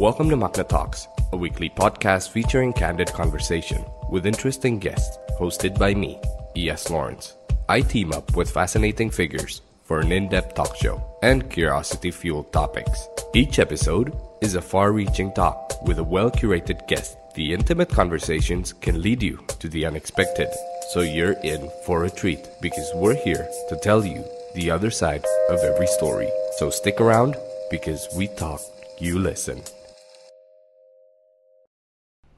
Welcome 0.00 0.30
to 0.30 0.36
Magna 0.36 0.64
Talks, 0.64 1.08
a 1.30 1.36
weekly 1.36 1.68
podcast 1.68 2.30
featuring 2.30 2.72
candid 2.72 3.12
conversation 3.12 3.84
with 4.08 4.24
interesting 4.24 4.78
guests, 4.78 5.18
hosted 5.38 5.78
by 5.78 5.92
me, 5.92 6.18
E.S. 6.56 6.88
Lawrence. 6.88 7.34
I 7.68 7.82
team 7.82 8.10
up 8.14 8.34
with 8.34 8.50
fascinating 8.50 9.10
figures 9.10 9.60
for 9.84 10.00
an 10.00 10.10
in 10.10 10.30
depth 10.30 10.54
talk 10.54 10.74
show 10.74 11.04
and 11.22 11.50
curiosity 11.50 12.10
fueled 12.10 12.50
topics. 12.50 13.08
Each 13.34 13.58
episode 13.58 14.16
is 14.40 14.54
a 14.54 14.62
far 14.62 14.92
reaching 14.92 15.34
talk 15.34 15.74
with 15.86 15.98
a 15.98 16.02
well 16.02 16.30
curated 16.30 16.88
guest. 16.88 17.18
The 17.34 17.52
intimate 17.52 17.90
conversations 17.90 18.72
can 18.72 19.02
lead 19.02 19.22
you 19.22 19.44
to 19.58 19.68
the 19.68 19.84
unexpected, 19.84 20.48
so 20.94 21.02
you're 21.02 21.36
in 21.44 21.70
for 21.84 22.04
a 22.06 22.10
treat 22.10 22.48
because 22.62 22.90
we're 22.94 23.22
here 23.22 23.46
to 23.68 23.78
tell 23.82 24.02
you 24.06 24.24
the 24.54 24.70
other 24.70 24.90
side 24.90 25.26
of 25.50 25.58
every 25.58 25.88
story. 25.88 26.30
So 26.56 26.70
stick 26.70 27.02
around 27.02 27.36
because 27.70 28.08
we 28.16 28.28
talk, 28.28 28.62
you 28.98 29.18
listen. 29.18 29.62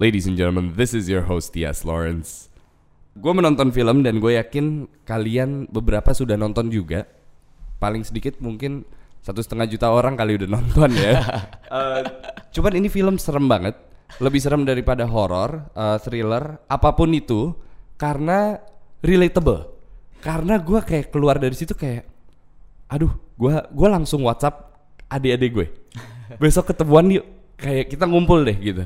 Ladies 0.02 0.27
and 0.27 0.34
gentlemen, 0.34 0.74
this 0.74 0.98
is 0.98 1.06
your 1.06 1.23
host 1.23 1.55
T.S. 1.55 1.87
Lawrence. 1.87 2.51
Gue 3.15 3.30
menonton 3.30 3.70
film 3.70 4.02
dan 4.02 4.19
gue 4.19 4.34
yakin 4.34 4.91
kalian 5.06 5.70
beberapa 5.70 6.11
sudah 6.11 6.34
nonton 6.34 6.75
juga. 6.75 7.06
Paling 7.78 8.02
sedikit 8.02 8.42
mungkin 8.42 8.83
satu 9.23 9.38
setengah 9.38 9.70
juta 9.70 9.95
orang 9.95 10.19
kali 10.19 10.42
udah 10.42 10.51
nonton 10.59 10.91
ya. 10.98 11.23
uh, 11.70 12.02
cuman 12.59 12.83
ini 12.83 12.91
film 12.91 13.15
serem 13.15 13.47
banget, 13.47 13.78
lebih 14.19 14.42
serem 14.42 14.66
daripada 14.66 15.06
horor, 15.06 15.70
uh, 15.70 16.03
thriller, 16.03 16.59
apa 16.66 16.98
pun 16.98 17.14
itu, 17.14 17.55
karena 17.95 18.59
relatable. 19.06 19.70
Karena 20.19 20.59
gue 20.59 20.83
kayak 20.83 21.14
keluar 21.14 21.39
dari 21.39 21.55
situ 21.55 21.78
kayak, 21.78 22.03
aduh, 22.91 23.14
gue 23.39 23.55
gua 23.70 23.89
langsung 23.94 24.27
WhatsApp 24.27 24.66
adik-adik 25.06 25.50
gue. 25.62 25.66
Besok 26.42 26.75
ketemuan 26.75 27.06
yuk, 27.06 27.55
kayak 27.55 27.87
kita 27.87 28.03
ngumpul 28.11 28.42
deh 28.42 28.59
gitu. 28.59 28.83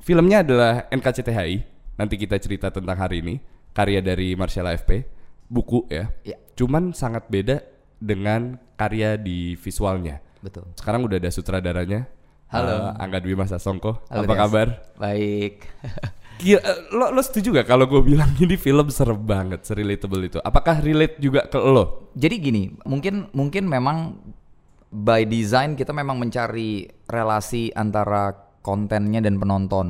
Filmnya 0.00 0.42
adalah 0.42 0.88
NKCTHI. 0.88 1.56
Nanti 2.00 2.14
kita 2.16 2.40
cerita 2.40 2.72
tentang 2.72 2.96
hari 2.96 3.20
ini. 3.20 3.34
Karya 3.70 4.02
dari 4.02 4.34
Marcella 4.34 4.74
FP, 4.74 5.06
buku 5.46 5.86
ya. 5.86 6.10
Ya. 6.26 6.36
Cuman 6.58 6.90
sangat 6.90 7.30
beda 7.30 7.62
dengan 8.02 8.58
karya 8.74 9.14
di 9.14 9.54
visualnya. 9.54 10.18
Betul. 10.42 10.66
Sekarang 10.74 11.06
udah 11.06 11.20
ada 11.20 11.30
sutradaranya. 11.30 12.10
Halo. 12.50 12.90
Eh, 12.90 13.02
Angga 13.04 13.22
Dwi 13.22 13.38
Mas 13.38 13.54
Songko. 13.54 14.02
Halo, 14.10 14.26
Apa 14.26 14.34
kabar? 14.34 14.66
Baik. 14.98 15.70
Kira, 16.40 16.58
eh, 16.64 16.78
lo, 16.96 17.12
lo 17.12 17.20
setuju 17.22 17.52
gak 17.62 17.68
kalau 17.68 17.84
gue 17.86 18.00
bilang 18.00 18.32
ini 18.40 18.56
film 18.56 18.88
serem 18.88 19.20
banget, 19.20 19.60
relatable 19.70 20.24
itu? 20.24 20.38
Apakah 20.42 20.80
relate 20.80 21.20
juga 21.20 21.46
ke 21.46 21.60
lo? 21.60 22.10
Jadi 22.16 22.34
gini, 22.40 22.62
mungkin 22.88 23.28
mungkin 23.36 23.68
memang 23.68 24.18
by 24.90 25.28
design 25.28 25.78
kita 25.78 25.94
memang 25.94 26.18
mencari 26.18 26.90
relasi 27.06 27.70
antara 27.76 28.49
kontennya 28.60 29.20
dan 29.24 29.40
penonton. 29.40 29.86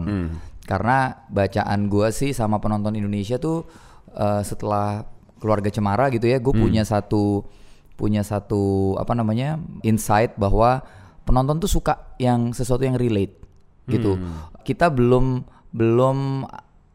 Karena 0.66 1.26
bacaan 1.26 1.90
gua 1.90 2.14
sih 2.14 2.30
sama 2.30 2.62
penonton 2.62 2.94
Indonesia 2.94 3.36
tuh 3.42 3.66
eh, 4.14 4.42
setelah 4.46 5.02
keluarga 5.40 5.72
Cemara 5.72 6.12
gitu 6.12 6.28
ya, 6.28 6.36
gue 6.36 6.52
punya 6.52 6.84
satu 6.84 7.48
punya 7.96 8.20
satu 8.20 8.96
apa 9.00 9.12
namanya 9.16 9.56
insight 9.84 10.36
bahwa 10.36 10.84
penonton 11.24 11.60
tuh 11.60 11.68
suka 11.68 12.16
yang 12.20 12.52
sesuatu 12.52 12.84
yang 12.84 13.00
relate 13.00 13.40
gitu. 13.88 14.20
Kita 14.62 14.92
belum 14.92 15.42
belum 15.72 16.44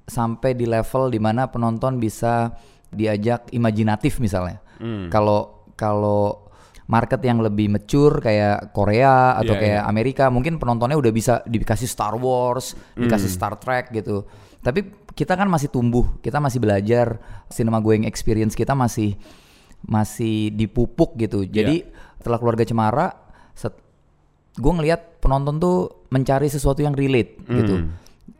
sampai 0.05 0.53
di 0.53 0.69
level 0.69 1.09
di 1.09 1.17
mana 1.17 1.49
penonton 1.49 1.97
bisa 1.97 2.53
diajak 2.93 3.49
imajinatif 3.49 4.21
misalnya. 4.21 4.61
Kalau 5.09 5.65
kalau 5.73 6.44
market 6.85 7.17
yang 7.25 7.41
lebih 7.41 7.65
mature 7.73 8.21
kayak 8.21 8.69
Korea 8.69 9.33
atau 9.41 9.57
Iya, 9.57 9.61
kayak 9.61 9.81
Amerika 9.89 10.23
mungkin 10.29 10.61
penontonnya 10.61 10.97
udah 10.97 11.09
bisa 11.09 11.41
dikasih 11.49 11.89
Star 11.89 12.13
Wars, 12.13 12.77
dikasih 12.93 13.29
Star 13.29 13.57
Trek 13.57 13.89
gitu. 13.89 14.25
Tapi 14.61 15.09
kita 15.17 15.33
kan 15.33 15.49
masih 15.49 15.73
tumbuh, 15.73 16.05
kita 16.21 16.37
masih 16.37 16.61
belajar 16.61 17.17
cinema 17.49 17.81
going 17.81 18.05
experience 18.05 18.53
kita 18.53 18.77
masih 18.77 19.17
masih 19.85 20.53
dipupuk 20.53 21.17
gitu. 21.17 21.45
Jadi 21.45 21.85
setelah 22.21 22.41
keluarga 22.41 22.65
Cemara, 22.65 23.07
set, 23.53 23.73
gue 24.57 24.73
ngelihat 24.73 25.21
penonton 25.21 25.61
tuh 25.61 25.77
mencari 26.09 26.49
sesuatu 26.49 26.81
yang 26.81 26.97
relate 26.97 27.37
gitu, 27.49 27.85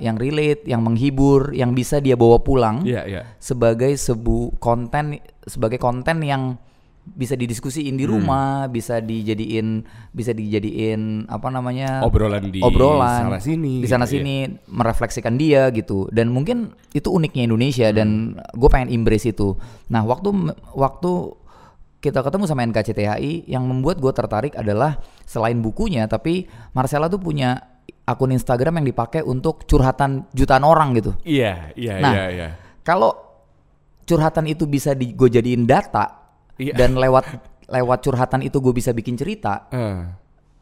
yang 0.01 0.17
relate, 0.17 0.65
yang 0.65 0.81
menghibur, 0.81 1.53
yang 1.53 1.77
bisa 1.77 2.01
dia 2.01 2.17
bawa 2.17 2.41
pulang 2.41 2.81
Iya, 2.81 3.05
iya. 3.05 3.21
sebagai 3.37 3.93
sebu 3.93 4.57
konten 4.57 5.21
sebagai 5.45 5.77
konten 5.77 6.25
yang 6.25 6.57
bisa 7.05 7.37
didiskusiin 7.37 7.93
di 7.93 8.09
rumah, 8.09 8.65
bisa 8.65 8.97
dijadiin 8.97 9.85
bisa 10.09 10.33
dijadiin 10.33 11.29
apa 11.29 11.53
namanya 11.53 12.01
Obrolan 12.01 12.49
di 12.49 12.59
obrolan 12.65 13.29
sana 13.29 13.39
sini 13.39 13.85
di 13.85 13.87
sana 13.87 14.09
gitu 14.09 14.17
ya. 14.17 14.21
sini 14.25 14.35
merefleksikan 14.65 15.37
dia 15.37 15.69
gitu 15.69 16.09
dan 16.09 16.33
mungkin 16.33 16.73
itu 16.97 17.13
uniknya 17.13 17.45
Indonesia 17.45 17.93
dan 17.93 18.33
gue 18.57 18.69
pengen 18.73 18.89
embrace 18.89 19.29
itu. 19.29 19.53
Nah 19.93 20.01
waktu 20.01 20.33
waktu 20.73 21.11
kita 22.01 22.25
ketemu 22.25 22.45
sama 22.49 22.65
NKCTHI 22.65 23.49
yang 23.49 23.65
membuat 23.65 24.01
gue 24.01 24.13
tertarik 24.13 24.53
adalah 24.57 24.97
selain 25.25 25.61
bukunya 25.61 26.09
tapi 26.09 26.49
Marcella 26.73 27.05
tuh 27.05 27.21
punya 27.21 27.57
akun 28.05 28.33
Instagram 28.33 28.81
yang 28.81 28.87
dipakai 28.89 29.21
untuk 29.25 29.65
curhatan 29.65 30.29
jutaan 30.33 30.61
orang 30.61 30.93
gitu. 30.97 31.17
Iya, 31.25 31.73
iya, 31.73 31.93
Nah, 31.97 32.13
iya, 32.13 32.25
iya. 32.29 32.49
Kalau 32.85 33.13
curhatan 34.05 34.45
itu 34.45 34.69
bisa 34.69 34.93
di 34.93 35.17
gue 35.17 35.25
jadiin 35.25 35.65
data 35.65 36.24
Iya. 36.55 36.73
dan 36.73 36.95
lewat 36.95 37.25
lewat 37.65 37.99
curhatan 38.01 38.41
itu 38.41 38.57
gue 38.59 38.71
bisa 38.71 38.91
bikin 38.91 39.15
cerita 39.15 39.67
Eh, 39.69 40.05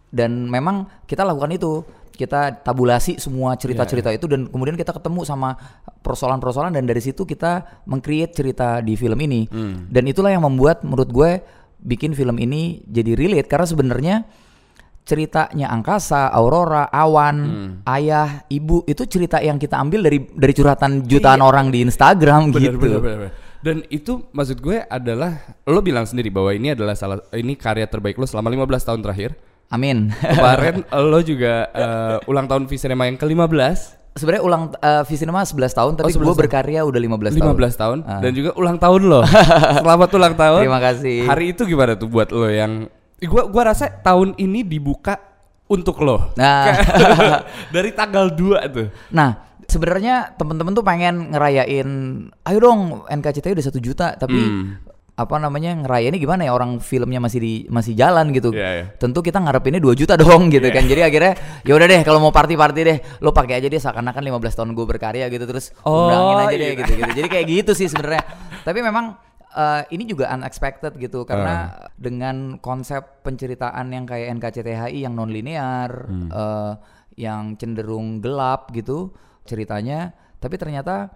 dan 0.10 0.46
memang 0.46 0.88
kita 1.04 1.22
lakukan 1.22 1.52
itu 1.52 1.84
kita 2.14 2.62
tabulasi 2.62 3.18
semua 3.18 3.54
cerita-cerita 3.54 4.08
Iya, 4.08 4.18
itu 4.18 4.26
dan 4.26 4.46
kemudian 4.46 4.74
kita 4.74 4.94
ketemu 4.94 5.22
sama 5.22 5.58
persoalan-persoalan 6.00 6.72
dan 6.72 6.86
dari 6.86 7.02
situ 7.02 7.24
kita 7.24 7.82
meng-create 7.84 8.30
cerita 8.32 8.80
di 8.80 8.94
film 8.94 9.18
ini 9.18 9.46
Hmm. 9.46 9.90
dan 9.90 10.06
itulah 10.06 10.30
yang 10.30 10.42
membuat 10.42 10.82
menurut 10.82 11.10
gue 11.10 11.32
bikin 11.80 12.14
film 12.14 12.38
ini 12.38 12.86
jadi 12.86 13.14
relate 13.14 13.46
karena 13.46 13.66
sebenarnya 13.66 14.16
ceritanya 15.04 15.68
angkasa, 15.68 16.32
aurora, 16.32 16.88
awan, 16.88 17.38
Hmm. 17.38 17.72
ayah, 17.92 18.48
ibu 18.48 18.88
itu 18.88 19.04
cerita 19.04 19.36
yang 19.38 19.60
kita 19.60 19.76
ambil 19.76 20.00
dari 20.02 20.24
dari 20.24 20.54
curhatan 20.54 21.04
jutaan 21.04 21.44
orang 21.44 21.68
di 21.70 21.84
Instagram 21.84 22.56
Bener, 22.56 22.72
gitu. 22.72 22.80
bener, 22.80 23.00
bener, 23.00 23.18
bener. 23.20 23.32
Dan 23.64 23.88
itu 23.88 24.28
maksud 24.36 24.60
gue 24.60 24.84
adalah 24.92 25.56
lo 25.64 25.80
bilang 25.80 26.04
sendiri 26.04 26.28
bahwa 26.28 26.52
ini 26.52 26.76
adalah 26.76 27.00
salah 27.00 27.24
ini 27.32 27.56
karya 27.56 27.88
terbaik 27.88 28.20
lo 28.20 28.28
selama 28.28 28.52
15 28.52 28.88
tahun 28.92 29.00
terakhir. 29.00 29.32
Amin. 29.72 30.12
Kemarin 30.20 30.84
lo 30.92 31.20
juga 31.24 31.72
eh, 31.72 32.30
ulang 32.30 32.46
tahun 32.46 32.68
Visinema 32.68 33.08
yang 33.08 33.16
ke-15 33.16 34.04
Sebenarnya 34.14 34.46
ulang 34.46 34.70
uh, 34.78 35.02
Visinema 35.10 35.42
11 35.42 35.74
tahun 35.74 35.92
tapi 35.98 36.14
11 36.14 36.22
gue 36.22 36.36
berkarya 36.46 36.86
udah 36.86 37.02
15 37.02 37.34
tahun. 37.34 37.56
15 37.58 37.82
tahun 37.82 37.98
dan 38.06 38.32
juga 38.38 38.52
ulang 38.54 38.78
tahun 38.78 39.02
lo. 39.10 39.26
Selamat 39.82 40.10
ulang 40.14 40.34
tahun. 40.38 40.62
Terima 40.62 40.82
kasih. 40.86 41.18
Hari 41.26 41.46
itu 41.58 41.66
gimana 41.66 41.98
tuh 41.98 42.14
buat 42.14 42.30
lo 42.30 42.46
yang 42.46 42.86
gua 43.26 43.50
gua 43.50 43.74
rasa 43.74 43.90
tahun 43.90 44.38
ini 44.38 44.62
dibuka 44.62 45.18
untuk 45.66 45.98
lo. 46.06 46.30
Nah. 46.38 46.78
Dari 47.74 47.90
tanggal 47.98 48.30
2 48.30 48.70
tuh. 48.70 48.88
Nah, 49.10 49.53
sebenarnya 49.66 50.36
temen-temen 50.36 50.74
tuh 50.74 50.82
pengen 50.82 51.32
ngerayain, 51.32 51.90
ayo 52.44 52.58
dong 52.60 53.04
NKCTI 53.06 53.54
udah 53.54 53.66
satu 53.66 53.80
juta, 53.80 54.16
tapi 54.16 54.36
Hmm. 54.36 54.78
apa 55.14 55.38
namanya 55.38 55.78
ngerayainnya 55.78 56.18
gimana 56.18 56.42
ya 56.42 56.58
orang 56.58 56.82
filmnya 56.82 57.22
masih 57.22 57.38
di 57.38 57.54
masih 57.70 57.94
jalan 57.94 58.34
gitu. 58.34 58.50
Iya, 58.50 58.70
iya. 58.74 58.86
Tentu 58.98 59.22
kita 59.22 59.38
ngarepinnya 59.38 59.78
2 59.78 59.94
juta 59.94 60.18
dong 60.24 60.50
gitu 60.50 60.66
kan. 60.74 60.84
Jadi 60.84 61.06
akhirnya 61.06 61.34
ya 61.62 61.78
udah 61.78 61.86
deh 61.86 62.02
kalau 62.02 62.18
mau 62.18 62.34
party-party 62.34 62.82
deh, 62.82 62.98
lo 63.22 63.30
pakai 63.30 63.62
aja 63.62 63.70
deh 63.70 63.78
seakan-akan 63.78 64.24
15 64.26 64.58
tahun 64.58 64.70
gue 64.74 64.86
berkarya 64.90 65.30
gitu 65.30 65.46
terus 65.46 65.70
Oh, 65.86 66.10
undangin 66.10 66.38
aja 66.42 66.56
deh 66.58 66.70
iya. 66.74 66.80
gitu 66.82 66.92
gitu. 66.98 67.12
Jadi 67.14 67.28
kayak 67.30 67.46
gitu 67.46 67.72
sih 67.78 67.86
sebenarnya. 67.86 68.26
Tapi 68.66 68.80
memang 68.82 69.06
eh, 69.54 69.82
ini 69.94 70.10
juga 70.10 70.34
unexpected 70.34 70.98
gitu 70.98 71.30
karena 71.30 71.70
dengan 71.94 72.58
konsep 72.58 73.22
penceritaan 73.22 73.94
yang 73.94 74.10
kayak 74.10 74.34
NKCTHI 74.42 75.06
yang 75.06 75.14
non 75.14 75.30
linear, 75.30 76.10
eh, 76.10 76.74
yang 77.22 77.54
cenderung 77.54 78.18
gelap 78.18 78.74
gitu 78.74 79.14
ceritanya, 79.44 80.12
tapi 80.40 80.56
ternyata 80.58 81.12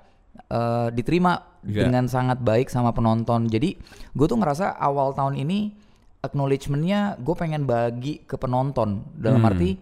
eh, 0.48 0.90
diterima 0.94 1.58
Iya. 1.68 1.84
dengan 1.90 2.08
sangat 2.08 2.40
baik 2.40 2.72
sama 2.72 2.96
penonton. 2.96 3.52
Jadi 3.52 3.76
gue 4.16 4.26
tuh 4.30 4.40
ngerasa 4.40 4.80
awal 4.80 5.12
tahun 5.12 5.36
ini 5.36 5.76
acknowledgementnya 6.24 7.20
gue 7.20 7.36
pengen 7.38 7.68
bagi 7.68 8.24
ke 8.26 8.40
penonton 8.40 9.06
dalam 9.14 9.44
arti 9.46 9.78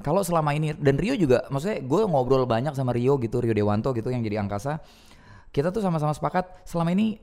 kalau 0.00 0.24
selama 0.24 0.56
ini 0.56 0.72
dan 0.74 0.96
Rio 0.96 1.14
juga 1.14 1.44
maksudnya 1.52 1.84
gue 1.84 2.00
ngobrol 2.08 2.48
banyak 2.48 2.72
sama 2.72 2.90
Rio 2.96 3.20
gitu 3.20 3.38
Rio 3.38 3.52
Dewanto 3.52 3.92
gitu 3.92 4.08
yang 4.10 4.24
jadi 4.24 4.40
angkasa 4.42 4.80
kita 5.52 5.70
tuh 5.70 5.84
sama-sama 5.84 6.16
sepakat 6.16 6.66
selama 6.66 6.90
ini 6.96 7.20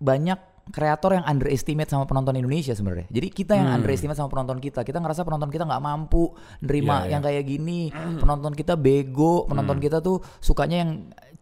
banyak 0.00 0.38
kreator 0.72 1.20
yang 1.20 1.24
underestimate 1.28 1.92
sama 1.92 2.08
penonton 2.08 2.40
Indonesia 2.40 2.72
sebenarnya. 2.72 3.04
Jadi 3.12 3.28
kita 3.28 3.52
yang 3.52 3.68
underestimate 3.76 4.16
sama 4.16 4.32
penonton 4.32 4.58
kita. 4.62 4.80
Kita 4.80 4.96
ngerasa 4.96 5.20
penonton 5.20 5.52
kita 5.52 5.68
nggak 5.68 5.82
mampu 5.84 6.32
nerima 6.64 7.04
Iya, 7.04 7.04
iya. 7.04 7.10
yang 7.12 7.22
kayak 7.22 7.44
gini. 7.44 7.80
Penonton 7.92 8.52
kita 8.56 8.74
bego, 8.78 9.44
penonton 9.44 9.76
kita 9.76 10.00
tuh 10.00 10.24
sukanya 10.40 10.84
yang 10.86 10.90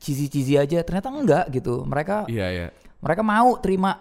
cheesy-cheesy 0.03 0.59
aja. 0.59 0.83
Ternyata 0.83 1.09
enggak 1.15 1.45
gitu. 1.55 1.87
Mereka 1.87 2.27
Iya, 2.27 2.47
iya. 2.51 2.67
mereka 2.99 3.23
mau 3.23 3.55
terima 3.63 3.95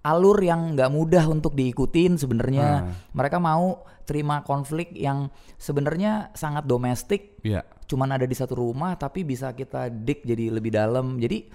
alur 0.00 0.40
yang 0.40 0.76
nggak 0.76 0.90
mudah 0.92 1.24
untuk 1.28 1.56
diikutin 1.56 2.16
sebenarnya. 2.20 2.88
Hmm. 2.88 2.92
Mereka 3.16 3.36
mau 3.40 3.84
terima 4.08 4.40
konflik 4.42 4.90
yang 4.96 5.28
sebenarnya 5.60 6.32
sangat 6.34 6.64
domestik, 6.66 7.38
Iya. 7.44 7.62
cuman 7.86 8.16
ada 8.16 8.24
di 8.26 8.34
satu 8.34 8.58
rumah 8.58 8.96
tapi 8.96 9.22
bisa 9.22 9.52
kita 9.52 9.86
dik 9.92 10.24
jadi 10.24 10.50
lebih 10.50 10.72
dalam. 10.72 11.20
Jadi 11.20 11.46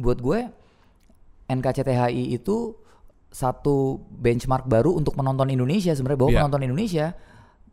buat 0.00 0.18
gue 0.18 0.40
NKCTHI 1.50 2.30
itu 2.30 2.78
satu 3.28 3.98
benchmark 4.10 4.66
baru 4.66 4.94
untuk 4.94 5.14
penonton 5.14 5.50
Indonesia 5.50 5.90
sebenarnya 5.90 6.18
bahwa 6.18 6.30
Iya. 6.30 6.38
penonton 6.40 6.62
Indonesia 6.64 7.06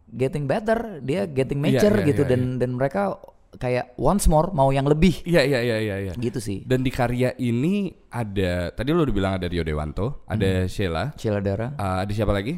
getting 0.07 0.45
better, 0.45 0.79
dia 1.01 1.25
getting 1.25 1.59
Iya, 1.59 1.65
mature 1.77 1.97
iya, 1.99 2.07
gitu 2.07 2.21
iya, 2.23 2.29
dan 2.29 2.41
dan 2.57 2.69
mereka 2.73 3.17
kayak 3.53 3.97
once 3.97 4.27
more 4.27 4.51
mau 4.51 4.69
yang 4.69 4.85
lebih 4.85 5.23
Iya 5.23 5.41
iya 5.41 5.59
iya 5.59 5.77
iya 5.79 5.95
iya. 5.99 6.13
gitu 6.13 6.37
sih. 6.37 6.61
Dan 6.61 6.81
di 6.81 6.89
karya 6.89 7.33
ini 7.37 7.89
ada 8.07 8.69
tadi 8.69 8.89
lo 8.91 9.01
udah 9.01 9.15
bilang 9.15 9.33
ada 9.33 9.45
Rio 9.45 9.61
Dewanto, 9.61 10.21
ada 10.25 10.65
Sheila, 10.65 11.15
Sheila 11.15 11.41
Dara, 11.41 11.73
uh, 11.73 12.05
ada 12.05 12.11
siapa 12.11 12.31
lagi? 12.31 12.53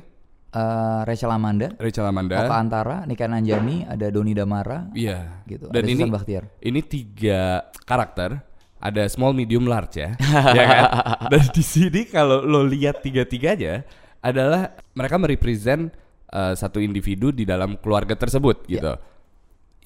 eh, 0.50 1.00
Rachel 1.06 1.30
Amanda, 1.30 1.70
Rachel 1.78 2.04
Amanda. 2.04 2.42
Oka 2.42 2.58
Antara, 2.58 3.06
Nika 3.06 3.30
Nanjani, 3.30 3.86
ada 3.86 4.10
Doni 4.10 4.34
Damara, 4.34 4.90
Iya. 4.92 5.46
gitu. 5.46 5.70
Dan 5.70 5.86
ada 5.86 5.88
ini 5.88 6.02
Susan 6.02 6.10
Bakhtiar. 6.10 6.44
ini 6.60 6.80
tiga 6.82 7.42
karakter, 7.86 8.42
ada 8.80 9.04
small, 9.12 9.36
medium, 9.36 9.68
large 9.68 10.00
ya, 10.00 10.16
ya 10.58 10.64
kan? 10.64 10.84
Dan 11.28 11.44
di 11.52 11.64
sini 11.64 12.08
kalau 12.08 12.40
lo 12.42 12.64
lihat 12.64 13.04
tiga-tiganya 13.04 13.84
adalah 14.20 14.72
mereka 14.96 15.20
merepresent 15.20 15.92
uh, 16.32 16.56
satu 16.56 16.80
individu 16.80 17.32
di 17.32 17.44
dalam 17.44 17.76
keluarga 17.80 18.16
tersebut 18.16 18.64
Iya. 18.66 18.72
gitu. 18.72 18.94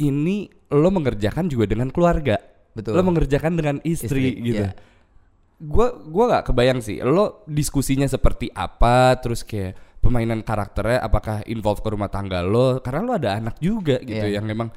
Ini 0.09 0.37
lo 0.73 0.89
mengerjakan 0.89 1.49
juga 1.49 1.69
dengan 1.69 1.93
keluarga, 1.93 2.37
Betul. 2.73 2.97
lo 2.97 3.01
mengerjakan 3.05 3.53
dengan 3.53 3.77
istri, 3.85 4.33
Istri, 4.33 4.41
gitu. 4.41 4.65
iya. 4.65 4.73
Gua 5.57 5.93
gua 6.01 6.25
nggak 6.33 6.45
kebayang 6.49 6.79
sih, 6.81 6.97
lo 7.01 7.45
diskusinya 7.45 8.09
seperti 8.09 8.49
apa, 8.49 9.13
terus 9.21 9.45
kayak 9.45 10.01
pemainan 10.01 10.41
karakternya 10.43 10.99
apakah 10.99 11.45
involve 11.47 11.79
ke 11.79 11.89
rumah 11.93 12.09
tangga 12.11 12.41
lo, 12.43 12.81
karena 12.81 13.01
lo 13.05 13.13
ada 13.15 13.37
anak 13.37 13.57
juga 13.57 14.01
gitu 14.01 14.25
Iya. 14.27 14.37
yang 14.41 14.45
memang 14.45 14.67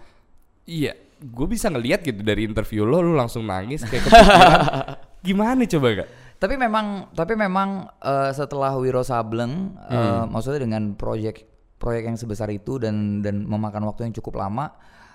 iya 0.64 0.94
gue 1.16 1.46
bisa 1.48 1.72
ngelihat 1.72 2.04
gitu 2.04 2.20
dari 2.20 2.44
interview 2.44 2.84
lo 2.84 3.00
lo 3.00 3.16
langsung 3.16 3.48
nangis 3.48 3.82
kayak 3.84 4.04
kepikiran 4.04 4.60
gimana 5.26 5.64
coba 5.64 5.88
gak 6.04 6.10
Tapi 6.36 6.54
memang 6.60 7.08
tapi 7.16 7.32
memang 7.32 7.88
eh, 8.04 8.30
setelah 8.36 8.76
Wiro 8.76 9.00
Sableng 9.00 9.72
eh, 9.88 9.96
Hmm. 9.96 10.28
maksudnya 10.28 10.68
dengan 10.68 10.92
proyek 10.92 11.48
proyek 11.80 12.12
yang 12.12 12.16
sebesar 12.20 12.52
itu 12.52 12.76
dan 12.76 13.24
dan 13.24 13.44
memakan 13.48 13.88
waktu 13.88 14.08
yang 14.08 14.14
cukup 14.20 14.40
lama, 14.44 14.72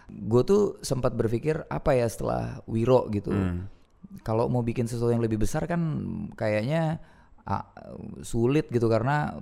gue 0.09 0.41
tuh 0.41 0.61
sempat 0.81 1.13
berpikir 1.13 1.61
apa 1.69 1.93
ya 1.93 2.09
setelah 2.09 2.61
Wiro 2.65 3.05
gitu. 3.13 3.29
Hmm. 3.29 3.69
Kalau 4.25 4.49
mau 4.49 4.65
bikin 4.65 4.89
sesuatu 4.89 5.13
yang 5.13 5.21
lebih 5.21 5.41
besar 5.41 5.69
kan 5.69 5.81
kayaknya 6.33 6.97
ah, 7.45 7.69
sulit 8.21 8.69
gitu 8.73 8.89
karena 8.89 9.33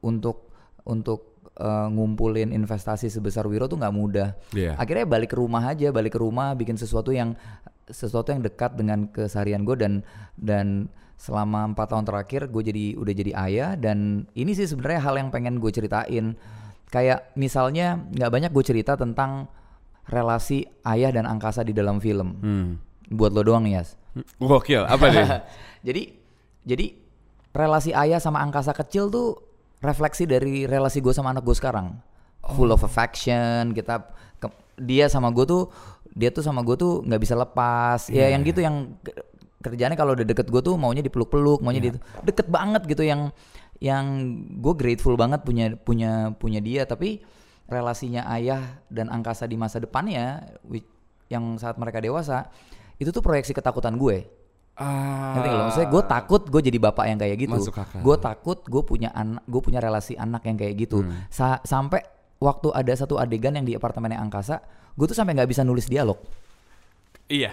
untuk 0.00 0.52
untuk 0.84 1.29
eh, 1.60 1.88
ngumpulin 1.92 2.56
investasi 2.56 3.12
sebesar 3.12 3.44
Wiro 3.44 3.68
tuh 3.68 3.76
nggak 3.76 3.94
mudah. 3.94 4.28
Iya. 4.56 4.80
Akhirnya 4.80 5.04
balik 5.04 5.32
ke 5.32 5.36
rumah 5.36 5.68
aja, 5.68 5.92
balik 5.92 6.16
ke 6.16 6.20
rumah 6.20 6.56
bikin 6.56 6.80
sesuatu 6.80 7.12
yang 7.12 7.36
sesuatu 7.90 8.32
yang 8.32 8.40
dekat 8.40 8.78
dengan 8.78 9.10
keseharian 9.12 9.66
gue 9.66 9.76
dan 9.76 9.92
dan 10.38 10.88
selama 11.20 11.76
empat 11.76 11.92
tahun 11.92 12.06
terakhir 12.08 12.48
gue 12.48 12.62
jadi 12.64 12.84
udah 12.96 13.14
jadi 13.14 13.32
ayah 13.44 13.70
dan 13.76 14.24
ini 14.32 14.56
sih 14.56 14.64
sebenarnya 14.64 15.00
hal 15.04 15.14
yang 15.20 15.28
pengen 15.28 15.60
gue 15.60 15.68
ceritain. 15.68 16.34
Kayak 16.90 17.30
misalnya 17.38 18.02
nggak 18.10 18.30
banyak 18.32 18.50
gue 18.50 18.64
cerita 18.66 18.98
tentang 18.98 19.46
relasi 20.10 20.66
ayah 20.82 21.14
dan 21.14 21.28
angkasa 21.28 21.62
di 21.62 21.70
dalam 21.70 22.02
film. 22.02 22.40
hmm. 22.42 22.70
Buat 23.14 23.34
lo 23.34 23.42
doang 23.42 23.66
nih 23.66 23.78
Yas. 23.78 24.00
gokil 24.42 24.82
apa 24.90 25.06
deh 25.06 25.22
jadi 25.86 26.02
jadi 26.66 26.86
relasi 27.54 27.90
ayah 27.94 28.18
sama 28.22 28.42
angkasa 28.42 28.74
kecil 28.74 29.10
tuh 29.10 29.49
refleksi 29.80 30.28
dari 30.28 30.64
relasi 30.64 31.00
gue 31.00 31.12
sama 31.12 31.32
anak 31.32 31.44
gue 31.44 31.56
sekarang. 31.56 31.96
Full 32.56 32.72
of 32.72 32.84
affection 32.84 33.72
kita 33.72 34.00
ke- 34.40 34.52
dia 34.80 35.08
sama 35.08 35.28
gue 35.32 35.44
tuh 35.44 35.68
dia 36.16 36.32
tuh 36.32 36.40
sama 36.40 36.64
gue 36.64 36.76
tuh 36.76 37.04
nggak 37.04 37.20
bisa 37.20 37.34
lepas. 37.36 38.08
Ya 38.08 38.32
yang 38.32 38.44
gitu 38.44 38.60
yang 38.60 38.96
ke- 39.04 39.16
kerjaannya 39.60 39.96
kalau 39.96 40.16
udah 40.16 40.24
deket 40.24 40.48
gue 40.48 40.62
tuh 40.64 40.76
maunya 40.80 41.04
dipeluk-peluk 41.04 41.60
maunya 41.60 41.80
di 41.80 41.90
deket 42.24 42.48
banget 42.48 42.88
gitu 42.88 43.04
yang 43.04 43.28
yang 43.80 44.04
gue 44.60 44.74
grateful 44.76 45.16
banget 45.16 45.44
punya 45.44 45.76
punya 45.76 46.32
punya 46.36 46.60
dia. 46.60 46.84
Tapi 46.84 47.20
relasinya 47.70 48.26
ayah 48.34 48.82
dan 48.90 49.08
angkasa 49.08 49.46
di 49.46 49.54
masa 49.54 49.78
depannya 49.78 50.42
which- 50.64 50.88
yang 51.30 51.54
saat 51.56 51.78
mereka 51.78 52.02
dewasa 52.02 52.50
itu 52.98 53.14
tuh 53.14 53.22
proyeksi 53.22 53.54
ketakutan 53.54 53.94
gue 53.94 54.26
ah 54.80 55.36
nggak 55.36 55.52
lo? 55.52 55.62
Maksudnya 55.68 55.88
gue 55.88 56.02
takut 56.08 56.42
gue 56.42 56.60
jadi 56.64 56.78
bapak 56.80 57.04
yang 57.04 57.18
kayak 57.18 57.36
gitu. 57.38 57.52
Gue 58.00 58.16
takut 58.16 58.58
gue 58.64 58.82
punya 58.82 59.12
anak, 59.12 59.44
gue 59.44 59.60
punya 59.60 59.78
relasi 59.78 60.16
anak 60.16 60.42
yang 60.42 60.56
kayak 60.56 60.74
gitu. 60.74 61.04
Hmm. 61.04 61.28
Sa- 61.28 61.60
sampai 61.60 62.00
waktu 62.40 62.72
ada 62.72 62.88
satu 62.90 63.20
adegan 63.20 63.52
yang 63.52 63.62
di 63.62 63.76
apartemennya 63.76 64.16
angkasa, 64.16 64.64
gue 64.96 65.04
tuh 65.04 65.12
sampai 65.12 65.36
nggak 65.36 65.46
bisa 65.46 65.60
nulis 65.60 65.84
dialog. 65.84 66.16
iya 67.28 67.52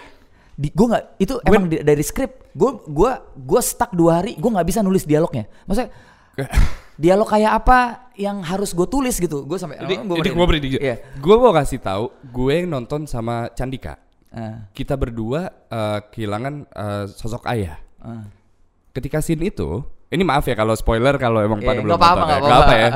Di, 0.58 0.74
gue 0.74 0.86
nggak 0.88 1.04
itu 1.20 1.38
emang 1.44 1.70
di- 1.70 1.84
dari 1.84 2.02
skrip. 2.02 2.50
Gue 2.50 2.82
gue 2.82 3.10
gue 3.36 3.60
stuck 3.62 3.94
dua 3.94 4.18
hari, 4.18 4.34
gue 4.34 4.50
nggak 4.50 4.66
bisa 4.66 4.80
nulis 4.82 5.04
dialognya. 5.04 5.46
Maksudnya 5.68 5.92
dialog 6.98 7.28
kayak 7.30 7.52
apa 7.54 7.78
yang 8.18 8.42
harus 8.42 8.74
gue 8.74 8.88
tulis 8.90 9.14
gitu? 9.14 9.46
Gue 9.46 9.54
sampai 9.54 9.78
gua 9.78 10.18
ini 10.18 10.34
merinding. 10.34 10.70
gue. 10.74 10.80
Iya. 10.82 10.96
Gue 11.20 11.36
mau 11.38 11.54
kasih 11.54 11.78
tahu, 11.78 12.10
gue 12.24 12.52
yang 12.56 12.66
nonton 12.72 13.06
sama 13.06 13.46
Candika. 13.54 14.02
Ah, 14.28 14.68
Kita 14.70 14.94
berdua 14.94 15.48
eh, 15.66 16.00
kehilangan 16.06 16.54
eh, 16.66 17.04
sosok 17.08 17.48
ayah. 17.48 17.80
ah. 17.98 18.28
Ketika 18.90 19.18
scene 19.18 19.46
itu, 19.46 19.80
ini 20.08 20.20
maaf 20.20 20.42
ya 20.42 20.52
kalau 20.52 20.74
spoiler 20.74 21.14
kalau 21.16 21.38
emang 21.38 21.60
pada 21.60 21.78
Iya, 21.78 21.82
belum 21.82 21.94
nonton 21.94 22.02
ya. 22.02 22.24
nggak 22.26 22.40
Nggak 22.40 22.58
apa-apa. 22.58 22.74
ya. 22.74 22.88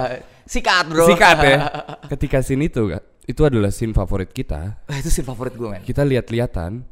Sikat 0.42 0.84
bro. 0.86 1.04
Sikat 1.06 1.38
ya. 1.40 1.56
Ketika 2.12 2.38
scene 2.40 2.66
itu, 2.66 2.82
itu 3.22 3.40
adalah 3.40 3.70
scene 3.70 3.92
favorit 3.92 4.28
kita. 4.28 4.82
itu 4.90 5.08
scene 5.08 5.24
favorit 5.24 5.54
gue 5.54 5.68
men. 5.68 5.80
Kita 5.80 6.02
lihat-lihatan 6.02 6.82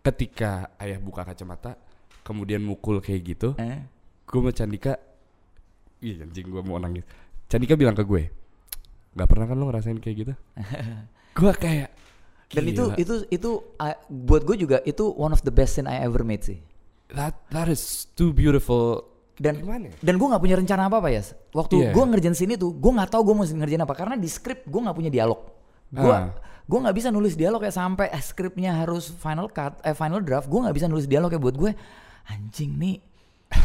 ketika 0.00 0.70
ayah 0.78 0.96
buka 0.96 1.24
kacamata, 1.24 1.74
kemudian 2.22 2.62
mukul 2.62 3.02
kayak 3.02 3.20
gitu, 3.26 3.48
Eh. 3.56 3.82
gue 4.22 4.38
sama 4.38 4.50
Candika, 4.50 4.94
iya 5.98 6.22
anjing 6.22 6.46
gue 6.46 6.62
mau 6.62 6.78
nangis. 6.78 7.02
Candika 7.44 7.74
bilang 7.74 7.92
ke 7.92 8.02
gue, 8.02 8.30
nggak 9.12 9.26
pernah 9.26 9.46
kan 9.46 9.56
lo 9.56 9.66
ngerasain 9.66 9.98
kayak 9.98 10.16
gitu? 10.16 10.32
gue 11.38 11.52
kayak, 11.52 11.90
Dan 12.46 12.62
itu 12.64 12.84
gila. 12.84 12.94
itu 12.96 13.14
itu 13.28 13.50
uh, 13.76 13.96
buat 14.06 14.42
gue 14.42 14.56
juga 14.56 14.78
itu 14.82 15.02
one 15.10 15.30
of 15.30 15.42
the 15.42 15.50
best 15.50 15.74
scene 15.74 15.86
I 15.86 16.02
ever 16.02 16.22
made 16.22 16.42
sih. 16.42 16.62
that 17.08 17.34
that 17.50 17.66
is 17.66 18.06
too 18.12 18.30
beautiful. 18.30 19.06
Dan 19.36 19.60
Gimana 19.60 19.90
ya? 19.90 19.94
dan 20.00 20.16
gue 20.16 20.26
nggak 20.26 20.40
punya 20.40 20.56
rencana 20.56 20.88
apa 20.88 20.96
apa 20.98 21.08
ya. 21.08 21.22
Waktu 21.52 21.74
Iya. 21.76 21.90
gue 21.92 22.04
ngerjain 22.04 22.32
sini 22.32 22.54
tuh, 22.56 22.72
gue 22.72 22.88
nggak 22.88 23.10
tahu 23.10 23.22
gue 23.26 23.34
mau 23.34 23.44
ngerjain 23.44 23.78
apa 23.80 23.94
karena 23.94 24.14
di 24.14 24.26
skrip 24.26 24.64
gue 24.64 24.80
nggak 24.80 24.96
punya 24.96 25.10
dialog. 25.10 25.40
Gue 25.88 26.08
Ah. 26.08 26.32
gue 26.62 26.78
nggak 26.80 26.96
bisa 26.96 27.08
nulis 27.10 27.34
dialog 27.34 27.60
ya 27.60 27.70
sampai 27.70 28.10
eh, 28.10 28.18
skripnya 28.18 28.74
harus 28.80 29.12
final 29.12 29.46
cut, 29.46 29.78
eh 29.82 29.92
final 29.92 30.18
draft. 30.18 30.48
Gue 30.48 30.64
nggak 30.64 30.74
bisa 30.74 30.86
nulis 30.86 31.04
dialog 31.04 31.28
ya 31.28 31.38
buat 31.38 31.54
gue. 31.54 31.70
Anjing 32.26 32.74
nih, 32.74 32.96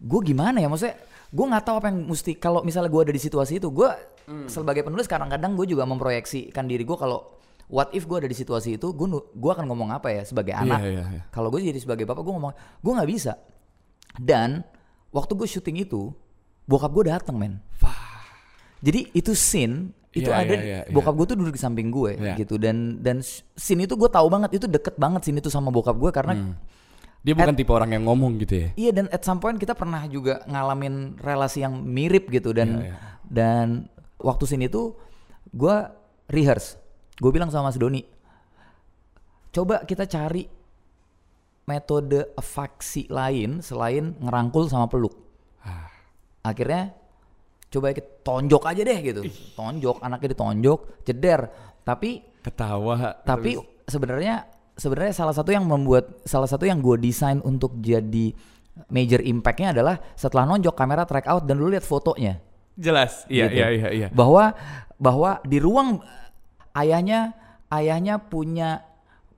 gue 0.00 0.20
gimana 0.22 0.56
ya 0.58 0.68
maksudnya? 0.68 0.96
Gue 1.28 1.44
nggak 1.44 1.60
tahu 1.60 1.76
apa 1.76 1.86
yang 1.92 2.08
mesti 2.08 2.32
kalau 2.36 2.64
misalnya 2.64 2.88
gue 2.88 3.02
ada 3.04 3.12
di 3.12 3.20
situasi 3.20 3.58
itu, 3.58 3.68
gue 3.68 3.90
Hmm. 4.24 4.44
sebagai 4.44 4.80
penulis 4.80 5.04
kadang-kadang 5.04 5.56
gue 5.56 5.66
juga 5.66 5.84
memproyeksikan 5.84 6.64
diri 6.64 6.84
gue 6.84 6.92
kalau 6.94 7.37
what 7.68 7.92
if 7.92 8.04
gue 8.04 8.16
ada 8.18 8.28
di 8.28 8.34
situasi 8.34 8.76
itu, 8.76 8.88
gue 8.90 9.06
gue 9.12 9.50
akan 9.52 9.64
ngomong 9.68 9.92
apa 9.92 10.08
ya 10.10 10.24
sebagai 10.24 10.56
anak. 10.56 10.80
iya, 10.82 11.04
iya. 11.04 11.22
Kalau 11.28 11.52
gue 11.52 11.60
jadi 11.60 11.76
sebagai 11.76 12.08
bapak 12.08 12.24
gue 12.24 12.34
ngomong, 12.34 12.52
gue 12.56 12.92
nggak 12.92 13.10
bisa. 13.12 13.36
Dan 14.16 14.64
waktu 15.08 15.32
gue 15.36 15.46
syuting 15.46 15.84
itu, 15.84 16.10
bokap 16.64 16.90
gue 16.90 17.12
dateng 17.12 17.36
men. 17.36 17.60
Jadi 18.78 19.10
itu 19.10 19.34
scene 19.34 19.90
itu 20.14 20.30
Iya, 20.30 20.40
ada 20.40 20.54
iya, 20.54 20.62
iya, 20.64 20.78
iya. 20.88 20.94
bokap 20.94 21.14
gue 21.14 21.26
tuh 21.34 21.36
duduk 21.36 21.54
di 21.54 21.60
samping 21.60 21.92
gue 21.92 22.16
Iya. 22.16 22.34
gitu 22.40 22.56
dan 22.56 22.96
dan 23.04 23.20
scene 23.54 23.84
itu 23.84 23.92
gue 23.94 24.08
tahu 24.08 24.26
banget 24.32 24.56
itu 24.56 24.66
deket 24.66 24.96
banget 24.96 25.20
scene 25.26 25.38
itu 25.38 25.52
sama 25.52 25.68
bokap 25.68 25.94
gue 25.94 26.10
karena 26.10 26.34
Hmm. 26.34 26.54
Dia 27.18 27.34
bukan 27.34 27.58
tipe 27.58 27.74
orang 27.74 27.90
yang 27.92 28.06
ngomong 28.06 28.38
gitu 28.38 28.54
ya. 28.54 28.68
Iya 28.78 28.90
dan 28.94 29.06
at 29.10 29.26
some 29.26 29.42
point 29.42 29.58
kita 29.58 29.74
pernah 29.74 30.06
juga 30.06 30.46
ngalamin 30.46 31.18
relasi 31.18 31.66
yang 31.66 31.74
mirip 31.82 32.30
gitu 32.30 32.54
dan 32.54 32.78
Iya, 32.78 32.94
iya. 32.94 32.96
dan 33.26 33.66
waktu 34.16 34.46
sini 34.46 34.70
tuh 34.70 34.94
gue 35.50 35.76
rehearse. 36.30 36.78
Gue 37.18 37.30
bilang 37.34 37.50
sama 37.50 37.70
Mas 37.70 37.78
Doni, 37.78 38.02
coba 39.50 39.82
kita 39.82 40.06
cari 40.06 40.46
metode 41.68 42.32
afaksi 42.38 43.10
lain 43.10 43.60
selain 43.60 44.16
ngerangkul 44.22 44.70
sama 44.70 44.88
peluk. 44.88 45.12
Ah. 45.60 45.90
Akhirnya 46.46 46.94
coba 47.68 47.92
kita 47.92 48.24
tonjok 48.24 48.62
aja 48.64 48.82
deh 48.86 48.98
gitu, 49.04 49.20
tonjok 49.58 50.00
anaknya 50.00 50.28
ditonjok, 50.32 51.04
jeder. 51.04 51.40
Tapi 51.84 52.22
Ketawa. 52.44 53.20
tapi 53.26 53.58
sebenarnya 53.84 54.46
sebenarnya 54.78 55.12
salah 55.12 55.34
satu 55.34 55.50
yang 55.52 55.66
membuat 55.66 56.22
salah 56.24 56.46
satu 56.46 56.64
yang 56.64 56.78
gue 56.80 56.96
desain 56.96 57.42
untuk 57.42 57.76
jadi 57.82 58.32
major 58.88 59.20
impactnya 59.20 59.74
adalah 59.74 59.98
setelah 60.14 60.46
nonjok 60.46 60.72
kamera 60.72 61.02
track 61.02 61.26
out 61.26 61.44
dan 61.44 61.58
lu 61.58 61.66
lihat 61.66 61.82
fotonya 61.82 62.38
jelas. 62.78 63.26
Iya, 63.26 63.50
gitu. 63.50 63.58
iya, 63.58 63.68
iya, 63.74 63.88
iya. 63.90 64.08
bahwa 64.14 64.54
bahwa 64.96 65.42
di 65.42 65.58
ruang 65.58 65.98
ayahnya 66.78 67.34
ayahnya 67.74 68.22
punya 68.22 68.82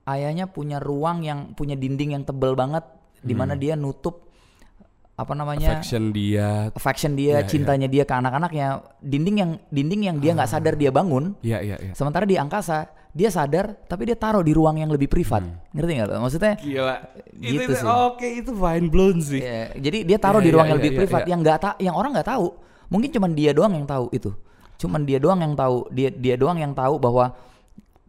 ayahnya 0.05 0.45
punya 0.49 0.77
ruang 0.81 1.25
yang 1.25 1.53
punya 1.57 1.73
dinding 1.77 2.15
yang 2.17 2.23
tebel 2.25 2.53
banget 2.53 2.85
di 3.21 3.33
mana 3.37 3.53
dia 3.53 3.77
nutup 3.77 4.31
apa 5.21 5.37
namanya 5.37 5.77
Affection 5.77 6.09
dia. 6.09 6.73
affection 6.73 7.11
dia, 7.13 7.45
Iya, 7.45 7.45
cintanya 7.45 7.85
dia 7.85 8.09
ke 8.09 8.13
anak-anaknya, 8.17 8.81
dinding 9.05 9.35
yang 9.37 9.51
dinding 9.69 10.01
yang 10.09 10.17
dia 10.17 10.33
nggak 10.33 10.49
sadar 10.49 10.73
dia 10.73 10.89
bangun. 10.89 11.37
Iya 11.45 11.61
iya 11.61 11.77
iya. 11.77 11.93
Sementara 11.93 12.25
di 12.25 12.41
angkasa 12.41 12.89
dia 13.13 13.29
sadar, 13.29 13.75
tapi 13.85 14.09
dia 14.09 14.17
taruh 14.17 14.41
di 14.41 14.55
ruang 14.55 14.81
yang 14.81 14.89
lebih 14.89 15.11
privat. 15.11 15.45
Hmm. 15.45 15.61
Ngerti 15.77 15.91
nggak? 15.93 16.07
Maksudnya? 16.17 16.53
Gila. 16.57 16.95
Gitu 17.37 17.61
itu, 17.69 17.73
sih. 17.77 17.85
Oke, 17.85 18.27
itu 18.39 18.51
mind 18.55 18.87
blown 18.89 19.17
sih. 19.21 19.41
ya, 19.43 19.69
jadi 19.77 19.97
dia 20.07 20.17
taruh 20.17 20.41
Iya, 20.41 20.47
di 20.47 20.51
ruang 20.57 20.67
yang 20.73 20.79
iya, 20.79 20.83
lebih 20.87 20.93
iya, 20.95 20.99
privat 21.05 21.21
iya. 21.21 21.29
yang 21.29 21.39
nggak 21.45 21.57
tak, 21.59 21.75
yang 21.83 21.95
orang 21.99 22.11
nggak 22.17 22.29
tahu. 22.31 22.47
Mungkin 22.89 23.09
cuman 23.13 23.31
dia 23.37 23.51
doang 23.53 23.73
yang 23.77 23.85
tahu 23.85 24.09
itu. 24.15 24.31
Cuman 24.81 25.05
dia 25.05 25.17
doang 25.17 25.37
yang 25.39 25.53
tahu. 25.53 25.85
Dia 25.89 26.09
dia 26.09 26.33
doang 26.33 26.57
yang 26.57 26.73
tahu 26.73 26.97
bahwa 26.97 27.37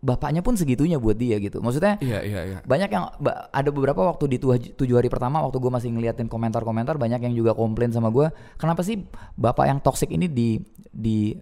bapaknya 0.00 0.40
pun 0.40 0.56
segitunya 0.56 0.96
buat 0.96 1.14
dia 1.14 1.38
gitu. 1.38 1.60
Maksudnya? 1.60 1.94
Iya 1.98 2.18
iya 2.20 2.40
iya. 2.44 2.58
banyak 2.62 2.88
yang 2.88 3.06
ada 3.52 3.68
beberapa 3.68 4.02
waktu 4.02 4.24
di 4.26 4.36
tujuh 4.72 4.96
hari 4.96 5.06
pertama 5.06 5.38
waktu 5.38 5.56
gue 5.56 5.70
masih 5.70 5.90
ngeliatin 5.90 6.26
komentar-komentar 6.26 6.96
banyak 6.96 7.22
yang 7.22 7.34
juga 7.36 7.52
komplain 7.52 7.88
sama 7.88 8.08
gue 8.08 8.26
kenapa 8.56 8.80
sih 8.80 8.98
bapak 9.36 9.64
yang 9.64 9.78
toxic 9.78 10.10
ini 10.10 10.26
di 10.26 10.58
di 10.88 11.38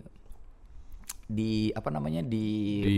di 1.24 1.70
apa 1.70 1.88
namanya 1.88 2.20
di 2.20 2.46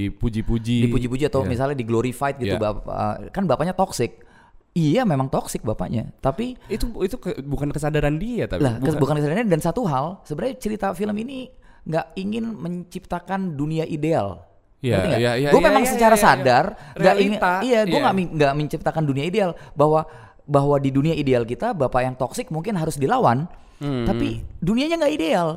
Dipuji-puji. 0.09 0.89
dipuji-puji 0.89 1.29
atau 1.29 1.45
Iya. 1.45 1.49
misalnya 1.49 1.77
di 1.77 1.85
glorified 1.85 2.41
gitu 2.41 2.57
Iya. 2.57 2.59
Bap- 2.59 2.89
kan 3.29 3.45
bapaknya 3.45 3.77
toxic 3.77 4.25
iya 4.73 5.05
memang 5.05 5.29
toxic 5.29 5.61
bapaknya 5.61 6.09
tapi 6.19 6.57
itu 6.67 6.89
itu 6.99 7.17
ke- 7.19 7.45
bukan 7.45 7.69
kesadaran 7.69 8.17
dia 8.17 8.49
tapi 8.49 8.65
lah 8.65 8.81
kes- 8.81 8.97
bukan 8.97 9.15
kesadarannya 9.15 9.47
dan 9.47 9.61
satu 9.61 9.85
hal 9.85 10.25
sebenarnya 10.25 10.57
cerita 10.59 10.91
film 10.91 11.13
ini 11.15 11.53
nggak 11.83 12.07
ingin 12.15 12.45
menciptakan 12.55 13.59
dunia 13.59 13.83
ideal. 13.87 14.47
Iya, 14.83 15.15
iya, 15.15 15.33
iya, 15.39 15.49
gue 15.55 15.63
iya, 15.63 15.69
memang 15.71 15.87
iya, 15.87 15.93
secara 15.95 16.17
iya. 16.19 16.23
sadar 16.27 16.65
nggak 16.99 17.17
ingin 17.23 17.41
iya 17.63 17.81
gue 17.87 17.99
nggak 18.03 18.17
min- 18.19 18.33
nggak 18.35 18.53
menciptakan 18.59 19.03
dunia 19.07 19.25
ideal. 19.27 19.51
Bahwa 19.79 20.03
bahwa 20.43 20.77
di 20.83 20.91
dunia 20.91 21.15
ideal 21.15 21.47
kita 21.47 21.71
bapak 21.71 22.03
yang 22.03 22.15
toksik 22.19 22.51
mungkin 22.51 22.75
harus 22.75 22.99
dilawan. 22.99 23.47
Hmm, 23.79 24.07
tapi 24.07 24.43
dunianya 24.59 24.99
nggak 24.99 25.15
ideal. 25.15 25.49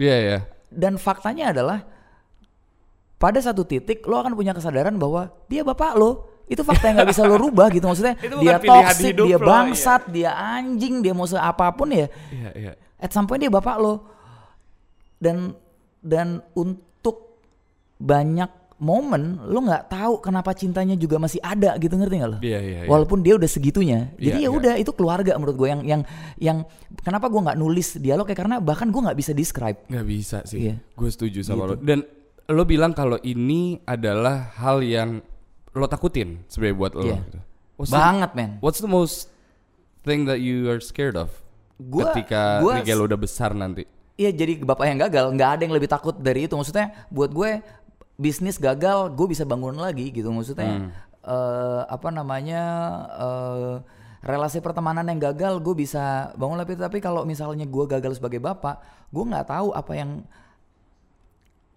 Iya 0.00 0.16
iya. 0.16 0.38
dan 0.70 0.94
faktanya 1.02 1.50
adalah 1.50 1.82
pada 3.20 3.36
satu 3.42 3.66
titik 3.68 4.06
lo 4.06 4.22
akan 4.22 4.32
punya 4.32 4.56
kesadaran 4.56 4.96
bahwa 4.96 5.28
dia 5.44 5.60
bapak 5.60 5.92
lo. 6.00 6.40
Itu 6.50 6.66
fakta 6.66 6.90
yang 6.90 7.04
nggak 7.04 7.10
bisa 7.14 7.22
lo 7.28 7.36
rubah 7.36 7.68
gitu. 7.68 7.84
Maksudnya 7.84 8.16
dia 8.42 8.56
toksik 8.58 9.12
dia 9.12 9.36
lo, 9.36 9.44
bangsat 9.44 10.02
dia 10.08 10.32
anjing 10.34 11.04
dia 11.04 11.12
mau 11.12 11.28
apa 11.36 11.68
pun 11.76 11.92
ya. 11.92 12.08
Iya 12.32 12.50
iya. 12.56 12.72
at 12.96 13.12
some 13.12 13.28
point 13.28 13.44
dia 13.44 13.52
bapak 13.52 13.76
lo. 13.76 14.08
Dan 15.20 15.52
dan 16.00 16.40
untuk 16.52 17.40
banyak 17.96 18.48
momen 18.80 19.36
lo 19.44 19.60
nggak 19.60 19.92
tahu 19.92 20.24
kenapa 20.24 20.56
cintanya 20.56 20.96
juga 20.96 21.20
masih 21.20 21.36
ada 21.38 21.76
gitu 21.76 21.92
ngerti 21.92 22.16
nggak 22.16 22.30
lo 22.30 22.38
Iya 22.40 22.58
iya. 22.58 22.80
iya. 22.80 22.88
walaupun 22.88 23.20
dia 23.20 23.36
udah 23.36 23.44
segitunya 23.44 24.08
jadi 24.16 24.40
Iya, 24.40 24.40
ya 24.40 24.48
iya. 24.48 24.50
udah 24.50 24.74
itu 24.76 24.92
keluarga 24.96 25.36
menurut 25.36 25.52
gue 25.54 25.68
yang 25.68 25.82
yang 25.84 26.02
yang 26.40 26.58
kenapa 26.98 27.28
gue 27.28 27.36
nggak 27.38 27.58
nulis 27.58 28.00
dialog 28.00 28.24
ya 28.24 28.32
karena 28.34 28.56
bahkan 28.56 28.88
gue 28.88 28.96
nggak 28.98 29.14
bisa 29.14 29.32
describe 29.32 29.84
nggak 29.84 30.06
bisa 30.06 30.38
sih. 30.44 30.58
Iya. 30.64 30.74
Gue 30.96 31.08
setuju 31.08 31.44
sama 31.44 31.68
lo. 31.68 31.76
Gitu. 31.76 31.84
Dan 31.84 31.98
lo 32.48 32.64
bilang 32.64 32.90
kalau 32.90 33.20
ini 33.20 33.84
adalah 33.84 34.48
hal 34.56 34.80
yang 34.80 35.20
lo 35.70 35.86
takutin 35.86 36.48
sebenarnya 36.48 36.76
buat 36.78 36.92
lo. 36.96 37.04
Iya. 37.04 37.20
gitu. 37.20 37.38
What's 37.76 37.92
the- 37.92 38.00
banget 38.00 38.30
men 38.32 38.50
What's 38.58 38.80
the 38.80 38.88
most 38.88 39.28
thing 40.00 40.24
that 40.24 40.40
you 40.40 40.66
are 40.66 40.80
scared 40.80 41.20
of? 41.20 41.28
Gua- 41.76 42.16
ketika 42.16 42.64
gua- 42.64 42.80
Miguel 42.80 43.04
udah 43.04 43.18
besar 43.18 43.52
nanti. 43.52 43.84
Iya 44.20 44.30
jadi 44.36 44.52
bapak 44.60 44.84
yang 44.84 45.00
gagal. 45.00 45.32
Nggak 45.32 45.50
ada 45.56 45.62
yang 45.64 45.72
lebih 45.72 45.88
takut 45.88 46.12
dari 46.12 46.44
itu. 46.44 46.52
Maksudnya 46.52 47.08
buat 47.08 47.32
gue 47.32 47.64
bisnis 48.20 48.60
gagal 48.60 49.16
gue 49.16 49.26
bisa 49.32 49.48
bangun 49.48 49.80
lagi 49.80 50.12
gitu. 50.12 50.28
Maksudnya 50.28 50.92
eh, 51.24 51.82
apa 51.88 52.08
namanya 52.12 52.62
eh, 53.16 53.74
relasi 54.20 54.60
pertemanan 54.60 55.08
yang 55.08 55.16
gagal 55.32 55.64
gue 55.64 55.72
bisa 55.72 56.36
bangun 56.36 56.60
lagi. 56.60 56.76
Tapi 56.76 57.00
kalau 57.00 57.24
misalnya 57.24 57.64
gue 57.64 57.84
gagal 57.88 58.20
sebagai 58.20 58.44
bapak 58.44 59.08
gue 59.08 59.24
nggak 59.24 59.48
tahu 59.48 59.72
apa 59.72 59.92
yang 59.96 60.20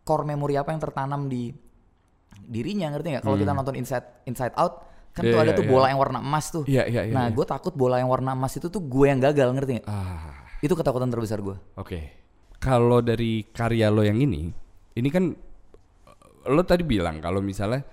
core 0.03 0.27
memori 0.27 0.59
apa 0.59 0.75
yang 0.75 0.83
tertanam 0.83 1.31
di 1.31 1.55
dirinya 2.43 2.91
ngerti 2.91 3.07
nggak? 3.15 3.23
Kalau 3.23 3.39
kita 3.39 3.55
nonton 3.55 3.79
Inside 3.79 4.27
Inside 4.27 4.55
Out 4.59 4.91
kan 5.13 5.29
Iya, 5.29 5.31
tuh 5.31 5.39
ada 5.39 5.51
iya, 5.53 5.59
tuh 5.61 5.65
iya. 5.69 5.71
bola 5.71 5.85
yang 5.93 5.99
warna 6.01 6.19
emas 6.19 6.45
tuh. 6.49 6.65
Iya, 6.65 6.89
iya, 6.89 7.01
iya, 7.05 7.13
nah 7.13 7.29
iya. 7.29 7.37
gue 7.37 7.45
takut 7.45 7.71
bola 7.77 8.01
yang 8.01 8.09
warna 8.09 8.33
emas 8.33 8.51
itu 8.57 8.65
tuh 8.67 8.81
gue 8.81 9.05
yang 9.05 9.21
gagal 9.21 9.53
ngerti 9.53 9.71
nggak? 9.79 9.87
Ah, 9.87 10.41
itu 10.59 10.73
ketakutan 10.73 11.07
terbesar 11.07 11.39
gue. 11.39 11.53
Oke. 11.77 12.22
Kalau 12.63 13.03
dari 13.03 13.43
karya 13.51 13.91
lo 13.91 14.07
yang 14.07 14.23
ini, 14.23 14.47
ini 14.95 15.09
kan 15.11 15.35
lo 16.47 16.63
tadi 16.63 16.87
bilang 16.87 17.19
kalau 17.19 17.43
misalnya 17.43 17.83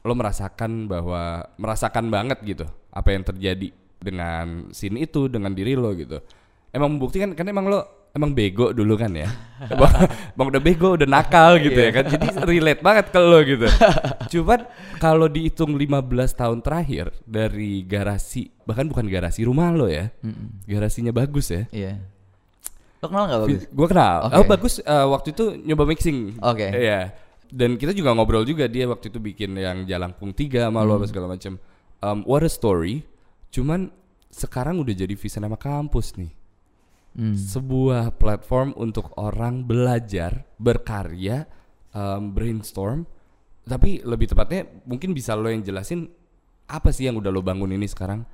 lo 0.00 0.16
merasakan 0.16 0.88
bahwa 0.88 1.44
merasakan 1.60 2.08
banget 2.08 2.40
gitu 2.44 2.64
apa 2.88 3.08
yang 3.12 3.20
terjadi 3.24 3.68
dengan 4.00 4.72
scene 4.72 5.04
itu 5.04 5.28
dengan 5.28 5.52
diri 5.52 5.76
lo 5.76 5.92
gitu. 5.92 6.24
Emang 6.72 6.96
membuktikan 6.96 7.36
kan 7.36 7.44
emang 7.48 7.68
lo 7.68 8.08
emang 8.16 8.32
bego 8.32 8.72
dulu 8.72 8.96
kan 8.96 9.12
ya. 9.12 9.28
Bang, 10.36 10.48
udah 10.48 10.62
bego, 10.62 10.96
udah 10.96 11.08
nakal 11.08 11.56
gitu 11.66 11.76
ya 11.76 11.90
kan. 11.92 12.08
Jadi 12.08 12.26
relate 12.48 12.80
banget 12.80 13.12
ke 13.12 13.20
lo 13.20 13.44
gitu. 13.44 13.68
Cuman 14.32 14.64
kalau 15.00 15.28
dihitung 15.28 15.76
15 15.76 16.00
tahun 16.32 16.58
terakhir 16.64 17.12
dari 17.28 17.84
garasi, 17.84 18.48
bahkan 18.64 18.88
bukan 18.88 19.04
garasi 19.04 19.44
rumah 19.44 19.68
lo 19.68 19.84
ya. 19.84 20.08
Garasinya 20.64 21.12
bagus 21.12 21.52
ya. 21.52 21.68
iya 21.68 22.13
lo 23.04 23.12
kenal 23.12 23.24
nggak 23.28 23.40
bagus 23.44 23.62
Gue 23.68 23.86
kenal. 23.86 24.16
Oke. 24.24 24.34
Oh 24.34 24.44
bagus. 24.48 24.74
eh, 24.80 25.06
waktu 25.06 25.28
itu 25.30 25.44
nyoba 25.60 25.84
mixing. 25.84 26.40
Oke. 26.40 26.64
Iya. 26.72 27.12
Dan 27.52 27.76
kita 27.76 27.92
juga 27.92 28.16
ngobrol 28.16 28.42
juga 28.42 28.64
dia 28.64 28.88
waktu 28.88 29.12
itu 29.12 29.20
bikin 29.20 29.54
yang 29.54 29.84
Jalangkung 29.84 30.32
3 30.32 30.66
sama 30.66 30.80
Hmm. 30.80 30.88
lo 30.88 30.92
apa 30.96 31.06
segala 31.06 31.26
macam. 31.28 31.60
Um, 32.00 32.24
what 32.24 32.40
a 32.40 32.48
story. 32.48 33.04
Cuman 33.52 33.92
sekarang 34.26 34.80
udah 34.80 34.90
jadi 34.90 35.12
Visinema 35.14 35.54
kampus 35.54 36.16
nih. 36.16 36.32
Hmm. 37.14 37.36
Sebuah 37.38 38.18
platform 38.18 38.74
untuk 38.74 39.14
orang 39.14 39.62
belajar, 39.62 40.42
berkarya, 40.58 41.46
um, 41.94 42.34
brainstorm. 42.34 43.06
Tapi 43.62 44.02
lebih 44.02 44.26
tepatnya 44.26 44.66
mungkin 44.82 45.14
bisa 45.14 45.32
lo 45.32 45.46
yang 45.46 45.62
jelasin 45.62 46.10
apa 46.66 46.90
sih 46.90 47.06
yang 47.06 47.14
udah 47.16 47.30
lo 47.30 47.38
bangun 47.40 47.70
ini 47.70 47.86
sekarang? 47.86 48.26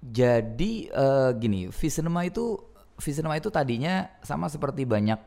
Jadi 0.00 0.88
eh, 0.88 1.30
gini, 1.36 1.68
Visinema 1.68 2.24
itu 2.24 2.56
Visinema 3.00 3.34
itu 3.34 3.48
tadinya 3.48 4.06
sama 4.20 4.46
seperti 4.46 4.84
banyak 4.84 5.18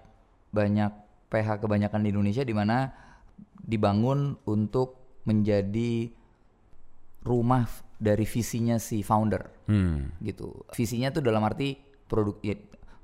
banyak 0.49 0.91
PH 1.27 1.59
kebanyakan 1.59 2.01
di 2.01 2.09
Indonesia 2.09 2.41
di 2.41 2.53
mana 2.53 2.93
dibangun 3.57 4.37
untuk 4.45 5.01
menjadi 5.25 6.13
rumah 7.23 7.65
dari 7.95 8.27
visinya 8.27 8.75
si 8.77 8.99
founder 8.99 9.47
Hmm. 9.65 10.11
gitu. 10.19 10.67
Visinya 10.71 11.07
tuh 11.09 11.23
dalam 11.23 11.39
arti 11.41 11.79
produk 12.03 12.35
ya, 12.43 12.53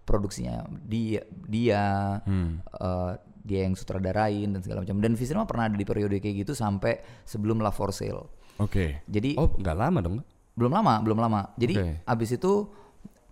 produksinya 0.03 0.67
dia 0.83 1.23
dia 1.47 1.81
Hmm. 2.21 2.59
eh, 2.59 3.11
dia 3.39 3.63
yang 3.63 3.73
sutradarain 3.73 4.51
dan 4.51 4.59
segala 4.59 4.83
macam. 4.83 4.99
Dan 4.99 5.15
Visinema 5.15 5.47
pernah 5.47 5.71
ada 5.71 5.73
di 5.73 5.88
periode 5.88 6.19
kayak 6.19 6.43
gitu 6.43 6.53
sampai 6.53 6.99
sebelum 7.23 7.63
La 7.63 7.71
For 7.71 7.89
Sale. 7.89 8.27
Oke. 8.59 9.01
Jadi 9.07 9.39
Oh 9.39 9.47
nggak 9.49 9.77
lama 9.79 9.99
dong? 10.03 10.17
belum 10.53 10.75
lama, 10.75 10.99
belum 10.99 11.17
lama. 11.17 11.41
Jadi 11.55 11.73
Oke. 11.79 11.91
abis 12.03 12.35
itu 12.35 12.67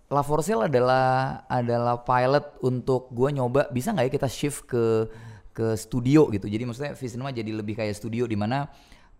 La 0.08 0.24
For 0.24 0.40
Sale 0.40 0.72
adalah 0.72 1.44
adalah 1.44 2.00
pilot 2.00 2.64
untuk 2.64 3.12
gua 3.12 3.28
nyoba 3.28 3.68
bisa 3.68 3.92
nggak 3.92 4.08
ya 4.08 4.12
kita 4.16 4.28
shift 4.28 4.64
ke 4.64 5.04
ke 5.52 5.76
studio 5.76 6.32
gitu. 6.32 6.48
Jadi 6.48 6.62
maksudnya 6.64 6.92
Visinema 6.96 7.28
jadi 7.28 7.52
lebih 7.52 7.76
kayak 7.76 7.92
studio 7.92 8.24
di 8.24 8.32
mana 8.32 8.64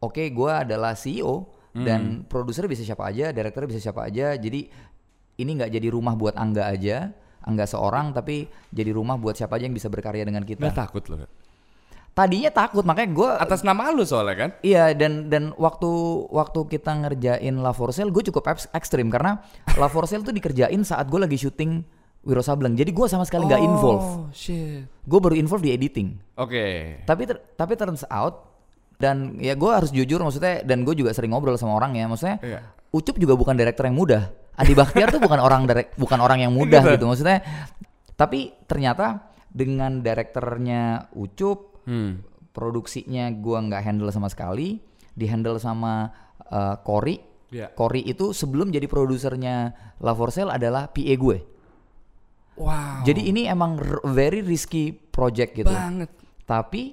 oke 0.00 0.22
gua 0.32 0.64
adalah 0.64 0.96
CEO 0.96 1.58
dan 1.78 2.26
produsernya 2.26 2.66
bisa 2.66 2.82
siapa 2.82 3.06
aja, 3.06 3.30
direkturnya 3.30 3.68
bisa 3.70 3.82
siapa 3.84 4.08
aja. 4.08 4.34
Jadi 4.34 4.66
ini 5.38 5.50
nggak 5.54 5.70
jadi 5.70 5.88
rumah 5.94 6.18
buat 6.18 6.34
Angga 6.34 6.66
aja, 6.74 7.14
Angga 7.44 7.68
seorang 7.70 8.10
tapi 8.10 8.50
jadi 8.74 8.90
rumah 8.90 9.14
buat 9.14 9.38
siapa 9.38 9.60
aja 9.60 9.70
yang 9.70 9.76
bisa 9.76 9.86
berkarya 9.86 10.26
dengan 10.26 10.42
kita. 10.42 10.58
Nggak 10.58 10.74
takut 10.74 11.04
lo? 11.06 11.28
Tadinya 12.18 12.50
takut 12.50 12.82
makanya 12.82 13.10
gua 13.14 13.30
Atas 13.38 13.62
nama 13.62 13.94
lu 13.94 14.02
soalnya 14.02 14.34
kan? 14.34 14.50
Iya 14.60 14.90
dan 14.90 15.30
dan 15.30 15.54
waktu 15.54 15.86
waktu 16.28 16.66
kita 16.68 16.90
ngerjain 16.98 17.54
La 17.56 17.70
For 17.70 17.94
Sale 17.94 18.10
gue 18.10 18.26
cukup 18.26 18.42
ekstrim 18.74 19.06
karena 19.06 19.38
La 19.74 19.86
For 19.86 20.02
Sale 20.02 20.20
tuh 20.20 20.34
dikerjain 20.34 20.82
saat 20.82 21.06
gue 21.06 21.16
lagi 21.16 21.38
syuting 21.38 21.86
Wiro 22.18 22.42
Sableng. 22.42 22.74
Jadi 22.74 22.90
gue 22.90 23.06
sama 23.06 23.22
sekali 23.22 23.46
nggak 23.46 23.62
involve. 23.62 24.02
Oh 24.02 24.26
shit. 24.34 24.82
Gue 25.00 25.18
baru 25.18 25.38
involve 25.38 25.62
di 25.62 25.70
editing. 25.70 26.18
Oke. 26.34 26.98
Tapi 27.04 27.22
ter- 27.24 27.42
tapi 27.54 27.72
turns 27.72 28.02
out 28.04 28.50
dan 28.98 29.38
ya 29.38 29.54
gue 29.54 29.70
harus 29.70 29.94
jujur 29.94 30.18
maksudnya 30.18 30.66
dan 30.66 30.82
gue 30.82 30.92
juga 30.92 31.14
sering 31.14 31.30
ngobrol 31.30 31.54
sama 31.54 31.78
orang 31.78 31.94
ya 31.94 32.04
maksudnya 32.04 32.42
Iya. 32.42 32.60
Ucup 32.90 33.14
juga 33.14 33.32
bukan 33.32 33.54
director 33.54 33.86
yang 33.86 33.94
mudah. 33.94 34.26
Adi 34.58 34.74
Bakhtiar 34.74 35.14
tuh 35.14 35.22
bukan 35.22 35.38
orang 35.38 35.64
direk- 35.64 35.94
bukan 35.94 36.18
orang 36.18 36.42
yang 36.42 36.50
mudah 36.50 36.82
Gitu. 36.82 36.98
gitu 36.98 37.04
maksudnya. 37.06 37.38
Tapi 38.12 38.50
ternyata 38.66 39.22
dengan 39.48 40.02
direkturnya 40.02 41.06
Ucup 41.14 41.67
Hmm. 41.88 42.20
produksinya 42.52 43.32
gua 43.32 43.64
nggak 43.64 43.80
handle 43.80 44.12
sama 44.12 44.28
sekali, 44.28 44.76
di 45.16 45.24
handle 45.24 45.56
sama 45.56 46.12
uh, 46.52 46.76
Cory. 46.84 47.16
Iya. 47.48 47.72
Cory 47.72 48.04
itu 48.04 48.36
sebelum 48.36 48.68
jadi 48.68 48.84
produsernya 48.84 49.72
La 50.04 50.12
For 50.12 50.28
Sale 50.28 50.52
adalah 50.52 50.92
PA 50.92 51.14
gue. 51.16 51.38
Wow. 52.60 53.08
Jadi 53.08 53.30
ini 53.32 53.48
emang 53.48 53.80
r- 53.80 54.04
very 54.04 54.44
risky 54.44 54.92
project 54.92 55.56
gitu. 55.56 55.72
banget. 55.72 56.12
Tapi 56.44 56.92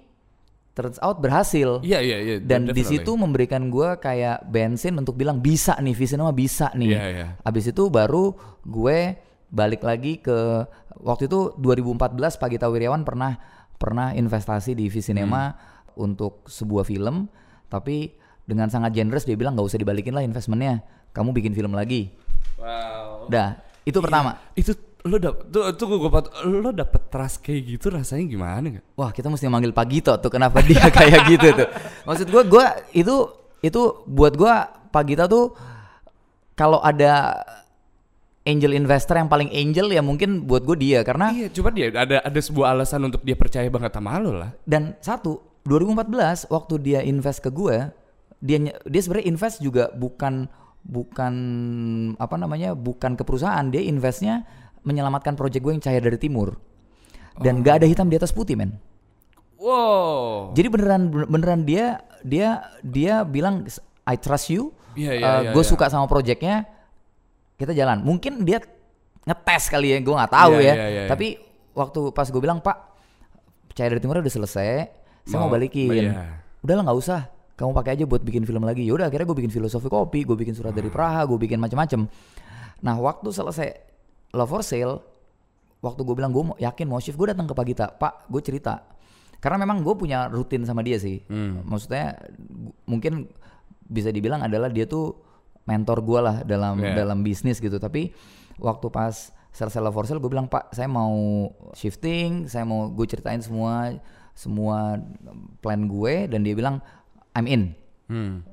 turns 0.72 0.96
out 1.04 1.20
berhasil. 1.20 1.84
Iya 1.84 2.00
iya 2.00 2.18
iya. 2.24 2.36
Dan 2.40 2.72
di 2.72 2.84
situ 2.88 3.12
memberikan 3.20 3.68
gua 3.68 4.00
kayak 4.00 4.48
bensin 4.48 4.96
untuk 4.96 5.20
bilang 5.20 5.44
bisa 5.44 5.75
nih, 5.82 5.92
Visinema 5.92 6.32
bisa 6.32 6.72
nih. 6.72 6.96
Iya, 6.96 7.04
iya. 7.12 7.28
Abis 7.44 7.72
itu 7.72 7.92
baru 7.92 8.32
gue 8.64 9.18
balik 9.52 9.84
lagi 9.84 10.20
ke 10.20 10.68
waktu 11.00 11.28
itu 11.32 11.56
2014 11.60 12.40
Pak 12.40 12.50
Gita 12.52 12.68
Wirjawan 12.68 13.04
pernah 13.08 13.40
pernah 13.75 14.12
investasi 14.12 14.74
di 14.74 14.88
Visinema 14.88 15.51
untuk 15.96 16.46
sebuah 16.46 16.84
film 16.84 17.27
tapi 17.65 18.13
dengan 18.41 18.67
sangat 18.67 18.91
generous 18.91 19.24
dia 19.24 19.34
bilang 19.34 19.53
nggak 19.53 19.67
usah 19.67 19.77
dibalikin 19.77 20.12
lah 20.12 20.22
investmentnya 20.22 20.84
kamu 21.12 21.32
bikin 21.34 21.51
film 21.51 21.72
lagi 21.72 22.12
Wow. 22.55 23.27
dah 23.27 23.60
itu 23.84 24.00
pertama 24.00 24.39
Itu 24.53 24.72
lo 25.03 25.20
dapet 25.20 25.51
tuh, 25.51 25.62
tuh 25.75 25.86
gue 25.91 26.10
pat- 26.10 26.34
lo 26.41 26.72
dapet 26.72 27.10
trust 27.10 27.38
kayak 27.39 27.62
gitu 27.67 27.94
rasanya 27.94 28.25
gimana 28.25 28.65
nggak? 28.74 28.86
Wah 28.96 29.12
kita 29.12 29.29
mesti 29.29 29.46
manggil 29.46 29.70
Pak 29.70 29.86
Gito 29.86 30.13
tuh 30.17 30.32
kenapa 30.32 30.65
dia 30.65 30.82
kayak 30.96 31.29
gitu 31.29 31.48
tuh. 31.53 31.67
Maksud 32.05 32.25
gue 32.25 32.41
gue 32.48 32.65
itu 32.96 33.15
itu 33.62 33.82
buat 34.08 34.34
gue 34.34 34.53
Pak 34.89 35.03
Gito 35.05 35.25
tuh 35.27 35.46
kalau 36.55 36.79
ada 36.79 37.44
angel 38.46 38.72
investor 38.78 39.18
yang 39.18 39.28
paling 39.28 39.50
angel 39.50 39.90
ya 39.90 40.06
mungkin 40.06 40.46
buat 40.46 40.62
gue 40.64 40.78
dia 40.78 41.02
karena 41.02 41.34
Iya, 41.34 41.50
coba 41.50 41.70
dia 41.74 41.90
ada 41.90 42.22
ada 42.22 42.40
sebuah 42.40 42.78
alasan 42.78 43.10
untuk 43.10 43.25
dia 43.25 43.34
percaya 43.34 43.66
banget 43.68 43.92
sama 43.98 44.22
lo 44.22 44.38
lah. 44.38 44.54
dan 44.70 44.94
satu 45.02 45.42
2014 45.66 46.54
waktu 46.54 46.74
dia 46.82 47.00
invest 47.02 47.42
ke 47.42 47.50
gue 47.50 47.90
dia 48.46 48.58
dia 48.70 49.02
sebenarnya 49.02 49.28
invest 49.34 49.58
juga 49.66 49.90
bukan 49.98 50.46
bukan 50.86 51.34
apa 52.22 52.36
namanya 52.38 52.78
bukan 52.78 53.18
ke 53.18 53.25
perusahaan 53.25 53.66
dia 53.74 53.82
investnya 53.82 54.46
menyelamatkan 54.86 55.34
project 55.34 55.66
gue 55.66 55.74
yang 55.74 55.82
cahaya 55.82 55.98
dari 55.98 56.22
timur 56.22 56.62
dan 57.42 57.66
gak 57.66 57.82
ada 57.82 57.90
hitam 57.90 58.06
di 58.06 58.16
atas 58.16 58.30
putih 58.30 58.54
men 58.54 58.78
Wow. 59.56 60.54
Jadi 60.54 60.68
beneran 60.70 61.10
beneran 61.10 61.62
dia 61.66 62.04
dia 62.22 62.70
dia 62.86 63.25
bilang 63.25 63.66
I 64.06 64.14
trust 64.20 64.54
you. 64.54 64.70
Iya, 64.94 65.12
iya, 65.18 65.32
iya, 65.42 65.52
gue 65.52 65.64
iya. 65.64 65.72
suka 65.74 65.90
sama 65.90 66.06
projectnya. 66.06 66.70
Kita 67.55 67.71
jalan. 67.71 68.03
Mungkin 68.03 68.43
dia 68.43 68.59
ngetes 69.24 69.63
kali 69.67 69.91
ya, 69.91 69.97
gue 70.00 70.13
nggak 70.13 70.31
tahu 70.31 70.53
Iya, 70.59 70.62
ya. 70.62 70.63
iya, 70.63 70.74
iya, 70.75 70.88
iya. 70.89 71.09
Tapi 71.09 71.27
waktu 71.74 72.00
pas 72.12 72.27
gue 72.27 72.41
bilang 72.41 72.59
Pak, 72.59 72.77
Cahaya 73.74 73.91
dari 73.91 74.00
Timur 74.00 74.19
udah 74.19 74.31
selesai, 74.31 74.88
saya 75.25 75.35
mau, 75.35 75.47
Mau- 75.47 75.53
balikin. 75.53 75.91
iya. 75.91 76.39
Udahlah 76.62 76.83
nggak 76.88 77.00
usah, 77.00 77.27
kamu 77.55 77.71
pakai 77.74 77.91
aja 77.95 78.03
buat 78.05 78.21
bikin 78.21 78.43
film 78.43 78.63
lagi. 78.63 78.88
Yaudah 78.88 79.07
akhirnya 79.07 79.27
gue 79.27 79.38
bikin 79.39 79.51
filosofi 79.51 79.88
kopi, 79.88 80.24
gue 80.24 80.35
bikin 80.35 80.53
surat 80.53 80.71
Hmm. 80.71 80.79
dari 80.79 80.89
Praha, 80.89 81.24
gue 81.24 81.35
bikin 81.38 81.59
macam-macam. 81.59 82.07
Nah 82.79 82.95
waktu 82.97 83.27
selesai 83.29 83.67
Love 84.31 84.47
for 84.47 84.62
Sale, 84.62 85.00
waktu 85.79 86.01
gue 86.01 86.15
bilang 86.15 86.31
gue 86.31 86.43
yakin 86.57 86.85
mau 86.85 87.00
shift, 87.00 87.15
gue 87.15 87.27
datang 87.27 87.43
ke 87.43 87.53
Pak 87.53 87.65
Gita, 87.65 87.88
Pak, 87.89 88.27
gue 88.27 88.41
cerita. 88.41 88.83
Karena 89.39 89.59
memang 89.59 89.79
gue 89.79 89.93
punya 89.93 90.27
rutin 90.27 90.63
sama 90.63 90.79
dia 90.79 90.95
sih. 90.95 91.19
Hmm. 91.27 91.63
Maksudnya 91.63 92.15
mungkin 92.83 93.27
bisa 93.81 94.09
dibilang 94.09 94.41
adalah 94.41 94.67
dia 94.67 94.83
tuh 94.85 95.13
mentor 95.65 96.00
gue 96.00 96.19
lah 96.19 96.38
dalam 96.41 96.77
Yeah. 96.77 96.95
dalam 96.95 97.19
bisnis 97.19 97.57
gitu. 97.57 97.75
Tapi 97.75 98.13
waktu 98.55 98.88
pas 98.88 99.13
selesai 99.51 99.79
Love 99.79 99.93
for 99.93 100.05
Sale, 100.05 100.17
gue 100.17 100.27
bilang 100.27 100.45
Pak, 100.45 100.69
saya 100.69 100.86
mau 100.86 101.12
shifting, 101.72 102.45
saya 102.45 102.63
mau 102.63 102.88
gue 102.88 103.05
ceritain 103.05 103.39
semua 103.39 103.98
semua 104.31 105.00
plan 105.60 105.79
gue 105.81 106.27
dan 106.27 106.41
dia 106.41 106.51
bilang 106.51 106.84
I'm 107.31 107.45
in. 107.45 107.62
Hmm. 108.05 108.43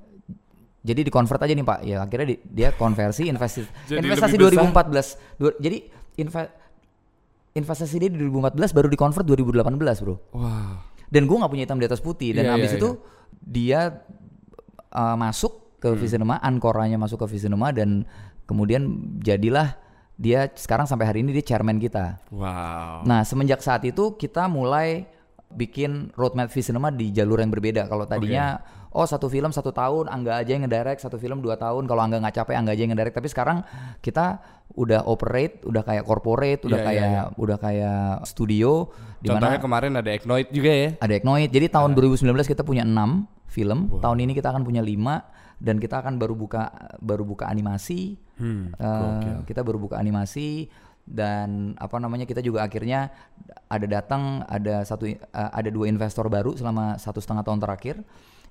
Jadi 0.83 1.07
di 1.07 1.11
convert 1.11 1.39
aja 1.39 1.53
nih 1.53 1.63
Pak. 1.63 1.79
Ya 1.83 2.01
akhirnya 2.01 2.27
di- 2.29 2.43
dia 2.45 2.73
konversi 2.73 3.27
investasi 3.31 3.67
Jadi 3.89 4.03
investasi 4.03 4.35
lebih 4.35 4.59
besar. 4.59 4.87
2014. 4.91 5.39
Dua- 5.39 5.59
jadi 5.59 5.79
inve- 6.17 6.53
investasi 7.53 7.95
dia 7.97 8.09
di 8.09 8.19
2014 8.19 8.73
baru 8.73 8.89
di 8.89 8.97
convert 8.97 9.23
2018, 9.25 9.69
Bro. 10.01 10.15
Wow. 10.33 10.83
Dan 11.07 11.29
gue 11.29 11.37
nggak 11.37 11.51
punya 11.51 11.65
hitam 11.65 11.77
di 11.77 11.85
atas 11.85 12.01
putih 12.01 12.33
dan 12.33 12.47
Iya, 12.47 12.53
habis 12.53 12.71
iya, 12.71 12.79
itu 12.79 12.91
dia 13.39 13.81
uh, 14.89 15.15
masuk 15.15 15.62
ke 15.83 15.91
Hmm. 15.91 15.99
Visinema, 15.99 16.39
Ankoranya 16.39 16.95
masuk 16.95 17.27
ke 17.27 17.35
Visinema 17.35 17.75
dan 17.75 18.07
kemudian 18.47 18.87
jadilah 19.19 19.75
dia 20.15 20.47
sekarang 20.55 20.87
sampai 20.87 21.11
hari 21.11 21.19
ini 21.27 21.35
dia 21.35 21.43
chairman 21.43 21.83
kita. 21.83 22.23
Wow. 22.31 23.03
Nah, 23.03 23.27
semenjak 23.27 23.59
saat 23.59 23.83
itu 23.83 24.15
kita 24.15 24.47
mulai 24.47 25.11
bikin 25.51 26.15
roadmap 26.15 26.49
Visinema 26.49 26.89
di 26.89 27.11
jalur 27.11 27.43
yang 27.43 27.51
berbeda. 27.51 27.91
Kalau 27.91 28.07
tadinya 28.07 28.63
oh 28.93 29.05
satu 29.05 29.27
film 29.27 29.51
satu 29.51 29.75
tahun, 29.75 30.07
Angga 30.09 30.39
aja 30.39 30.55
yang 30.55 30.65
ngedirect, 30.65 31.03
satu 31.03 31.19
film 31.19 31.43
dua 31.43 31.59
tahun. 31.59 31.85
Kalau 31.85 32.01
Angga 32.01 32.23
nggak 32.23 32.37
capek, 32.39 32.55
Angga 32.57 32.73
aja 32.73 32.83
yang 32.87 32.93
ngedirect. 32.95 33.17
Tapi 33.19 33.29
sekarang 33.29 33.59
kita 33.99 34.39
udah 34.73 35.05
operate, 35.05 35.61
udah 35.67 35.83
kayak 35.83 36.05
corporate, 36.07 36.63
udah 36.65 36.79
Iya, 36.81 36.87
kayak 36.87 37.09
iya, 37.11 37.23
udah 37.37 37.57
kayak 37.61 38.05
studio 38.25 38.89
di 39.21 39.29
Contohnya 39.29 39.59
mana 39.59 39.65
kemarin 39.65 39.93
ada 39.99 40.11
Eknoid 40.13 40.49
juga 40.49 40.71
ya. 40.73 40.89
ada 40.97 41.13
Eknoid. 41.13 41.51
Jadi 41.53 41.67
tahun 41.69 41.93
2019 41.93 42.33
kita 42.49 42.63
punya 42.65 42.87
6 42.87 43.27
film. 43.53 43.93
Tahun 44.01 44.19
ini 44.23 44.33
kita 44.33 44.49
akan 44.49 44.65
punya 44.65 44.81
5 44.81 45.42
dan 45.63 45.79
kita 45.79 46.03
akan 46.03 46.19
baru 46.19 46.35
buka 46.35 46.75
baru 46.99 47.23
buka 47.23 47.47
animasi. 47.47 48.19
Hmm, 48.37 48.75
Eh, 48.75 49.47
kita 49.47 49.63
baru 49.63 49.79
buka 49.79 49.97
animasi 49.97 50.67
dan 51.03 51.75
apa 51.79 51.99
namanya 51.99 52.27
kita 52.27 52.39
juga 52.39 52.63
akhirnya 52.63 53.15
ada 53.67 53.87
datang 53.87 54.43
ada 54.47 54.83
satu 54.83 55.07
eh, 55.07 55.19
ada 55.31 55.71
dua 55.71 55.87
investor 55.87 56.27
baru 56.27 56.59
selama 56.59 56.99
satu 56.99 57.23
setengah 57.23 57.47
tahun 57.47 57.63
terakhir. 57.63 58.03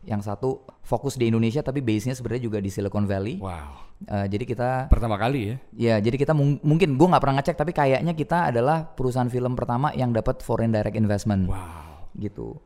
Yang 0.02 0.34
satu 0.34 0.50
fokus 0.82 1.13
di 1.13 1.30
Indonesia 1.30 1.62
tapi 1.62 1.78
base-nya 1.78 2.17
sebenarnya 2.17 2.41
juga 2.41 2.58
di 2.58 2.74
Silicon 2.74 3.06
Valley. 3.06 3.38
Wow. 3.38 4.02
Eh, 4.02 4.28
jadi 4.34 4.43
kita 4.47 4.69
Pertama 4.89 5.13
kali 5.13 5.41
ya. 5.45 5.56
Ya, 5.78 5.95
jadi 6.02 6.17
kita 6.17 6.34
mung- 6.34 6.58
mungkin 6.65 6.97
gue 6.97 7.06
nggak 7.06 7.21
pernah 7.21 7.38
ngecek, 7.38 7.54
tapi 7.54 7.69
kayaknya 7.69 8.17
kita 8.17 8.50
adalah 8.50 8.82
perusahaan 8.89 9.30
film 9.30 9.54
pertama 9.54 9.93
yang 9.93 10.10
dapat 10.10 10.41
foreign 10.41 10.74
direct 10.74 10.97
investment, 10.97 11.45
Wow. 11.45 12.10
gitu. 12.17 12.58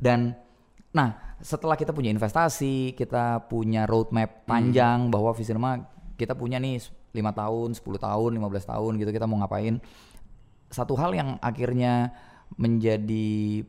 Dan, 0.00 0.32
nah 0.88 1.27
setelah 1.38 1.78
kita 1.78 1.94
punya 1.94 2.10
investasi, 2.10 2.92
kita 2.98 3.46
punya 3.46 3.86
roadmap 3.86 4.44
panjang 4.44 5.06
bahwa 5.10 5.30
Visinema 5.34 5.86
kita 6.18 6.34
punya 6.34 6.58
nih 6.58 6.82
5 7.14 7.14
tahun, 7.14 7.68
10 7.78 7.82
tahun, 7.98 8.30
15 8.34 8.72
tahun 8.74 8.92
gitu 8.98 9.10
kita 9.14 9.26
mau 9.30 9.38
ngapain. 9.40 9.78
Satu 10.68 10.98
hal 10.98 11.14
yang 11.14 11.38
akhirnya 11.40 12.12
menjadi 12.58 13.64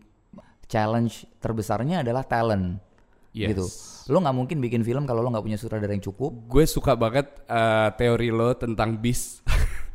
challenge 0.65 1.29
terbesarnya 1.39 2.01
adalah 2.01 2.25
talent, 2.25 2.81
Yes. 3.29 3.53
gitu. 3.53 3.65
Lo 4.09 4.25
nggak 4.25 4.35
mungkin 4.35 4.57
bikin 4.57 4.81
film 4.81 5.05
kalau 5.05 5.21
lo 5.21 5.29
nggak 5.29 5.45
punya 5.45 5.57
sutradara 5.61 5.93
yang 5.93 6.01
cukup. 6.01 6.49
Gue 6.49 6.65
suka 6.65 6.97
banget 6.97 7.29
eh, 7.45 7.89
teori 7.93 8.33
lo 8.33 8.57
tentang 8.57 8.97
bis. 8.97 9.45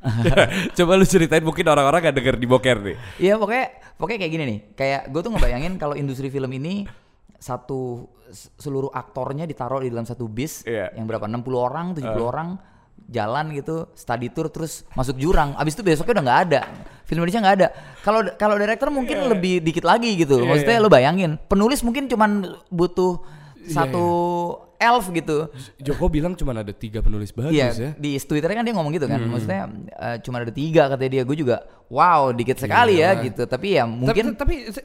Coba 0.77 1.01
lu 1.01 1.05
ceritain 1.09 1.41
mungkin 1.41 1.65
orang-orang 1.65 2.13
gak 2.13 2.17
denger 2.21 2.37
di 2.37 2.45
boker 2.45 2.77
nih. 2.85 2.97
Iya 3.25 3.41
pokoknya 3.41 3.67
pokoknya 3.97 4.19
kayak 4.21 4.33
gini 4.37 4.45
nih. 4.45 4.59
Kayak 4.77 5.03
gue 5.09 5.21
tuh 5.25 5.33
ngebayangin 5.33 5.75
kalau 5.81 5.97
industri 5.97 6.29
film 6.29 6.53
ini 6.53 6.85
satu 7.45 8.09
seluruh 8.57 8.89
aktornya 8.89 9.45
ditaruh 9.45 9.85
di 9.85 9.93
dalam 9.93 10.09
satu 10.09 10.25
bis 10.33 10.65
Iya. 10.65 10.97
yang 10.97 11.05
berapa 11.05 11.29
60 11.29 11.45
orang, 11.61 11.93
70 11.93 12.25
orang 12.25 12.49
jalan 13.05 13.53
gitu, 13.53 13.93
study 13.93 14.33
tour 14.33 14.49
terus 14.49 14.89
masuk 14.97 15.21
jurang. 15.21 15.53
Abis 15.61 15.77
itu 15.77 15.85
besoknya 15.85 16.17
udah 16.19 16.25
nggak 16.25 16.41
ada. 16.49 16.61
Film 17.05 17.21
Indonesia 17.21 17.41
nggak 17.45 17.57
ada. 17.61 17.69
Kalau 18.01 18.21
kalau 18.41 18.57
director 18.57 18.89
mungkin 18.89 19.29
lebih 19.29 19.61
dikit 19.61 19.85
lagi 19.85 20.17
gitu. 20.17 20.41
Iya, 20.41 20.49
Maksudnya 20.49 20.77
iya. 20.81 20.85
lo 20.85 20.89
bayangin, 20.89 21.31
penulis 21.45 21.85
mungkin 21.85 22.09
cuman 22.09 22.49
butuh 22.73 23.21
Iya, 23.65 23.77
satu 23.77 24.05
elf 24.77 25.05
gitu. 25.13 25.49
Joko 25.81 26.09
bilang 26.09 26.33
cuma 26.33 26.53
ada 26.53 26.73
tiga 26.73 27.01
penulis 27.01 27.33
bagus 27.33 27.53
Iya, 27.53 27.69
ya. 27.73 27.91
di 27.97 28.17
Twitternya 28.17 28.61
kan 28.61 28.65
dia 28.65 28.75
ngomong 28.77 28.93
gitu 28.93 29.05
kan. 29.05 29.21
Maksudnya 29.21 29.63
eh, 30.01 30.17
cuma 30.25 30.41
ada 30.41 30.53
tiga 30.53 30.89
katanya 30.89 31.21
dia. 31.21 31.23
Gue 31.29 31.37
juga 31.37 31.65
wow 31.93 32.33
dikit 32.33 32.57
sekali 32.57 33.05
ya 33.05 33.13
gitu. 33.21 33.45
Tapi 33.45 33.77
ya 33.77 33.85
mungkin 33.85 34.33
tapi, 34.33 34.69
tapi, 34.69 34.85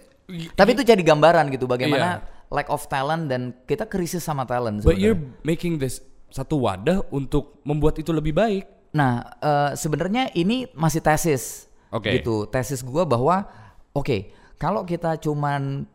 tapi 0.55 0.69
itu 0.75 0.83
jadi 0.83 0.99
gambaran 1.03 1.51
gitu 1.55 1.67
bagaimana 1.67 2.19
Iya. 2.19 2.38
Lack 2.49 2.67
of 2.69 2.85
talent 2.89 3.29
dan 3.29 3.53
kita 3.65 3.85
krisis 3.85 4.25
sama 4.25 4.43
talent 4.43 4.81
but 4.81 4.97
you're 4.97 5.17
making 5.45 5.77
this 5.77 6.01
satu 6.29 6.61
wadah 6.61 7.01
untuk 7.09 7.57
membuat 7.65 7.97
itu 7.97 8.13
lebih 8.13 8.37
baik. 8.37 8.65
Nah, 8.93 9.21
eh, 9.41 9.71
sebenarnya 9.73 10.29
ini 10.33 10.69
masih 10.77 11.01
tesis. 11.01 11.65
Oke. 11.89 12.21
Gitu. 12.21 12.45
Tesis 12.49 12.85
gua 12.85 13.05
bahwa 13.05 13.49
oke, 13.93 14.29
kalau 14.61 14.85
kita 14.85 15.17
cuman 15.17 15.85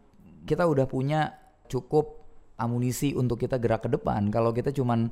kita 0.43 0.67
udah 0.67 0.87
punya 0.91 1.35
cukup 1.71 2.27
amunisi 2.59 3.15
untuk 3.15 3.39
kita 3.43 3.59
gerak 3.59 3.87
ke 3.87 3.91
depan, 3.91 4.31
kalau 4.31 4.51
kita 4.51 4.75
cuman 4.75 5.11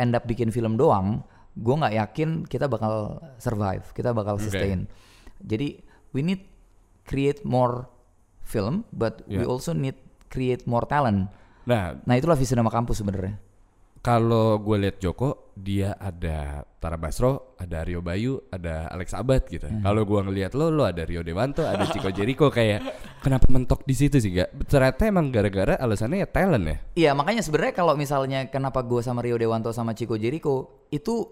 end 0.00 0.12
up 0.16 0.24
bikin 0.24 0.48
film 0.48 0.80
doang, 0.80 1.20
gua 1.56 1.84
nggak 1.84 1.94
yakin 2.00 2.28
kita 2.48 2.64
bakal 2.64 3.20
survive, 3.36 3.84
kita 3.92 4.16
bakal 4.16 4.40
sustain. 4.40 4.88
Jadi 5.44 5.80
we 6.16 6.24
need 6.24 6.48
create 7.04 7.44
more 7.44 7.88
film, 8.44 8.88
but 8.92 9.20
we 9.28 9.40
Yeah. 9.40 9.48
also 9.48 9.76
need 9.76 9.96
create 10.30 10.64
more 10.64 10.86
talent. 10.86 11.26
Nah, 11.66 11.98
Nah, 12.06 12.14
itulah 12.16 12.38
visi 12.38 12.54
nama 12.54 12.70
kampus 12.70 13.02
sebenarnya. 13.02 13.36
kalau 14.00 14.56
gue 14.56 14.80
lihat 14.80 14.96
Joko, 14.96 15.52
dia 15.52 15.92
ada 16.00 16.64
Tara 16.80 16.96
Basro, 16.96 17.52
ada 17.60 17.84
Rio 17.84 18.00
Bayu, 18.00 18.40
ada 18.48 18.88
Alex 18.88 19.12
Abad 19.12 19.44
gitu. 19.44 19.68
Hmm. 19.68 19.84
Kalau 19.84 20.08
gua 20.08 20.24
ngelihat 20.24 20.56
lo, 20.56 20.72
lo 20.72 20.88
ada 20.88 21.04
Rio 21.04 21.20
Dewanto, 21.20 21.60
ada 21.68 21.84
Chico 21.84 22.08
Jericho 22.08 22.48
kayak 22.48 22.80
kenapa 23.20 23.44
mentok 23.52 23.84
di 23.84 23.92
situ 23.92 24.16
sih 24.16 24.32
gak? 24.32 24.56
Ternyata 24.64 25.04
emang 25.04 25.28
gara-gara 25.28 25.76
alasannya 25.76 26.24
ya 26.24 26.28
talent 26.32 26.64
ya. 26.64 26.76
Iya 26.96 27.10
makanya 27.12 27.44
sebenarnya 27.44 27.76
kalau 27.76 27.92
misalnya 27.92 28.48
kenapa 28.48 28.80
gue 28.80 29.04
sama 29.04 29.20
Rio 29.20 29.36
Dewanto 29.36 29.68
sama 29.76 29.92
Chico 29.92 30.16
Jericho 30.16 30.88
itu 30.88 31.28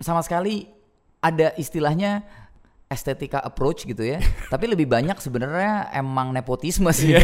sama 0.00 0.24
sekali 0.24 0.64
ada 1.20 1.52
istilahnya 1.60 2.24
estetika 2.88 3.38
approach 3.44 3.84
gitu 3.84 4.00
ya. 4.00 4.18
Tapi 4.52 4.64
lebih 4.64 4.88
banyak 4.88 5.20
sebenarnya 5.20 5.92
emang 5.92 6.32
nepotisme 6.32 6.88
sih. 6.90 7.14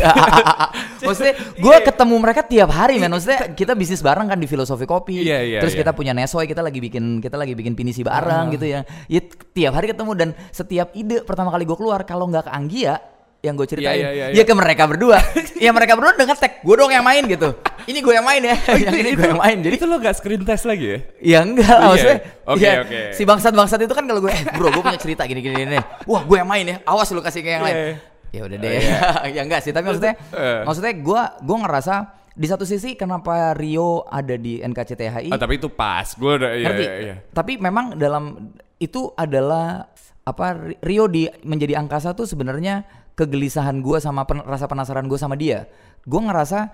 maksudnya 1.06 1.34
gue 1.64 1.76
ketemu 1.80 2.14
mereka 2.20 2.44
tiap 2.44 2.70
hari 2.70 3.00
men. 3.00 3.08
Maksudnya 3.10 3.56
kita 3.56 3.72
bisnis 3.72 4.04
bareng 4.04 4.28
kan 4.28 4.38
di 4.38 4.44
filosofi 4.44 4.84
kopi. 4.84 5.24
Iya, 5.24 5.40
iya, 5.40 5.58
Terus 5.64 5.74
iya. 5.74 5.80
kita 5.82 5.92
punya 5.96 6.12
Nesoy, 6.12 6.44
kita 6.44 6.60
lagi 6.60 6.78
bikin 6.84 7.24
kita 7.24 7.40
lagi 7.40 7.56
bikin 7.56 7.72
pinisi 7.72 8.04
bareng 8.04 8.52
gitu 8.52 8.68
ya. 8.68 8.84
Ya 9.08 9.20
tiap 9.56 9.72
hari 9.80 9.90
ketemu 9.90 10.12
dan 10.12 10.28
setiap 10.52 10.92
ide 10.92 11.24
pertama 11.24 11.48
kali 11.48 11.64
gue 11.64 11.76
keluar 11.80 12.04
kalau 12.04 12.28
nggak 12.28 12.46
ke 12.46 12.52
Anggia 12.52 13.13
yang 13.44 13.54
gue 13.54 13.68
ceritain, 13.68 14.00
Iya, 14.00 14.10
iya, 14.10 14.24
iya, 14.32 14.40
ya 14.40 14.42
ke 14.42 14.54
mereka 14.56 14.88
berdua. 14.88 15.20
ya 15.60 15.68
mereka 15.68 15.92
berdua 15.94 16.16
udah 16.16 16.26
ngetek, 16.26 16.64
gue 16.64 16.74
dong 16.74 16.88
yang 16.88 17.04
main 17.04 17.28
gitu. 17.28 17.52
Ini 17.84 18.00
gue 18.00 18.14
yang 18.16 18.24
main 18.24 18.40
ya, 18.40 18.56
yang 18.80 18.96
ini 18.96 19.10
gue 19.12 19.28
yang 19.28 19.36
main. 19.36 19.60
Jadi 19.60 19.74
itu 19.76 19.84
lo 19.84 20.00
gak 20.00 20.16
screen 20.16 20.40
test 20.42 20.64
lagi 20.64 20.86
ya? 20.88 20.98
Ya 21.20 21.38
enggak 21.44 21.68
lah 21.68 21.76
Iya. 21.76 21.88
maksudnya. 21.92 22.18
Oke, 22.44 22.64
ya, 22.64 22.72
oke. 22.80 23.00
Si 23.12 23.22
bangsat-bangsat 23.22 23.78
itu 23.78 23.92
kan 23.92 24.04
kalau 24.04 24.24
gue, 24.24 24.32
eh, 24.32 24.42
bro 24.56 24.72
gue 24.72 24.80
punya 24.80 24.96
cerita 24.96 25.28
gini 25.28 25.44
gini 25.44 25.54
gini. 25.60 25.76
Wah 26.08 26.24
gue 26.24 26.36
yang 26.40 26.48
main 26.48 26.64
ya. 26.64 26.76
Awas 26.82 27.12
lu 27.12 27.20
kasih 27.20 27.44
ke 27.44 27.52
yang 27.52 27.60
lain. 27.60 27.76
Iya. 27.76 27.92
Ya 28.32 28.40
udah 28.42 28.56
deh. 28.56 28.72
ya 29.36 29.40
enggak 29.44 29.60
sih. 29.60 29.70
Tapi 29.70 29.84
maksudnya, 29.84 30.16
Eh. 30.32 30.60
maksudnya 30.64 30.92
gue 30.96 31.22
gue 31.44 31.56
ngerasa 31.60 31.94
di 32.34 32.46
satu 32.48 32.64
sisi 32.64 32.96
kenapa 32.96 33.52
Rio 33.54 34.08
ada 34.08 34.34
di 34.34 34.58
NKCTHI. 34.58 35.28
Ah, 35.28 35.38
tapi 35.38 35.60
itu 35.60 35.68
pas. 35.68 36.08
Gue 36.16 36.40
udah 36.40 36.50
iya, 36.50 36.64
ngerti? 36.66 36.82
iya, 36.82 36.94
iya. 36.98 37.14
Tapi 37.30 37.60
memang 37.60 37.94
dalam 37.94 38.50
itu 38.80 39.12
adalah 39.14 39.86
apa 40.24 40.46
Rio 40.80 41.04
di 41.06 41.28
menjadi 41.44 41.76
angkasa 41.76 42.10
tuh 42.10 42.24
sebenarnya 42.24 43.03
kegelisahan 43.14 43.78
gue 43.78 43.98
sama 44.02 44.26
pen- 44.26 44.44
rasa 44.44 44.66
penasaran 44.66 45.06
gue 45.06 45.18
sama 45.18 45.38
dia. 45.38 45.70
Gue 46.04 46.20
ngerasa 46.20 46.70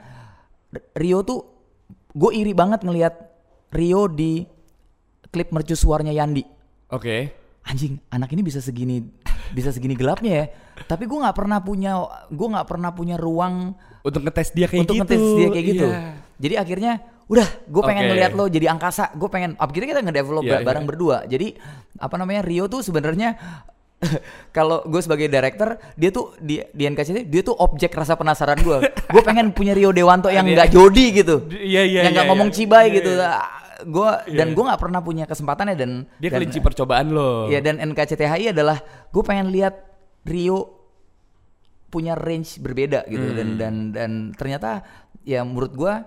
Rio 0.96 1.20
tuh 1.22 1.40
gue 2.11 2.31
iri 2.35 2.53
banget 2.55 2.83
ngelihat 2.83 3.14
Rio 3.70 4.11
di 4.11 4.42
klip 5.31 5.55
mercusuarnya 5.55 6.11
Yandi. 6.11 6.42
Oke. 6.90 7.31
Anjing, 7.68 8.00
anak 8.11 8.33
ini 8.35 8.42
bisa 8.42 8.59
segini 8.59 9.05
bisa 9.50 9.70
segini 9.70 9.94
gelapnya 9.94 10.33
ya. 10.33 10.46
Tapi 10.87 11.07
gue 11.07 11.18
nggak 11.18 11.37
pernah 11.37 11.61
punya 11.61 11.92
gue 12.31 12.48
nggak 12.50 12.66
pernah 12.66 12.90
punya 12.94 13.14
ruang 13.20 13.76
Untuk 14.00 14.24
ngetes 14.24 14.57
dia 14.57 14.64
kayak 14.64 14.88
untuk 14.88 14.96
gitu. 14.96 15.03
ngetes 15.05 15.22
dia 15.37 15.48
kayak 15.53 15.66
gitu. 15.66 15.87
Iya. 15.87 16.00
Jadi 16.40 16.55
akhirnya 16.57 16.92
udah 17.31 17.46
gue 17.68 17.83
pengen 17.85 18.05
Oke. 18.09 18.11
ngeliat 18.16 18.33
lo 18.33 18.44
jadi 18.48 18.66
angkasa. 18.72 19.12
Gue 19.14 19.29
pengen 19.29 19.55
akhirnya 19.61 19.88
kita 19.92 20.03
ngedevelop 20.03 20.44
ba- 20.48 20.64
bareng 20.64 20.85
iya. 20.87 20.90
berdua. 20.90 21.16
Jadi 21.29 21.48
apa 22.00 22.14
namanya 22.16 22.40
Rio 22.42 22.64
tuh 22.66 22.81
sebenarnya 22.81 23.37
kalau 24.56 24.80
gue 24.82 24.98
sebagai 24.98 25.28
director 25.28 25.76
dia 25.92 26.08
tuh 26.08 26.32
di 26.38 26.56
di 26.66 26.84
NKCT 26.84 27.28
dia 27.28 27.42
tuh 27.42 27.52
objek 27.54 27.92
rasa 27.92 28.16
penasaran 28.16 28.56
gue. 28.58 28.78
gue 28.88 29.22
pengen 29.22 29.52
punya 29.52 29.72
Rio 29.72 29.92
Dewanto 29.92 30.28
yang 30.28 30.44
nggak 30.44 30.70
jodi 30.70 31.12
gitu. 31.12 31.44
Iya, 31.48 31.84
iya, 31.84 32.00
yang 32.04 32.12
nggak 32.12 32.24
iya, 32.24 32.32
ngomong 32.32 32.48
iya. 32.48 32.56
cibai 32.56 32.86
Iya, 32.86 32.96
gitu. 32.96 33.10
iya. 33.14 33.32
Gue 33.80 34.10
dan 34.30 34.48
Iya. 34.48 34.54
gue 34.54 34.64
nggak 34.66 34.80
pernah 34.80 35.00
punya 35.00 35.24
kesempatannya 35.24 35.74
dan 35.74 35.90
Dia 36.16 36.28
dan- 36.28 36.34
kelinci 36.34 36.58
percobaan 36.60 37.12
lo. 37.12 37.46
Iya 37.46 37.60
dan 37.60 37.76
NKCTHI 37.78 38.52
adalah 38.52 38.80
gue 39.06 39.22
pengen 39.22 39.48
lihat 39.48 39.76
Rio 40.22 40.80
punya 41.88 42.14
range 42.14 42.56
berbeda 42.56 43.02
gitu 43.04 43.24
Hmm. 43.24 43.36
dan 43.36 43.48
dan 43.56 43.74
dan 43.90 44.10
ternyata 44.32 44.84
ya 45.22 45.42
menurut 45.42 45.72
gua 45.72 46.06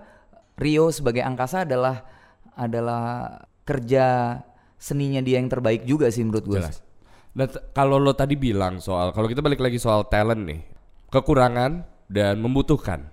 Rio 0.54 0.88
sebagai 0.88 1.20
angkasa 1.20 1.62
adalah 1.62 2.06
adalah 2.54 3.36
kerja 3.62 4.38
seninya 4.76 5.18
dia 5.18 5.36
yang 5.36 5.48
terbaik 5.48 5.82
juga 5.82 6.08
sih 6.08 6.22
menurut 6.22 6.46
gue. 6.46 6.58
Jelas. 6.58 6.78
Nah, 7.34 7.50
kalau 7.74 7.98
lo 7.98 8.14
tadi 8.14 8.38
bilang 8.38 8.78
soal 8.78 9.10
kalau 9.10 9.26
kita 9.26 9.42
balik 9.42 9.58
lagi 9.58 9.78
soal 9.82 10.06
talent 10.06 10.46
nih, 10.46 10.60
kekurangan 11.10 11.82
dan 12.06 12.38
membutuhkan. 12.38 13.10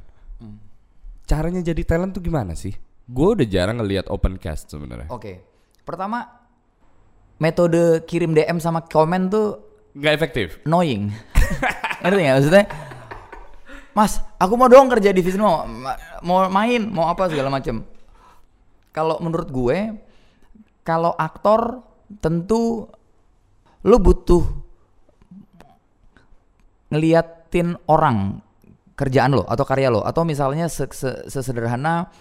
Caranya 1.26 1.64
jadi 1.64 1.82
talent 1.82 2.14
tuh 2.14 2.22
gimana 2.22 2.54
sih? 2.54 2.76
Gue 3.10 3.34
udah 3.34 3.48
jarang 3.48 3.82
ngelihat 3.82 4.12
open 4.14 4.38
cast 4.38 4.70
sebenarnya. 4.70 5.10
Oke. 5.10 5.42
Pertama 5.82 6.28
metode 7.42 8.06
kirim 8.06 8.38
DM 8.38 8.62
sama 8.62 8.86
komen 8.86 9.34
tuh 9.34 9.58
Nggak 9.98 10.14
efektif. 10.14 10.48
annoying. 10.70 11.10
Ngerti 12.06 12.20
nggak 12.22 12.36
maksudnya? 12.38 12.66
Mas, 13.92 14.24
aku 14.40 14.54
mau 14.56 14.72
dong 14.72 14.88
kerja 14.88 15.12
di 15.12 15.20
mau 15.36 15.68
mau 16.24 16.48
main, 16.48 16.88
mau 16.88 17.12
apa 17.12 17.28
segala 17.28 17.52
macem. 17.52 17.84
Kalau 18.96 19.20
menurut 19.20 19.52
gue, 19.52 19.78
kalau 20.88 21.12
aktor 21.16 21.84
tentu 22.24 22.88
lu 23.82 23.98
butuh 23.98 24.44
ngeliatin 26.92 27.80
orang 27.88 28.44
kerjaan 28.94 29.34
lo 29.34 29.48
atau 29.48 29.64
karya 29.64 29.90
lo. 29.90 30.04
Atau 30.04 30.28
misalnya 30.28 30.68
se- 30.68 30.92
se- 30.92 31.26
sesederhana 31.26 32.12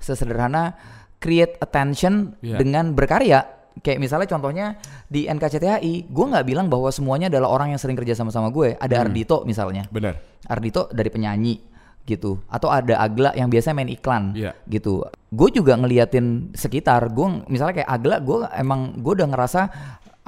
sesederhana 0.00 0.78
create 1.20 1.60
attention 1.60 2.38
Iya. 2.40 2.56
dengan 2.56 2.96
berkarya. 2.96 3.44
Kayak 3.80 4.00
misalnya 4.00 4.28
contohnya 4.28 4.66
di 5.06 5.28
NKCTHI 5.28 6.08
gue 6.08 6.24
nggak 6.26 6.46
bilang 6.46 6.66
bahwa 6.66 6.88
semuanya 6.90 7.28
adalah 7.28 7.52
orang 7.52 7.72
yang 7.72 7.80
sering 7.80 7.94
kerja 7.94 8.16
sama-sama 8.16 8.48
gue. 8.48 8.74
Ada 8.76 9.04
Ardito 9.04 9.44
misalnya. 9.44 9.84
Benar. 9.92 10.16
Ardito 10.48 10.88
dari 10.90 11.10
penyanyi 11.12 11.60
gitu. 12.02 12.40
Atau 12.48 12.66
ada 12.66 12.98
Agla 12.98 13.30
yang 13.36 13.46
biasa 13.46 13.70
main 13.70 13.86
iklan 13.86 14.32
Iya. 14.34 14.56
gitu. 14.66 15.04
Gue 15.30 15.48
juga 15.52 15.76
ngeliatin 15.76 16.50
sekitar. 16.56 17.12
Gue 17.12 17.44
misalnya 17.46 17.84
kayak 17.84 17.90
Agla 17.90 18.16
gue 18.18 18.36
emang 18.56 18.96
gue 18.96 19.12
udah 19.20 19.28
ngerasa 19.28 19.60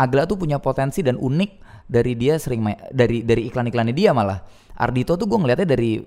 Agla 0.03 0.27
tuh 0.27 0.35
punya 0.35 0.59
potensi 0.59 0.99
dan 1.07 1.15
unik 1.15 1.51
dari 1.87 2.19
dia 2.19 2.35
sering 2.43 2.67
main, 2.67 2.79
dari 2.91 3.23
dari 3.23 3.47
iklan-iklannya 3.47 3.95
dia 3.95 4.11
malah 4.11 4.43
Ardito 4.73 5.15
tuh 5.15 5.31
gue 5.31 5.39
ngeliatnya 5.39 5.69
dari 5.69 6.03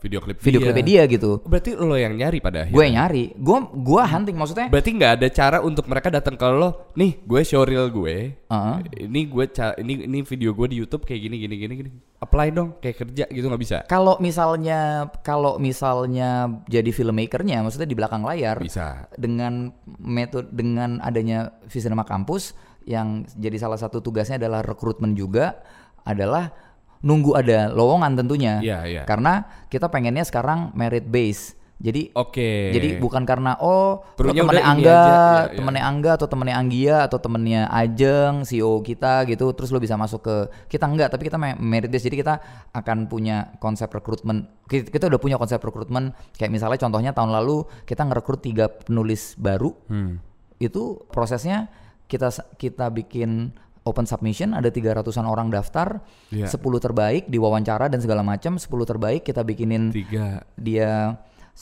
Video 0.00 0.16
klip 0.24 0.40
video 0.40 0.64
klipnya 0.64 0.80
dia 0.80 1.02
gitu 1.04 1.44
Berarti 1.44 1.76
lo 1.76 1.92
yang 1.92 2.16
nyari 2.16 2.40
pada 2.40 2.64
akhirnya. 2.64 2.72
gue 2.72 2.84
yang 2.88 2.96
nyari 3.04 3.24
gue 3.36 3.58
gue 3.84 4.02
hunting 4.08 4.32
maksudnya 4.32 4.72
Berarti 4.72 4.90
nggak 4.96 5.12
ada 5.20 5.28
cara 5.28 5.58
untuk 5.60 5.84
mereka 5.84 6.08
datang 6.08 6.40
ke 6.40 6.46
lo. 6.48 6.88
Nih, 6.96 7.20
gue 7.20 7.40
showreel 7.44 7.92
gue. 7.92 8.32
Heeh. 8.32 8.76
Ini 9.04 9.20
gue 9.28 9.44
ini 9.84 9.92
ini 10.08 10.18
video 10.24 10.56
gue 10.56 10.66
di 10.72 10.76
YouTube 10.80 11.04
kayak 11.04 11.20
gini 11.20 11.36
gini 11.36 11.54
gini 11.60 11.74
gini. 11.84 11.90
Apply 12.16 12.48
dong 12.48 12.80
kayak 12.80 12.96
kerja 12.96 13.24
gitu 13.28 13.44
nggak 13.44 13.60
bisa. 13.60 13.76
kalau 13.84 14.16
misalnya 14.24 15.08
kalau 15.20 15.60
misalnya 15.60 16.48
jadi 16.64 16.88
filmmakernya 16.92 17.60
maksudnya 17.60 17.88
di 17.88 17.96
belakang 17.96 18.24
layar 18.24 18.56
Bisa. 18.60 19.08
dengan 19.20 19.68
metode 20.00 20.48
dengan 20.52 21.00
adanya 21.04 21.60
Visinema 21.68 22.08
Kampus 22.08 22.56
yang 22.88 23.28
jadi 23.36 23.56
salah 23.60 23.78
satu 23.80 24.00
tugasnya 24.00 24.40
adalah 24.40 24.64
rekrutmen 24.64 25.12
juga 25.12 25.60
adalah 26.04 26.52
nunggu 27.00 27.32
ada 27.36 27.72
lowongan 27.72 28.12
tentunya. 28.16 28.60
Iya, 28.60 28.78
iya. 28.88 29.02
Karena 29.08 29.48
kita 29.72 29.88
pengennya 29.88 30.24
sekarang 30.24 30.72
merit 30.76 31.08
base. 31.08 31.60
Jadi 31.80 32.12
Oke. 32.12 32.76
jadi 32.76 33.00
bukan 33.00 33.24
karena 33.24 33.56
oh 33.56 34.04
temennya 34.12 34.68
Angga, 34.68 34.84
aja, 34.84 35.00
iya. 35.48 35.56
temennya 35.56 35.84
Angga 35.88 36.10
atau 36.20 36.28
temennya 36.28 36.56
Anggia 36.60 36.96
atau 37.08 37.16
temennya 37.16 37.72
Ajeng, 37.72 38.44
CEO 38.44 38.84
kita 38.84 39.24
gitu, 39.24 39.56
terus 39.56 39.72
lo 39.72 39.80
bisa 39.80 39.96
masuk 39.96 40.20
ke 40.20 40.36
kita 40.68 40.84
enggak, 40.84 41.08
tapi 41.08 41.32
kita 41.32 41.40
me- 41.40 41.56
merit 41.56 41.88
base. 41.88 42.04
Jadi 42.04 42.20
kita 42.20 42.36
akan 42.76 43.08
punya 43.08 43.56
konsep 43.64 43.88
rekrutmen. 43.88 44.44
Kita, 44.68 44.92
kita 44.92 45.08
udah 45.08 45.16
punya 45.16 45.40
konsep 45.40 45.56
rekrutmen. 45.56 46.12
Kayak 46.36 46.52
misalnya 46.52 46.78
contohnya 46.84 47.10
tahun 47.16 47.32
lalu 47.32 47.64
kita 47.88 48.04
ngerekrut 48.04 48.44
tiga 48.44 48.68
penulis 48.68 49.32
baru. 49.40 49.72
Hmm. 49.88 50.20
Itu 50.60 51.08
prosesnya 51.08 51.72
kita 52.10 52.28
kita 52.58 52.90
bikin 52.90 53.54
open 53.80 54.04
submission 54.04 54.52
ada 54.52 54.68
300-an 54.68 55.24
orang 55.24 55.48
daftar, 55.48 56.02
Iya. 56.28 56.50
10 56.50 56.58
terbaik 56.82 57.30
diwawancara 57.30 57.86
dan 57.88 58.02
segala 58.02 58.20
macam, 58.20 58.58
10 58.58 58.66
terbaik 58.84 59.22
kita 59.22 59.40
bikinin 59.40 59.88
Tiga. 59.88 60.42
dia 60.58 61.16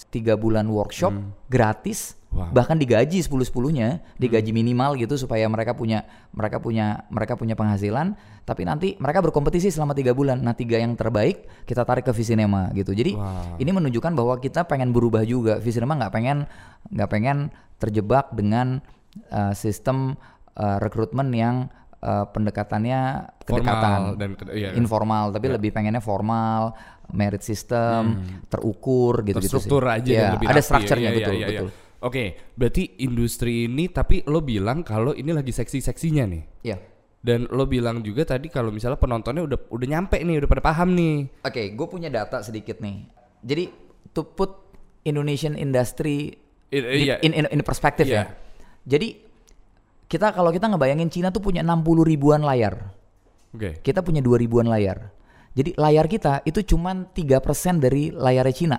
tiga 0.09 0.35
bulan 0.35 0.67
workshop 0.67 1.11
gratis 1.47 2.15
Wow. 2.29 2.53
bahkan 2.53 2.77
digaji 2.77 3.25
10 3.25 3.49
sepuluhnya 3.49 4.05
digaji 4.21 4.53
minimal 4.53 5.01
gitu 5.01 5.17
supaya 5.17 5.49
mereka 5.49 5.73
punya 5.73 6.05
mereka 6.29 6.61
punya 6.61 7.09
mereka 7.09 7.41
punya 7.41 7.57
penghasilan 7.57 8.13
tapi 8.45 8.69
nanti 8.69 9.01
mereka 9.01 9.25
berkompetisi 9.25 9.73
selama 9.73 9.97
tiga 9.97 10.13
bulan 10.13 10.37
nah 10.37 10.53
tiga 10.53 10.77
yang 10.77 10.93
terbaik 10.93 11.49
kita 11.65 11.89
tarik 11.89 12.05
ke 12.05 12.13
Visinema 12.13 12.69
gitu 12.77 12.93
jadi 12.93 13.17
Wow. 13.17 13.57
ini 13.57 13.71
menunjukkan 13.73 14.13
bahwa 14.13 14.37
kita 14.39 14.69
pengen 14.69 14.93
berubah 14.93 15.25
juga 15.25 15.57
Visinema 15.57 15.97
nggak 15.97 16.13
pengen 16.13 16.45
nggak 16.93 17.09
pengen 17.09 17.39
terjebak 17.81 18.29
dengan 18.31 18.85
uh, 19.33 19.57
sistem 19.57 20.13
uh, 20.59 20.77
rekrutmen 20.83 21.31
yang 21.33 21.57
uh, 22.03 22.27
pendekatannya 22.29 23.33
kedekatan 23.41 24.19
dan 24.19 24.31
iya. 24.53 24.75
informal 24.75 25.31
tapi 25.31 25.49
lebih 25.49 25.71
pengennya 25.73 26.03
formal 26.03 26.75
merit 27.09 27.41
system 27.41 28.21
terukur 28.53 29.25
gitu 29.25 29.41
gitu 29.41 29.81
aja 29.87 30.03
dan 30.05 30.31
lebih 30.37 30.47
ada 30.51 30.61
rapi. 30.61 30.67
strukturnya 30.69 31.09
Iya, 31.09 31.15
iya, 31.15 31.19
betul 31.25 31.35
iya, 31.35 31.47
iya. 31.49 31.61
betul 31.65 31.87
Oke, 31.99 32.39
berarti 32.55 33.03
industri 33.03 33.67
ini 33.67 33.91
tapi 33.91 34.23
lo 34.31 34.39
bilang 34.39 34.87
kalau 34.87 35.11
ini 35.11 35.35
lagi 35.35 35.51
seksi-seksinya 35.51 36.31
nih. 36.31 36.43
Iya. 36.63 36.79
Dan 37.19 37.51
lo 37.51 37.67
bilang 37.67 38.07
juga 38.07 38.23
tadi 38.23 38.47
kalau 38.47 38.71
misalnya 38.71 39.03
penontonnya 39.03 39.43
udah 39.43 39.59
udah 39.67 39.87
nyampe 39.91 40.15
nih, 40.23 40.39
udah 40.39 40.47
pada 40.47 40.63
paham 40.63 40.95
nih. 40.95 41.27
oke 41.43 41.63
gue 41.75 41.87
punya 41.91 42.07
data 42.07 42.39
sedikit 42.39 42.79
nih 42.79 43.03
jadi 43.43 43.67
to 44.15 44.23
put 44.23 44.71
Indonesian 45.03 45.59
industry 45.59 46.39
I- 46.71 46.79
di- 46.79 47.11
iya. 47.11 47.19
in, 47.19 47.35
in, 47.35 47.51
in 47.51 47.61
perspective 47.67 48.07
Iya. 48.07 48.15
ya 48.15 48.25
jadi 48.87 49.28
kita 50.09 50.33
kalau 50.33 50.51
kita 50.51 50.67
ngebayangin 50.73 51.13
Cina 51.13 51.29
tuh 51.29 51.45
punya 51.45 51.61
60 51.61 51.85
ribuan 52.09 52.41
layar 52.43 52.91
Oke. 53.55 53.85
kita 53.85 54.01
punya 54.01 54.25
2 54.25 54.41
ribuan 54.41 54.67
layar 54.67 55.13
jadi 55.53 55.77
layar 55.77 56.09
kita 56.09 56.43
itu 56.49 56.65
cuman 56.65 57.13
3% 57.13 57.79
dari 57.79 58.11
layarnya 58.11 58.57
Cina 58.57 58.79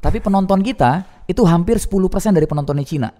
tapi 0.00 0.20
penonton 0.20 0.60
kita 0.64 1.24
itu 1.28 1.44
hampir 1.44 1.76
10% 1.76 1.92
dari 2.32 2.44
penontonnya 2.48 2.84
Cina 2.88 3.10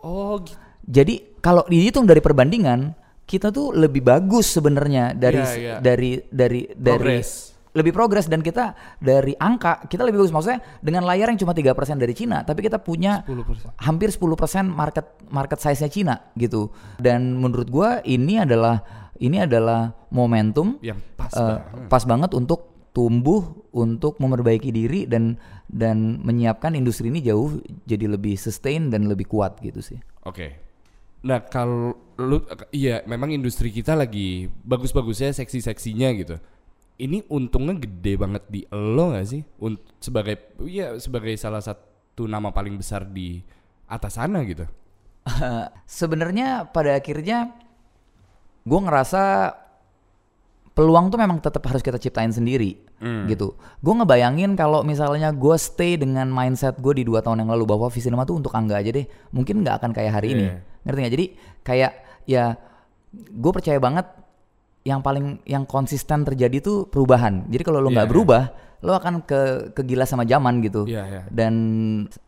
Oh, 0.00 0.40
gitu. 0.40 0.56
Jadi 0.90 1.38
kalau 1.44 1.62
dihitung 1.68 2.08
dari 2.08 2.24
perbandingan, 2.24 2.96
kita 3.28 3.52
tuh 3.52 3.70
lebih 3.76 4.02
bagus 4.02 4.48
sebenarnya 4.50 5.14
dari 5.14 5.38
Iya, 5.38 5.54
iya. 5.54 5.74
dari 5.78 6.18
dari 6.32 6.66
dari 6.74 6.96
Progress. 6.98 7.49
Lebih 7.70 7.94
progres 7.94 8.26
dan 8.26 8.42
kita 8.42 8.74
dari 8.98 9.34
angka 9.38 9.86
kita 9.86 10.02
lebih 10.02 10.26
bagus 10.26 10.34
maksudnya 10.34 10.58
dengan 10.82 11.06
layar 11.06 11.30
yang 11.30 11.38
cuma 11.38 11.54
3% 11.54 11.70
dari 12.02 12.14
Cina 12.18 12.42
tapi 12.42 12.66
kita 12.66 12.82
punya 12.82 13.22
10%. 13.22 13.78
hampir 13.78 14.10
10% 14.10 14.66
market 14.66 15.06
market 15.30 15.58
size-nya 15.62 15.90
Cina 15.90 16.14
gitu 16.34 16.74
dan 16.98 17.38
menurut 17.38 17.70
gua 17.70 18.02
ini 18.02 18.42
adalah 18.42 18.82
ini 19.20 19.44
adalah 19.44 19.94
momentum 20.10 20.80
Yang 20.82 20.98
pas 21.14 21.32
eh, 21.36 21.40
banget. 21.62 21.86
pas 21.86 22.04
banget 22.08 22.30
untuk 22.34 22.60
tumbuh 22.90 23.70
untuk 23.70 24.18
memperbaiki 24.18 24.74
diri 24.74 25.06
dan 25.06 25.38
dan 25.70 26.18
menyiapkan 26.26 26.74
industri 26.74 27.06
ini 27.06 27.22
jauh 27.22 27.62
jadi 27.86 28.10
lebih 28.10 28.34
sustain 28.34 28.90
dan 28.90 29.06
lebih 29.06 29.30
kuat 29.30 29.62
gitu 29.62 29.78
sih. 29.78 30.02
Oke. 30.26 30.58
Nah 31.22 31.46
kalau 31.46 31.94
lu 32.18 32.42
iya 32.74 33.06
memang 33.06 33.30
industri 33.30 33.70
kita 33.70 33.94
lagi 33.94 34.50
bagus-bagusnya 34.66 35.30
seksi-seksinya 35.30 36.08
gitu. 36.18 36.36
Ini 37.00 37.24
untungnya 37.32 37.80
gede 37.80 38.20
banget 38.20 38.44
di 38.52 38.68
lo 38.68 39.16
gak 39.16 39.24
sih? 39.24 39.40
Unt 39.64 39.80
sebagai 39.96 40.52
iya 40.68 40.92
sebagai 41.00 41.32
salah 41.40 41.64
satu 41.64 42.28
nama 42.28 42.52
paling 42.52 42.76
besar 42.76 43.08
di 43.08 43.40
atas 43.88 44.20
sana 44.20 44.44
gitu. 44.44 44.68
Sebenarnya 45.88 46.68
pada 46.68 47.00
akhirnya 47.00 47.56
gue 48.68 48.80
ngerasa 48.84 49.56
peluang 50.76 51.08
tuh 51.08 51.18
memang 51.18 51.40
tetap 51.40 51.64
harus 51.66 51.80
kita 51.80 51.96
ciptain 51.96 52.30
sendiri 52.30 52.76
gitu. 53.00 53.56
Gue 53.80 53.94
ngebayangin 53.96 54.52
kalau 54.60 54.84
misalnya 54.84 55.32
gue 55.32 55.56
stay 55.56 55.96
dengan 55.96 56.28
mindset 56.28 56.76
gue 56.84 57.00
di 57.00 57.04
dua 57.08 57.24
tahun 57.24 57.44
yang 57.44 57.50
lalu 57.56 57.64
bahwa 57.64 57.88
Visinema 57.88 58.28
tuh 58.28 58.44
untuk 58.44 58.52
angga 58.52 58.76
aja 58.76 58.92
deh, 58.92 59.08
mungkin 59.32 59.64
nggak 59.64 59.80
akan 59.80 59.90
kayak 59.96 60.12
hari 60.20 60.36
ini. 60.36 60.46
Iya. 60.52 60.56
Ngerti 60.84 60.98
nggak? 61.00 61.12
Jadi 61.16 61.26
kayak 61.64 61.92
ya 62.28 62.44
gue 63.16 63.52
percaya 63.56 63.80
banget 63.80 64.06
yang 64.80 65.04
paling 65.04 65.44
yang 65.44 65.68
konsisten 65.68 66.24
terjadi 66.24 66.64
tuh 66.64 66.88
perubahan. 66.88 67.44
Jadi 67.52 67.62
kalau 67.64 67.84
lo 67.84 67.92
nggak 67.92 68.08
iya. 68.08 68.12
berubah, 68.12 68.42
lo 68.80 68.96
akan 68.96 69.28
ke 69.28 69.40
kegila 69.76 70.08
sama 70.08 70.24
zaman 70.24 70.64
gitu. 70.64 70.88
Iya, 70.88 71.02
iya. 71.04 71.22
Dan 71.28 71.54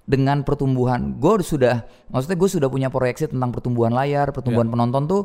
dengan 0.05 0.45
pertumbuhan, 0.45 1.17
gue 1.17 1.41
sudah, 1.41 1.81
maksudnya 2.13 2.37
gue 2.37 2.51
sudah 2.53 2.69
punya 2.69 2.93
proyeksi 2.93 3.33
tentang 3.33 3.57
pertumbuhan 3.57 3.97
layar, 3.97 4.29
pertumbuhan 4.37 4.69
Iya. 4.69 4.73
penonton 4.77 5.03
tuh 5.09 5.23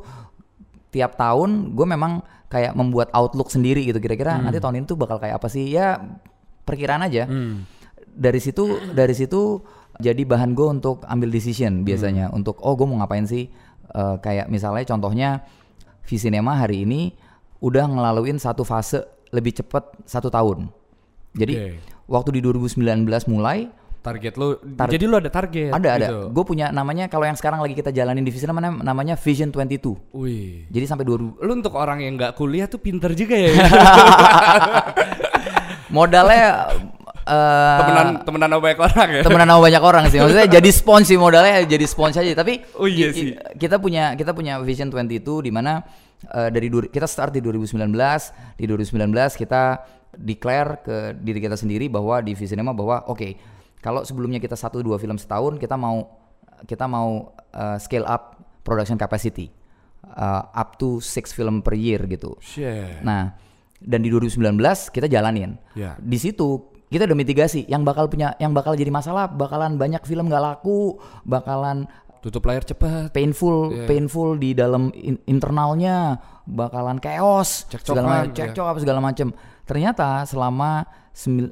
tiap 0.88 1.20
tahun 1.20 1.76
gue 1.76 1.84
memang 1.84 2.24
kayak 2.48 2.72
membuat 2.80 3.12
outlook 3.12 3.52
sendiri 3.52 3.84
gitu. 3.84 4.00
Kira-kira 4.00 4.40
Hmm. 4.40 4.48
nanti 4.48 4.64
tahun 4.64 4.80
ini 4.80 4.86
tuh 4.88 4.96
bakal 4.96 5.20
kayak 5.20 5.36
apa 5.44 5.52
sih? 5.52 5.68
Ya 5.68 6.00
perkiraan 6.64 7.04
aja. 7.04 7.28
Hmm. 7.28 7.68
Dari 8.18 8.40
situ, 8.40 8.80
dari 8.96 9.12
situ 9.12 9.62
jadi 10.00 10.24
bahan 10.24 10.56
gue 10.56 10.68
untuk 10.80 11.04
ambil 11.04 11.28
decision 11.28 11.84
Hmm. 11.84 11.86
biasanya 11.86 12.32
untuk 12.32 12.56
oh 12.64 12.72
gue 12.80 12.88
mau 12.88 13.04
ngapain 13.04 13.28
sih? 13.28 13.52
Eh, 13.88 14.16
kayak 14.24 14.48
misalnya 14.48 14.84
contohnya 14.88 15.30
Visinema 16.08 16.56
hari 16.56 16.88
ini 16.88 17.12
udah 17.60 17.84
ngelaluin 17.84 18.40
satu 18.40 18.64
fase 18.64 19.04
lebih 19.36 19.60
cepat 19.60 19.92
satu 20.08 20.32
tahun. 20.32 20.72
Jadi 21.36 21.54
Oke. 21.54 21.68
waktu 22.08 22.30
di 22.40 22.42
2019 22.42 23.04
mulai 23.28 23.68
Target 23.98 24.40
lo 24.40 24.56
Tar- 24.80 24.88
jadi 24.88 25.04
lo 25.04 25.20
ada 25.20 25.28
target. 25.28 25.76
ada 25.76 25.90
ada. 26.00 26.08
gitu. 26.08 26.20
Gue 26.32 26.44
punya 26.48 26.72
namanya 26.72 27.12
kalau 27.12 27.28
yang 27.28 27.36
sekarang 27.36 27.60
lagi 27.60 27.76
kita 27.76 27.92
jalanin 27.92 28.24
di 28.24 28.32
Visinema 28.32 28.64
namanya, 28.64 28.80
namanya 28.88 29.16
Vision 29.20 29.52
22. 29.52 30.16
Wih. 30.16 30.64
Jadi 30.72 30.86
sampai 30.88 31.04
2000 31.04 31.44
Lu 31.44 31.52
untuk 31.52 31.76
orang 31.76 32.00
yang 32.00 32.16
nggak 32.16 32.40
kuliah 32.40 32.72
tuh 32.72 32.80
pinter 32.80 33.12
juga 33.12 33.36
ya. 33.36 33.52
modalnya 35.98 36.72
eh 37.28 37.78
temenan 37.84 38.08
temenan 38.24 38.50
sama 38.56 38.62
banyak 38.64 38.80
orang 38.80 39.10
ya. 39.12 39.22
temenan 39.28 39.48
sama 39.52 39.62
banyak 39.68 39.84
orang 39.84 40.04
sih. 40.08 40.18
Maksudnya 40.24 40.48
jadi 40.58 40.70
spons 40.72 41.06
sih 41.12 41.20
modalnya 41.20 41.60
jadi 41.68 41.86
spons 41.86 42.16
aja. 42.16 42.32
Tapi 42.32 42.64
Oh 42.80 42.88
iya 42.88 43.12
sih. 43.12 43.36
kita 43.60 43.78
punya 43.84 44.16
kita 44.16 44.32
punya 44.32 44.64
Vision 44.64 44.88
22 44.88 45.44
di 45.44 45.52
mana 45.52 45.84
eh, 46.32 46.50
dari 46.50 46.72
kita 46.72 47.06
start 47.06 47.36
di 47.36 47.44
2019, 47.44 47.76
di 48.56 48.66
2019 48.66 49.12
kita 49.36 49.84
declare 50.18 50.82
ke 50.82 50.96
diri 51.20 51.44
kita 51.44 51.60
sendiri 51.60 51.92
bahwa 51.92 52.24
di 52.24 52.34
Visinema 52.34 52.72
bahwa 52.72 53.06
oke, 53.12 53.36
kalau 53.84 54.02
sebelumnya 54.08 54.40
kita 54.40 54.56
satu 54.56 54.80
dua 54.82 54.98
film 54.98 55.20
setahun, 55.20 55.60
kita 55.60 55.76
mau 55.76 56.08
kita 56.66 56.88
mau 56.88 57.36
eh, 57.54 57.78
scale 57.78 58.08
up 58.08 58.40
production 58.64 58.96
capacity 58.98 59.52
eh, 60.16 60.44
up 60.56 60.80
to 60.80 61.04
six 61.04 61.36
film 61.36 61.60
per 61.60 61.76
year 61.76 62.08
gitu. 62.08 62.34
Shit. 62.40 63.04
Nah, 63.04 63.36
dan 63.78 64.02
di 64.02 64.10
2019 64.10 64.58
kita 64.90 65.06
jalanin. 65.06 65.60
Ya. 65.78 65.94
Di 66.02 66.18
situ 66.18 66.77
kita 66.88 67.04
udah 67.04 67.18
mitigasi 67.18 67.68
yang 67.68 67.84
bakal 67.84 68.08
punya 68.08 68.34
yang 68.38 68.52
bakal 68.52 68.72
jadi 68.74 68.88
masalah 68.88 69.28
bakalan 69.28 69.76
banyak 69.76 70.00
film 70.04 70.28
nggak 70.28 70.40
laku, 70.40 70.96
bakalan 71.24 71.88
Tutup 72.18 72.44
layar 72.44 72.66
cepat. 72.66 73.14
painful 73.14 73.72
Iya. 73.72 73.86
painful 73.86 74.30
di 74.36 74.52
dalam 74.52 74.90
in- 74.92 75.22
internalnya, 75.26 76.18
bakalan 76.44 76.98
chaos, 76.98 77.68
Cekcokan, 77.68 77.86
segala 77.86 78.08
macam, 78.10 78.26
iya. 78.26 78.36
cekcok 78.36 78.66
apa 78.66 78.80
segala 78.80 79.00
macam. 79.00 79.28
Ternyata 79.64 80.08
selama 80.24 80.72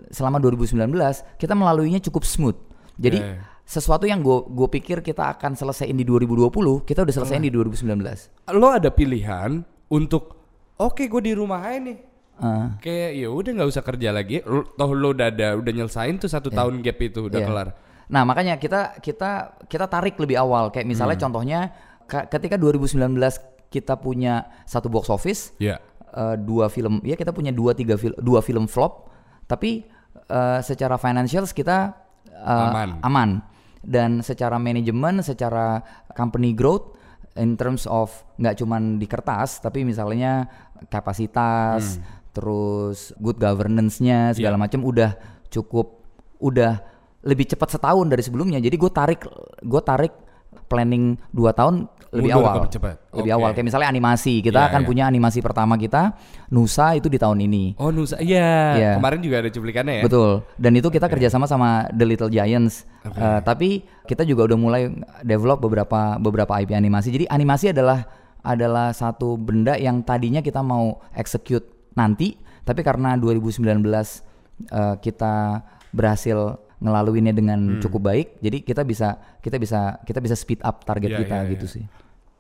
selama 0.10 0.38
2019 0.38 1.26
kita 1.36 1.54
melaluinya 1.54 1.98
cukup 2.00 2.24
smooth. 2.24 2.58
Jadi 2.96 3.18
Iya. 3.18 3.44
sesuatu 3.62 4.06
yang 4.06 4.22
gue 4.22 4.46
gue 4.48 4.68
pikir 4.72 5.02
kita 5.02 5.36
akan 5.36 5.54
selesaiin 5.54 5.94
di 5.94 6.06
2020, 6.06 6.82
kita 6.82 7.02
udah 7.02 7.14
selesaiin 7.14 7.44
di 7.44 7.52
2019. 7.52 8.30
Lo 8.54 8.70
ada 8.70 8.90
pilihan 8.90 9.62
untuk 9.88 10.38
oke 10.78 11.04
gue 11.04 11.22
di 11.22 11.34
rumah 11.34 11.62
aja 11.62 11.82
nih. 11.82 11.98
Eh, 12.36 12.66
Kayak 12.80 13.12
ya 13.16 13.28
udah 13.30 13.52
nggak 13.54 13.70
usah 13.70 13.80
kerja 13.82 14.10
lagi. 14.12 14.44
Lo, 14.44 14.68
toh 14.70 14.92
lo 14.92 15.12
udah 15.12 15.32
ada 15.32 15.56
udah 15.56 15.72
nyelesain 15.72 16.16
tuh 16.16 16.28
satu 16.28 16.50
tahun 16.50 16.84
gap 16.84 17.00
itu 17.00 17.26
udah 17.26 17.40
Iya. 17.40 17.48
kelar. 17.48 17.68
Nah 18.06 18.22
makanya 18.22 18.56
kita 18.56 19.00
kita 19.00 19.32
kita 19.66 19.86
tarik 19.86 20.14
lebih 20.16 20.36
awal 20.36 20.68
kayak 20.68 20.84
misalnya 20.84 21.16
Hmm. 21.16 21.26
contohnya 21.26 21.60
ka- 22.06 22.28
ketika 22.28 22.54
2019 22.56 23.40
kita 23.68 23.96
punya 23.96 24.46
satu 24.64 24.88
box 24.88 25.08
office 25.08 25.56
Ya. 25.58 25.80
eh, 26.12 26.36
dua 26.38 26.68
film 26.68 27.00
ya 27.02 27.14
kita 27.14 27.32
punya 27.32 27.50
dua 27.50 27.72
tiga 27.72 27.96
film 27.96 28.14
dua 28.18 28.40
film 28.40 28.68
flop 28.68 29.10
tapi 29.46 29.88
eh, 30.26 30.60
secara 30.62 30.96
financials 30.96 31.50
kita 31.50 31.96
eh, 32.30 32.68
Aman. 32.68 33.00
aman 33.02 33.30
dan 33.80 34.20
secara 34.20 34.56
manajemen 34.58 35.20
secara 35.22 35.80
company 36.12 36.52
growth 36.52 36.94
in 37.36 37.56
terms 37.56 37.84
of 37.86 38.12
nggak 38.36 38.56
cuman 38.56 38.96
di 38.96 39.06
kertas 39.06 39.60
tapi 39.60 39.82
misalnya 39.82 40.46
kapasitas 41.06 42.00
terus 42.36 43.16
good 43.18 43.40
governance-nya 43.40 44.36
segala 44.36 44.56
Iya. 44.56 44.62
macam 44.62 44.80
udah 44.84 45.16
cukup 45.48 46.04
udah 46.38 46.84
lebih 47.24 47.48
cepat 47.48 47.72
setahun 47.72 48.06
dari 48.06 48.22
sebelumnya 48.22 48.60
jadi 48.60 48.76
gue 48.76 48.92
tarik 48.92 49.24
gue 49.62 49.82
tarik 49.82 50.14
planning 50.66 51.16
dua 51.30 51.52
tahun 51.52 51.88
lebih 52.12 52.32
Mundur 52.32 52.48
awal 52.48 52.72
cepat. 52.72 52.96
lebih 53.12 53.28
Oke. 53.28 53.38
awal 53.38 53.50
kayak 53.52 53.68
misalnya 53.68 53.90
animasi 53.90 54.40
kita 54.40 54.56
Iya, 54.58 54.68
akan 54.72 54.82
iya. 54.82 54.88
punya 54.88 55.04
animasi 55.04 55.40
pertama 55.40 55.76
kita 55.76 56.16
Nusa 56.48 56.96
itu 56.96 57.12
di 57.12 57.20
tahun 57.20 57.44
ini 57.44 57.76
Oh 57.76 57.92
Nusa, 57.92 58.16
iya. 58.18 58.72
Iya. 58.74 58.92
Kemarin 58.96 59.20
juga 59.20 59.36
ada 59.42 59.50
cuplikannya 59.50 59.94
ya. 60.00 60.04
Betul. 60.08 60.48
Dan 60.56 60.72
itu 60.74 60.88
kita 60.88 61.06
kerjasama 61.06 61.44
sama 61.44 61.92
The 61.92 62.06
Little 62.06 62.32
Giants. 62.32 62.88
Eh, 63.04 63.40
tapi 63.42 63.70
kita 64.06 64.24
juga 64.24 64.48
udah 64.48 64.56
mulai 64.56 64.82
develop 65.22 65.60
beberapa 65.60 66.16
beberapa 66.16 66.56
IP 66.56 66.72
animasi. 66.72 67.12
Jadi 67.12 67.26
animasi 67.28 67.76
adalah 67.76 68.08
adalah 68.40 68.94
satu 68.94 69.36
benda 69.36 69.76
yang 69.76 70.00
tadinya 70.00 70.40
kita 70.40 70.62
mau 70.62 71.02
execute 71.12 71.68
nanti, 71.96 72.36
tapi 72.62 72.84
karena 72.84 73.16
2019 73.16 73.64
eh, 74.70 74.96
kita 75.00 75.64
berhasil 75.90 76.60
ngelaluinnya 76.76 77.32
dengan 77.32 77.80
cukup 77.80 78.12
baik, 78.12 78.28
jadi 78.44 78.60
kita 78.62 78.84
bisa 78.84 79.16
kita 79.40 79.56
bisa 79.58 79.96
kita 80.04 80.20
bisa 80.20 80.36
speed 80.36 80.60
up 80.62 80.84
target 80.84 81.16
Iya, 81.16 81.20
kita 81.24 81.38
iya, 81.42 81.52
gitu 81.56 81.66
iya. 81.66 81.74
sih. 81.80 81.86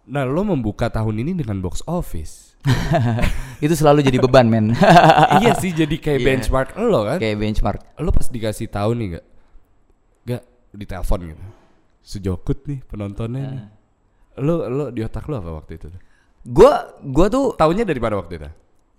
Nah 0.05 0.21
lo 0.21 0.45
membuka 0.45 0.91
tahun 0.91 1.23
ini 1.23 1.33
dengan 1.33 1.57
box 1.63 1.81
office. 1.87 2.53
itu 3.65 3.73
selalu 3.73 4.05
jadi 4.05 4.17
beban 4.21 4.45
men. 4.49 4.73
iya 5.41 5.53
sih 5.57 5.71
jadi 5.73 5.95
kayak 5.97 6.19
Iya. 6.21 6.27
benchmark 6.27 6.69
lo 6.77 7.01
kan. 7.09 7.17
Kayak 7.17 7.37
benchmark. 7.41 7.79
Lo 7.97 8.09
pas 8.13 8.27
dikasih 8.29 8.67
tahu 8.69 8.91
nih 8.97 9.07
gak? 9.17 9.25
Gak 10.25 10.43
ditelepon 10.75 11.19
gitu. 11.33 11.43
Sejokut 12.05 12.57
nih 12.69 12.79
penontonnya 12.85 13.43
nih. 13.49 13.65
Lo 14.45 14.67
lo 14.67 14.85
di 14.91 15.01
otak 15.01 15.25
lo 15.31 15.41
apa 15.41 15.63
waktu 15.63 15.79
itu? 15.79 15.87
Gua 16.45 16.85
gua 17.01 17.25
tuh 17.31 17.57
Tahunya 17.57 17.87
dari 17.87 17.97
mana 17.97 18.19
waktu 18.21 18.33
itu? 18.37 18.49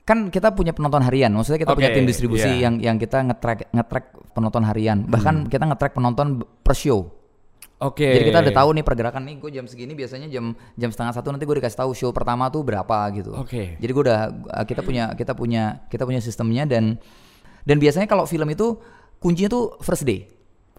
Kan 0.06 0.30
kita 0.30 0.54
punya 0.54 0.70
penonton 0.70 1.02
harian, 1.02 1.34
maksudnya 1.34 1.66
kita 1.66 1.74
punya 1.74 1.90
Oke, 1.90 1.96
tim 1.98 2.06
distribusi 2.06 2.46
iya. 2.46 2.70
yang 2.70 2.78
yang 2.78 2.96
kita 2.96 3.26
ngetrack 3.26 3.74
ngetrack 3.74 4.06
penonton 4.38 4.62
harian, 4.62 5.02
bahkan 5.02 5.50
kita 5.50 5.66
ngetrack 5.66 5.98
penonton 5.98 6.46
per 6.62 6.78
show. 6.78 7.10
Oke. 7.76 8.08
Jadi 8.08 8.32
kita 8.32 8.38
udah 8.40 8.54
tahu 8.54 8.68
nih 8.72 8.84
pergerakan 8.86 9.22
nih, 9.28 9.36
gue 9.36 9.50
jam 9.52 9.66
segini 9.68 9.92
biasanya 9.92 10.30
jam 10.32 10.56
jam 10.78 10.88
setengah 10.94 11.12
satu 11.12 11.28
nanti 11.28 11.44
gue 11.44 11.58
dikasih 11.60 11.82
tahu 11.82 11.90
show 11.92 12.08
pertama 12.14 12.48
tuh 12.48 12.64
berapa 12.64 12.96
gitu. 13.12 13.36
Oke. 13.36 13.76
Jadi 13.76 13.90
gue 13.92 14.02
udah 14.06 14.20
uh, 14.30 14.64
kita 14.64 14.80
punya 14.80 15.12
kita 15.12 15.36
punya 15.36 15.84
kita 15.92 16.08
punya 16.08 16.22
sistemnya 16.22 16.64
dan 16.64 16.96
dan 17.66 17.76
biasanya 17.76 18.06
kalau 18.08 18.24
film 18.24 18.48
itu 18.48 18.78
kuncinya 19.20 19.50
tuh 19.52 19.76
first 19.84 20.06
day. 20.06 20.30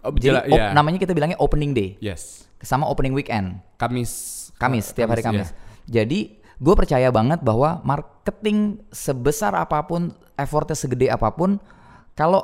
Oh, 0.02 0.10
Jadi 0.10 0.50
op- 0.50 0.58
iya. 0.58 0.72
namanya 0.74 0.98
kita 0.98 1.12
bilangnya 1.14 1.38
opening 1.38 1.70
day 1.76 2.00
Yes. 2.02 2.48
sama 2.64 2.88
opening 2.88 3.12
weekend. 3.14 3.62
Kamis. 3.78 4.50
Kamis, 4.58 4.90
setiap 4.90 5.14
hari 5.14 5.22
Kamis. 5.22 5.52
iya. 5.52 6.02
Jadi 6.02 6.37
gue 6.58 6.74
percaya 6.74 7.08
banget 7.14 7.38
bahwa 7.40 7.78
marketing 7.86 8.82
sebesar 8.90 9.54
apa 9.54 9.78
pun, 9.86 10.10
effortnya 10.34 10.74
segede 10.74 11.06
apa 11.06 11.30
pun, 11.30 11.62
kalau 12.18 12.42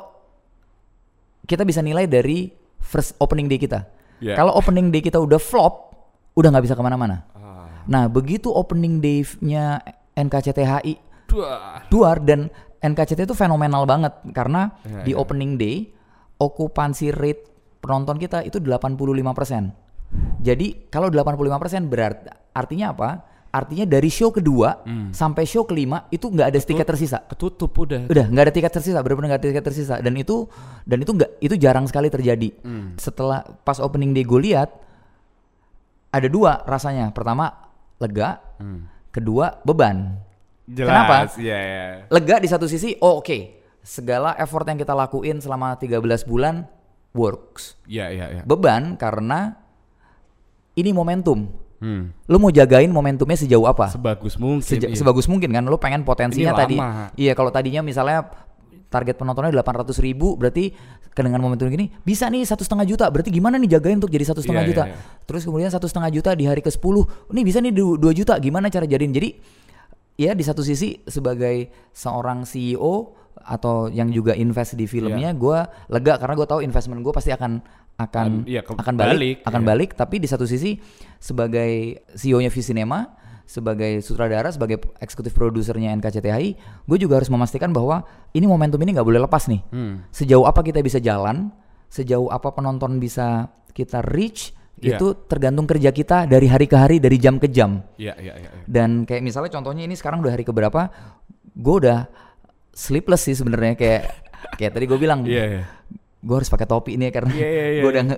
kita 1.45 1.67
bisa 1.67 1.83
nilai 1.83 2.07
dari 2.07 2.49
first 2.79 3.13
opening 3.19 3.51
day 3.51 3.59
kita. 3.59 3.85
Iya. 4.23 4.39
Kalau 4.39 4.55
opening 4.55 4.89
day 4.89 5.03
kita 5.03 5.19
udah 5.19 5.37
flop, 5.37 5.93
udah 6.39 6.47
nggak 6.49 6.65
bisa 6.65 6.75
ke 6.79 6.83
mana-mana. 6.83 7.27
Ah. 7.35 7.83
Nah, 7.85 8.07
begitu 8.07 8.47
opening 8.49 9.03
day-nya 9.03 9.83
NKCTHI 10.15 10.95
Wah. 11.35 11.83
duar 11.91 12.23
dan 12.23 12.47
NKCT 12.79 13.27
itu 13.27 13.35
fenomenal 13.35 13.83
banget 13.83 14.13
karena 14.31 14.71
Ya, 14.87 15.03
di 15.03 15.11
ya. 15.11 15.19
opening 15.19 15.59
day 15.59 15.91
okupansi 16.39 17.11
rate 17.11 17.43
penonton 17.83 18.15
kita 18.15 18.45
itu 18.47 18.61
85%. 18.61 19.75
Jadi 20.39 20.87
kalau 20.87 21.11
85% 21.11 21.91
berarti 21.91 22.29
artinya 22.55 22.95
apa? 22.95 23.09
Artinya 23.55 23.87
dari 23.87 24.11
show 24.11 24.29
kedua 24.29 24.83
Hmm. 24.83 25.15
sampai 25.15 25.47
show 25.47 25.63
kelima 25.63 26.03
itu 26.11 26.27
nggak 26.27 26.47
ada 26.51 26.59
tiket 26.59 26.83
tersisa. 26.83 27.23
Ketutup 27.23 27.71
udah. 27.71 28.11
Udah 28.11 28.27
nggak 28.27 28.43
ada 28.43 28.53
tiket 28.53 28.67
tersisa, 28.69 28.99
benar-benar 28.99 29.31
nggak 29.31 29.39
ada 29.39 29.47
tiket 29.47 29.63
tersisa 29.63 29.95
dan 29.97 30.11
itu 30.13 30.43
dan 30.83 30.99
itu 30.99 31.11
nggak 31.15 31.31
itu 31.39 31.55
jarang 31.55 31.87
sekali 31.87 32.11
terjadi. 32.11 32.51
Hmm. 32.59 32.99
Setelah 32.99 33.47
pas 33.63 33.79
opening 33.79 34.11
day 34.11 34.21
gue 34.21 34.39
lihat 34.43 34.75
ada 36.11 36.27
dua 36.27 36.63
rasanya. 36.63 37.11
Pertama 37.11 37.51
lega, 37.95 38.43
Hmm. 38.59 38.91
kedua 39.09 39.63
beban. 39.63 40.19
Jelas. 40.65 40.89
Kenapa? 40.89 41.15
Iya, 41.37 41.57
iya. 41.57 41.85
lega 42.09 42.35
di 42.41 42.49
satu 42.49 42.65
sisi 42.65 42.97
oh 42.97 43.21
oke 43.21 43.53
segala 43.79 44.33
effort 44.35 44.65
yang 44.65 44.75
kita 44.75 44.91
lakuin 44.91 45.37
selama 45.37 45.77
13 45.77 46.01
bulan 46.25 46.65
works 47.13 47.77
Iya, 47.85 48.09
iya, 48.09 48.25
iya. 48.31 48.41
beban 48.43 48.97
karena 48.97 49.53
ini 50.73 50.89
momentum 50.89 51.45
Hmm. 51.77 52.15
lu 52.25 52.37
mau 52.37 52.49
jagain 52.49 52.87
momentumnya 52.87 53.35
sejauh 53.35 53.63
apa 53.63 53.91
Sebagus 53.91 54.35
mungkin. 54.35 54.63
Seja- 54.63 54.87
iya. 54.87 54.95
sebagus 54.95 55.25
mungkin 55.25 55.49
kan 55.49 55.61
lu 55.61 55.75
pengen 55.75 56.01
potensinya 56.01 56.49
Ini 56.49 56.57
tadi 56.57 56.75
lama. 56.75 57.11
iya 57.13 57.31
kalau 57.31 57.49
tadinya 57.49 57.81
misalnya 57.81 58.31
target 58.87 59.15
penontonnya 59.15 59.51
800 59.53 59.91
ribu 59.99 60.33
berarti 60.33 60.71
dengan 61.11 61.39
momentum 61.39 61.67
gini 61.67 61.91
bisa 62.01 62.27
nih 62.27 62.43
satu 62.43 62.61
setengah 62.61 62.83
juta 62.85 63.05
berarti 63.07 63.27
gimana 63.29 63.55
nih 63.57 63.71
jagain 63.71 63.97
untuk 63.97 64.07
jadi 64.09 64.23
satu 64.25 64.39
setengah 64.39 64.63
Iya, 64.63 64.69
juta 64.69 64.83
iya, 64.85 64.91
iya. 64.93 65.23
terus 65.23 65.41
kemudian 65.43 65.67
satu 65.67 65.85
setengah 65.85 66.11
juta 66.11 66.31
di 66.31 66.43
hari 66.43 66.59
ke 66.59 66.69
10 66.69 66.79
nih 67.29 67.43
bisa 67.43 67.59
nih 67.59 67.71
2 67.71 67.99
juta 68.13 68.35
gimana 68.37 68.67
cara 68.67 68.83
jadiin 68.83 69.11
jadi 69.11 69.29
ya 70.15 70.31
di 70.31 70.43
satu 70.43 70.59
sisi 70.59 71.03
sebagai 71.03 71.67
seorang 71.91 72.43
CEO 72.43 73.15
atau 73.37 73.87
yang 73.87 74.07
juga 74.07 74.31
invest 74.31 74.73
di 74.73 74.85
filmnya 74.85 75.29
Iya. 75.29 75.37
gua 75.37 75.59
lega 75.87 76.15
karena 76.15 76.33
gue 76.33 76.47
tahu 76.47 76.59
investment 76.61 76.99
gue 76.99 77.11
pasti 77.11 77.29
akan 77.29 77.59
akan 77.95 78.25
An- 78.25 78.45
iya, 78.45 78.59
ke- 78.59 78.73
akan 78.73 78.93
balik, 78.93 79.13
balik, 79.13 79.37
akan 79.43 79.61
iya. 79.61 79.67
balik 79.67 79.89
tapi 79.93 80.15
di 80.17 80.25
satu 80.25 80.43
sisi 80.43 80.75
sebagai 81.19 81.71
CEO-nya 82.11 82.47
Visinema 82.47 83.15
sebagai 83.45 84.01
sutradara 84.01 84.49
sebagai 84.49 84.81
eksekutif 84.97 85.31
produsernya 85.31 85.93
NKCTHI 85.93 86.49
gue 86.81 86.97
juga 86.97 87.17
harus 87.17 87.29
memastikan 87.29 87.69
bahwa 87.69 88.01
ini 88.31 88.43
momentum 88.43 88.79
ini 88.79 88.91
nggak 88.91 89.05
boleh 89.05 89.21
lepas 89.21 89.45
nih 89.45 89.61
Hmm. 89.67 90.01
sejauh 90.09 90.43
apa 90.43 90.59
kita 90.59 90.79
bisa 90.79 90.97
jalan 90.97 91.53
sejauh 91.87 92.27
apa 92.27 92.49
penonton 92.51 92.97
bisa 92.97 93.47
kita 93.71 94.01
reach 94.01 94.51
Iya. 94.75 94.99
itu 94.99 95.15
tergantung 95.25 95.63
kerja 95.63 95.87
kita 95.89 96.25
dari 96.25 96.45
hari 96.45 96.67
ke 96.67 96.75
hari 96.75 96.99
dari 96.99 97.15
jam 97.15 97.39
ke 97.39 97.47
jam 97.47 97.79
Iya, 97.95 98.11
iya, 98.17 98.33
iya. 98.35 98.49
iya. 98.51 98.63
dan 98.67 99.03
kayak 99.03 99.23
misalnya 99.23 99.47
contohnya 99.49 99.81
ini 99.81 99.95
sekarang 99.95 100.19
udah 100.19 100.35
hari 100.35 100.43
keberapa 100.43 100.91
gue 101.47 101.75
udah 101.79 102.11
sleepless 102.75 103.23
sih 103.23 103.33
sebenarnya 103.33 103.73
kayak 103.73 104.01
kayak 104.59 104.71
tadi 104.71 104.85
gue 104.85 104.99
bilang 104.99 105.23
Iya, 105.23 105.43
iya. 105.49 105.63
gue 106.19 106.35
harus 106.35 106.51
pakai 106.51 106.67
topi 106.67 106.99
ini 106.99 107.07
ya 107.07 107.13
karena 107.13 107.31
Iya, 107.31 107.47
iya, 107.47 107.65
iya. 107.71 107.81
gue 107.81 107.89
udah 107.89 108.03
udah 108.05 108.17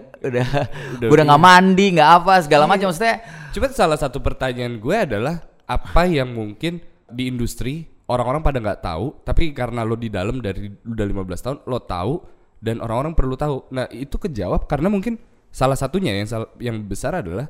Udah- 0.97 1.07
gue 1.07 1.15
udah 1.15 1.25
nggak 1.29 1.43
mandi 1.43 1.85
nggak 1.93 2.09
apa 2.17 2.33
segala 2.41 2.65
macam 2.65 2.89
maksudnya 2.89 3.21
Cuma 3.47 3.69
salah 3.69 3.97
satu 3.97 4.17
pertanyaan 4.17 4.77
gue 4.77 4.93
adalah 4.93 5.41
apa 5.65 6.05
yang 6.05 6.29
mungkin 6.29 6.77
di 7.05 7.25
industri 7.25 7.85
orang-orang 8.05 8.39
pada 8.39 8.61
nggak 8.61 8.79
tahu, 8.79 9.19
tapi 9.19 9.51
karena 9.51 9.81
lo 9.81 9.97
di 9.97 10.07
dalam 10.07 10.39
dari 10.39 10.69
udah 10.69 11.05
15 11.05 11.43
tahun 11.43 11.57
lo 11.65 11.79
tahu 11.81 12.13
dan 12.61 12.79
orang-orang 12.79 13.11
perlu 13.11 13.35
tahu. 13.35 13.67
Nah 13.73 13.89
itu 13.89 14.15
kejawab 14.15 14.63
karena 14.63 14.87
mungkin 14.87 15.17
salah 15.49 15.75
satunya 15.75 16.13
yang 16.13 16.27
sal- 16.29 16.53
yang 16.57 16.85
besar 16.85 17.17
adalah 17.17 17.49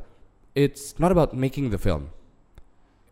it's 0.55 0.95
not 0.95 1.11
about 1.11 1.35
making 1.35 1.69
the 1.69 1.77
film. 1.77 2.07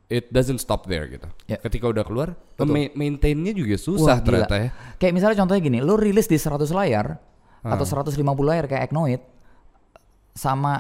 It 0.06 0.30
doesn't 0.30 0.62
stop 0.62 0.86
there 0.86 1.10
gitu. 1.10 1.26
Ya. 1.46 1.58
Ketika 1.58 1.90
udah 1.90 2.06
keluar, 2.06 2.38
ma- 2.60 2.94
maintainnya 2.94 3.50
juga 3.52 3.74
Wah, 3.74 3.82
susah 3.82 4.16
gila. 4.20 4.46
ternyata 4.46 4.56
ya. 4.56 4.70
kayak 4.96 5.14
misalnya 5.14 5.38
contohnya 5.40 5.62
gini 5.62 5.80
lu 5.82 5.98
rilis 5.98 6.26
di 6.26 6.38
100 6.38 6.70
layar 6.70 7.18
Ah. 7.66 7.74
atau 7.74 7.82
150 7.82 8.14
layar 8.46 8.70
kayak 8.70 8.86
Eknoid 8.88 9.22
sama 10.32 10.78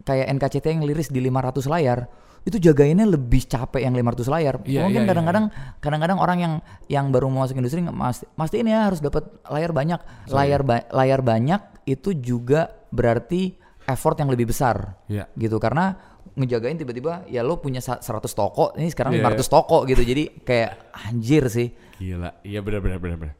kayak 0.00 0.32
NKCT 0.32 0.66
yang 0.70 0.84
liris 0.84 1.08
di 1.08 1.20
500 1.20 1.66
layar 1.66 2.08
itu 2.44 2.60
jagainnya 2.60 3.04
lebih 3.04 3.44
capek 3.44 3.80
yang 3.80 3.96
500 3.96 4.28
layar. 4.28 4.54
Iya, 4.64 4.84
Mungkin 4.84 5.02
iya, 5.02 5.08
kadang-kadang 5.08 5.44
kadang-kadang 5.80 6.18
orang 6.20 6.38
yang 6.38 6.52
yang 6.88 7.06
baru 7.08 7.28
mau 7.28 7.40
masuk 7.40 7.56
industri 7.56 7.80
mas, 7.80 8.20
mastiin 8.32 8.68
ya 8.68 8.84
harus 8.84 9.00
dapat 9.00 9.24
layar 9.48 9.72
banyak. 9.72 10.00
Layar 10.28 10.60
ba- 10.60 10.84
layar 10.88 11.20
banyak 11.20 11.60
itu 11.84 12.12
juga 12.12 12.68
berarti 12.88 13.56
effort 13.84 14.16
yang 14.16 14.28
lebih 14.28 14.48
besar. 14.48 14.92
Iya. 15.08 15.24
Gitu 15.32 15.56
karena 15.56 16.13
ngejagain 16.34 16.74
tiba-tiba 16.74 17.22
ya 17.26 17.44
lo 17.44 17.58
punya 17.58 17.78
sa- 17.78 18.00
100 18.00 18.32
toko, 18.32 18.72
ini 18.74 18.88
sekarang 18.88 19.14
Iya, 19.14 19.28
500 19.30 19.46
toko 19.46 19.84
gitu. 19.84 20.00
Jadi 20.00 20.40
kayak 20.40 20.70
anjir 21.06 21.46
sih. 21.46 21.68
Gila, 21.96 22.40
iya 22.42 22.58
benar 22.58 22.80
benar. 22.80 23.32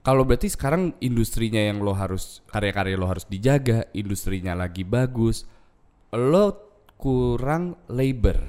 Kalau 0.00 0.24
berarti 0.24 0.48
sekarang 0.48 0.96
industrinya 0.98 1.60
yang 1.60 1.78
lo 1.78 1.92
harus 1.92 2.40
karya-karya 2.48 2.96
lo 2.96 3.04
harus 3.04 3.26
dijaga, 3.26 3.84
industrinya 3.92 4.56
lagi 4.56 4.80
bagus, 4.80 5.44
lo 6.10 6.46
kurang 6.96 7.76
labor 7.86 8.40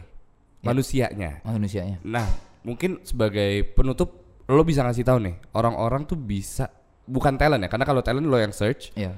manusianya. 0.62 1.44
manusianya. 1.44 2.00
Nah, 2.02 2.26
mungkin 2.64 3.04
sebagai 3.04 3.64
penutup 3.72 4.16
lo 4.48 4.64
bisa 4.64 4.82
ngasih 4.82 5.04
tahu 5.04 5.20
nih, 5.22 5.36
orang-orang 5.52 6.04
tuh 6.04 6.16
bisa 6.16 6.72
bukan 7.06 7.36
talent 7.36 7.62
ya, 7.62 7.70
karena 7.70 7.86
kalau 7.86 8.02
talent 8.02 8.26
lo 8.26 8.38
yang 8.38 8.50
search 8.50 8.90
Iya. 8.94 9.14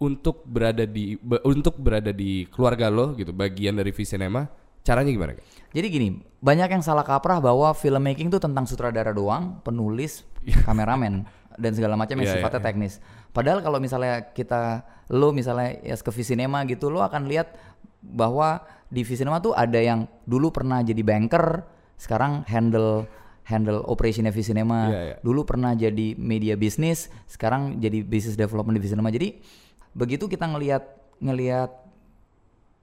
Untuk 0.00 0.48
berada 0.48 0.88
di 0.88 1.20
be- 1.20 1.44
untuk 1.44 1.76
berada 1.76 2.10
di 2.10 2.48
keluarga 2.48 2.88
lo 2.88 3.12
gitu, 3.14 3.36
bagian 3.36 3.76
dari 3.76 3.92
Visinema, 3.92 4.48
caranya 4.80 5.12
gimana? 5.12 5.36
Kak? 5.36 5.44
Jadi 5.76 5.86
gini, 5.92 6.08
banyak 6.40 6.72
yang 6.72 6.82
salah 6.82 7.04
kaprah 7.04 7.38
bahwa 7.38 7.70
filmmaking 7.76 8.32
itu 8.32 8.40
tentang 8.40 8.64
sutradara 8.64 9.12
doang, 9.12 9.60
penulis, 9.60 10.24
kameramen 10.66 11.28
dan 11.60 11.72
segala 11.76 12.00
macam 12.00 12.16
yang 12.16 12.26
Iya, 12.26 12.32
iya, 12.32 12.42
sifatnya 12.42 12.60
iya. 12.64 12.66
teknis. 12.72 12.92
Padahal 13.30 13.60
kalau 13.60 13.78
misalnya 13.78 14.32
kita 14.32 14.82
lo 15.12 15.30
misalnya 15.36 15.76
ya 15.84 15.94
ke 16.00 16.10
Visinema 16.10 16.64
gitu, 16.64 16.88
lo 16.88 17.04
akan 17.04 17.28
lihat 17.28 17.52
bahwa 18.00 18.64
di 18.88 19.04
Visinema 19.04 19.38
tuh 19.38 19.52
ada 19.52 19.78
yang 19.78 20.08
dulu 20.24 20.48
pernah 20.50 20.80
jadi 20.80 21.04
banker, 21.04 21.62
sekarang 22.00 22.48
handle 22.48 23.04
handle 23.44 23.84
operationnya 23.84 24.32
Visinema. 24.32 24.88
Iya, 24.88 25.00
iya. 25.04 25.16
Dulu 25.20 25.44
pernah 25.44 25.76
jadi 25.76 26.16
media 26.16 26.56
bisnis, 26.56 27.12
sekarang 27.28 27.82
jadi 27.82 28.00
business 28.06 28.38
development 28.38 28.78
di 28.78 28.82
Visinema. 28.82 29.10
Jadi 29.12 29.42
begitu 29.92 30.26
kita 30.26 30.44
ngelihat 30.44 30.84
ngelihat 31.18 31.70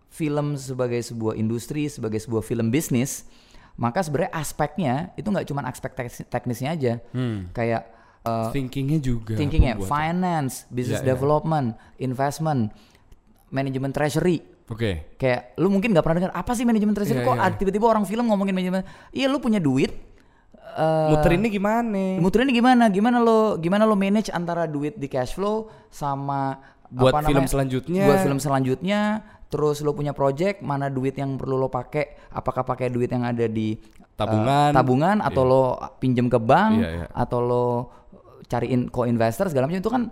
film 0.08 0.56
sebagai 0.56 1.00
sebuah 1.00 1.36
industri, 1.36 1.86
sebagai 1.88 2.17
sebuah 2.17 2.41
film 2.41 2.70
bisnis, 2.70 3.28
maka 3.76 4.02
sebenarnya 4.02 4.34
aspeknya 4.34 4.93
itu 5.13 5.28
nggak 5.28 5.46
cuma 5.46 5.62
aspek 5.63 5.93
teknis- 5.93 6.26
teknisnya 6.26 6.70
aja, 6.72 6.93
kayak 7.52 7.82
uh, 8.24 8.50
Thinkingnya 8.50 9.00
juga. 9.00 9.36
thinkingnya, 9.36 9.78
finance, 9.80 10.65
business 10.67 11.02
Iya, 11.02 11.06
iya. 11.06 11.12
development, 11.13 11.67
investment, 11.98 12.74
manajemen 13.48 13.91
treasury. 13.91 14.41
Oke. 14.67 15.15
Kayak 15.15 15.56
lu 15.56 15.70
mungkin 15.70 15.96
nggak 15.96 16.04
pernah 16.04 16.17
dengar 16.20 16.34
apa 16.36 16.52
sih 16.52 16.63
manajemen 16.63 16.91
treasury? 16.91 17.22
Iya, 17.22 17.28
Kok 17.28 17.38
ada 17.38 17.56
tiba-tiba 17.56 17.86
orang 17.88 18.04
film 18.04 18.28
ngomongin 18.28 18.52
manajemen? 18.52 18.84
Iya 19.12 19.28
lu 19.28 19.39
punya 19.39 19.58
duit. 19.58 19.96
eh, 20.78 21.10
Muterinnya 21.10 21.48
gimana? 21.48 22.20
Muterin 22.20 22.52
gimana? 22.52 22.86
Gimana 22.88 23.17
lo 23.17 23.56
gimana 23.56 23.82
lo 23.82 23.96
manage 23.96 24.28
antara 24.30 24.67
duit 24.67 24.93
di 24.93 25.08
cash 25.08 25.32
flow 25.32 25.72
sama 25.88 26.60
Buat 26.88 27.13
apa 27.13 27.19
film 27.28 27.43
namanya, 27.43 27.52
selanjutnya. 27.52 28.04
Buat 28.08 28.19
film 28.23 28.39
selanjutnya, 28.39 29.00
terus 29.47 29.84
lo 29.84 29.91
punya 29.91 30.15
project 30.15 30.63
mana 30.63 30.88
duit 30.88 31.15
yang 31.15 31.36
perlu 31.36 31.60
lo 31.60 31.67
pakai? 31.67 32.32
Apakah 32.32 32.63
pakai 32.63 32.88
duit 32.88 33.12
yang 33.12 33.28
ada 33.28 33.47
di 33.47 33.76
Tabungan. 34.17 34.73
tabungan 34.73 35.17
atau 35.21 35.43
lo 35.45 35.63
pinjem 36.02 36.26
ke 36.26 36.41
bank 36.41 36.82
Iya, 36.82 36.89
iya. 36.89 37.06
atau 37.13 37.38
lo 37.38 37.65
cariin 38.50 38.89
co-investor 38.89 39.45
segala 39.45 39.69
macam 39.69 39.78
itu 39.78 39.93
kan 39.93 40.04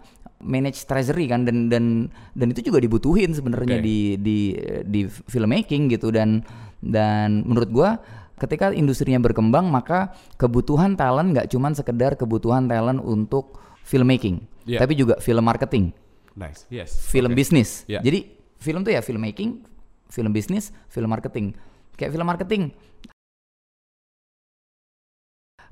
manage 0.45 0.85
treasury 0.85 1.25
kan 1.25 1.41
dan 1.41 1.73
dan 1.73 2.13
dan 2.37 2.47
itu 2.53 2.69
juga 2.69 2.77
dibutuhin 2.77 3.33
sebenarnya 3.33 3.81
Oke. 3.81 3.85
di 3.87 3.97
di 4.21 4.37
di 4.85 5.01
filmmaking 5.09 5.89
gitu 5.89 6.13
dan 6.13 6.45
dan 6.85 7.49
menurut 7.49 7.69
gua 7.73 7.89
ketika 8.37 8.69
industrinya 8.77 9.17
berkembang 9.17 9.73
maka 9.73 10.13
kebutuhan 10.37 10.93
talent 10.93 11.33
nggak 11.33 11.49
cuman 11.49 11.73
sekedar 11.73 12.13
kebutuhan 12.13 12.69
talent 12.69 13.01
untuk 13.01 13.57
filmmaking 13.81 14.45
Iya. 14.69 14.85
tapi 14.85 14.93
juga 14.93 15.17
film 15.17 15.41
marketing 15.41 15.89
Nice. 16.35 16.67
Yes. 16.67 16.91
film 17.07 17.31
Oke. 17.31 17.39
bisnis 17.39 17.87
Iya. 17.87 18.03
jadi 18.03 18.19
film 18.59 18.83
tuh 18.83 18.91
ya 18.91 19.01
filmmaking 19.01 19.63
film 20.11 20.31
bisnis 20.35 20.75
film 20.91 21.07
marketing 21.07 21.55
kayak 21.95 22.11
film 22.11 22.27
marketing 22.27 22.63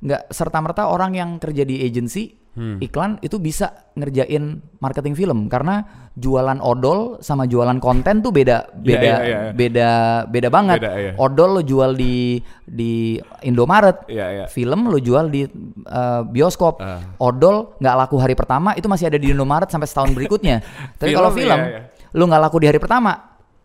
nggak 0.03 0.31
serta 0.35 0.59
merta 0.59 0.91
orang 0.91 1.15
yang 1.15 1.29
kerja 1.39 1.63
di 1.63 1.79
agency 1.83 2.35
Hmm. 2.53 2.77
iklan 2.85 3.17
itu 3.25 3.41
bisa 3.41 3.89
ngerjain 3.97 4.61
marketing 4.77 5.17
film 5.17 5.49
karena 5.49 6.05
jualan 6.13 6.61
odol 6.61 7.17
sama 7.17 7.49
jualan 7.49 7.81
konten 7.81 8.21
tuh 8.21 8.29
beda 8.29 8.69
Iya, 8.69 8.77
beda 8.77 9.01
iya, 9.09 9.17
iya, 9.17 9.25
iya. 9.25 9.51
beda 9.57 9.89
beda 10.29 10.49
banget. 10.53 10.79
Beda, 10.85 10.93
iya. 10.93 11.11
Odol 11.17 11.49
lo 11.57 11.61
jual 11.65 11.97
di 11.97 12.37
di 12.61 13.17
Indomaret, 13.41 14.05
Iya, 14.05 14.25
iya. 14.29 14.45
film 14.45 14.85
lo 14.85 15.01
jual 15.01 15.33
di 15.33 15.49
uh, 15.89 16.21
bioskop. 16.29 16.77
Ah. 16.77 17.01
Odol 17.17 17.73
nggak 17.81 17.95
laku 18.05 18.21
hari 18.21 18.37
pertama 18.37 18.77
itu 18.77 18.85
masih 18.85 19.09
ada 19.09 19.17
di 19.17 19.33
Indomaret 19.33 19.73
sampai 19.73 19.89
setahun 19.89 20.13
berikutnya. 20.17 20.61
Tapi 21.01 21.09
kalau 21.09 21.33
film 21.33 21.57
iya, 21.57 21.89
iya. 21.89 22.13
lo 22.13 22.23
nggak 22.29 22.41
laku 22.45 22.61
di 22.61 22.69
hari 22.69 22.77
pertama, 22.77 23.17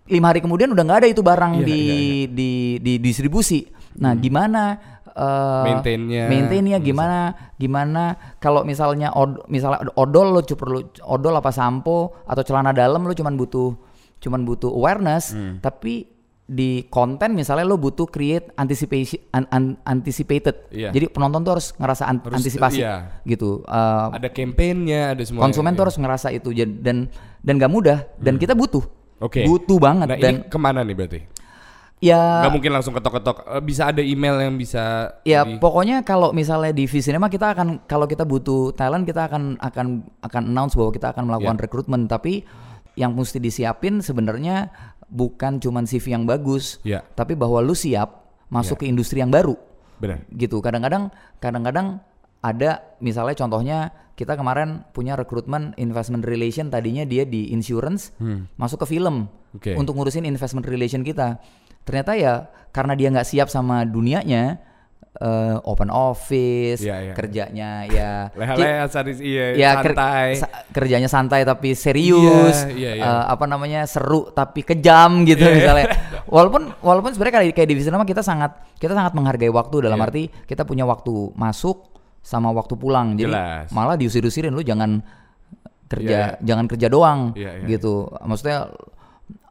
lima 0.09 0.32
hari 0.32 0.41
kemudian 0.41 0.72
udah 0.72 0.84
nggak 0.89 0.99
ada 1.05 1.09
itu 1.12 1.20
barang 1.20 1.61
Iya, 1.61 1.66
di, 1.68 1.76
iya, 1.76 2.26
di 2.32 2.51
di 2.80 2.93
distribusi. 3.05 3.68
Nah, 3.99 4.14
gimana 4.16 4.78
eh, 5.11 5.65
Maintainnya. 5.65 6.25
maintainnya 6.27 6.79
gimana 6.79 7.19
gimana 7.55 8.03
kalau 8.37 8.63
misalnya 8.63 9.11
od, 9.11 9.45
misalnya 9.47 9.89
odol 9.95 10.31
lo 10.31 10.41
cuma 10.41 10.59
perlu 10.59 10.79
odol 11.03 11.35
apa 11.35 11.49
sampo 11.49 11.97
atau 12.23 12.43
celana 12.43 12.71
dalam 12.71 13.01
lo 13.01 13.13
cuman 13.13 13.35
butuh 13.35 13.75
cuman 14.19 14.43
butuh 14.43 14.69
awareness 14.69 15.31
Hmm. 15.31 15.59
tapi 15.59 16.11
di 16.45 16.89
konten 16.89 17.33
misalnya 17.33 17.63
lo 17.63 17.77
butuh 17.77 18.05
create 18.05 18.57
anticipation 18.57 19.21
an- 19.31 19.45
an- 19.49 19.77
anticipated 19.85 20.65
Iya. 20.71 20.91
jadi 20.91 21.07
penonton 21.07 21.43
tuh 21.43 21.53
harus 21.55 21.73
ngerasa 21.73 22.05
an- 22.05 22.19
Harus, 22.19 22.41
antisipasi 22.41 22.81
iya. 22.81 23.21
gitu 23.23 23.61
Eh, 23.63 24.07
Ada 24.11 24.29
campaignnya, 24.29 25.13
ada 25.13 25.23
semua. 25.23 25.45
konsumen 25.45 25.73
tuh 25.73 25.85
harus 25.85 25.97
ngerasa 25.97 26.33
itu 26.33 26.49
dan 26.75 27.13
dan 27.39 27.55
gak 27.55 27.69
mudah 27.69 27.99
dan 28.17 28.37
kita 28.37 28.53
butuh 28.53 28.81
Hmm. 28.81 28.97
Oke. 29.21 29.45
butuh 29.45 29.77
banget 29.77 30.07
Nah, 30.07 30.17
dan 30.17 30.35
ini 30.37 30.47
ke 30.47 30.57
mana 30.57 30.81
nih 30.81 30.95
berarti? 30.95 31.21
Ya 31.99 32.46
Gak 32.46 32.53
mungkin 32.53 32.70
langsung 32.70 32.92
ketok-ketok. 32.92 33.36
Eh, 33.49 33.62
Bisa 33.62 33.88
ada 33.88 33.99
email 33.99 34.38
yang 34.40 34.55
bisa 34.55 35.14
Ya 35.22 35.42
di- 35.42 35.59
pokoknya 35.59 36.03
kalau 36.03 36.30
misalnya 36.30 36.70
di 36.70 36.84
Visinema 36.84 37.26
kita 37.26 37.51
akan 37.51 37.84
kalau 37.84 38.07
kita 38.07 38.22
butuh 38.22 38.70
talent 38.72 39.03
kita 39.03 39.26
akan 39.26 39.59
akan 39.59 39.86
akan 40.20 40.42
announce 40.46 40.74
bahwa 40.74 40.90
kita 40.90 41.11
akan 41.11 41.24
melakukan 41.26 41.57
Ya. 41.57 41.62
rekrutmen 41.62 42.01
tapi 42.07 42.46
yang 42.94 43.14
mesti 43.14 43.38
disiapin 43.38 43.99
sebenarnya 43.99 44.70
bukan 45.07 45.59
cuman 45.59 45.84
CV 45.84 46.12
yang 46.12 46.24
bagus 46.24 46.78
Ya. 46.82 47.03
tapi 47.12 47.32
bahwa 47.32 47.59
lu 47.59 47.72
siap 47.72 48.26
masuk 48.46 48.76
Ya. 48.76 48.80
ke 48.80 48.84
industri 48.86 49.18
yang 49.18 49.30
baru 49.30 49.55
Benar. 49.96 50.22
gitu 50.30 50.59
kadang-kadang 50.59 51.11
kadang-kadang 51.38 51.99
ada 52.38 52.82
misalnya 52.99 53.34
contohnya 53.34 53.78
kita 54.14 54.34
kemarin 54.34 54.82
punya 54.90 55.14
rekrutmen 55.14 55.74
investment 55.74 56.22
relation 56.22 56.68
tadinya 56.68 57.03
dia 57.03 57.22
di 57.22 57.51
insurance 57.51 58.11
masuk 58.55 58.82
ke 58.82 58.90
film 58.90 59.26
Hmm. 59.26 59.57
Oke. 59.57 59.72
untuk 59.74 59.94
ngurusin 59.94 60.22
investment 60.22 60.66
relation 60.66 61.01
kita 61.01 61.38
ternyata 61.89 62.12
ya 62.12 62.34
karena 62.68 62.93
dia 62.93 63.09
nggak 63.09 63.24
siap 63.24 63.49
sama 63.49 63.80
dunianya 63.82 64.61
eh, 65.16 65.57
open 65.64 65.89
office 65.89 66.78
Iya, 66.78 66.97
iya. 67.03 67.12
kerjanya 67.12 67.70
ya 67.89 68.12
Leha-leha 68.39 68.86
iya 69.18 69.45
ya 69.57 69.70
ker- 69.80 69.97
santai. 69.97 70.28
sa- 70.36 70.53
kerjanya 70.68 71.09
santai 71.09 71.41
tapi 71.43 71.72
serius 71.72 72.68
Iya, 72.68 72.76
iya, 72.76 72.93
iya. 72.95 73.05
eh, 73.09 73.24
apa 73.26 73.45
namanya 73.45 73.82
seru 73.82 74.28
tapi 74.30 74.62
kejam 74.62 75.24
gitu 75.24 75.43
iya. 75.43 75.57
misalnya 75.57 75.86
walaupun 76.28 76.76
walaupun 76.78 77.11
sebenarnya 77.11 77.34
kayak 77.41 77.57
kayak 77.57 77.68
divisi 77.68 77.89
nama 77.89 78.05
kita 78.05 78.20
sangat 78.20 78.53
kita 78.76 78.93
sangat 78.93 79.16
menghargai 79.16 79.49
waktu 79.49 79.76
dalam 79.82 79.97
Iya. 79.97 80.07
arti 80.07 80.22
kita 80.45 80.62
punya 80.62 80.84
waktu 80.84 81.32
masuk 81.34 81.89
sama 82.20 82.53
waktu 82.53 82.76
pulang 82.76 83.16
jadi 83.16 83.32
Jelas. 83.32 83.72
malah 83.72 83.97
diusir-usirin 83.97 84.53
lu 84.53 84.61
jangan 84.61 85.01
kerja 85.89 86.36
Iya, 86.36 86.45
jangan 86.45 86.68
kerja 86.68 86.86
doang 86.86 87.32
Iya, 87.32 87.64
iya. 87.64 87.66
gitu 87.66 88.12
maksudnya 88.20 88.68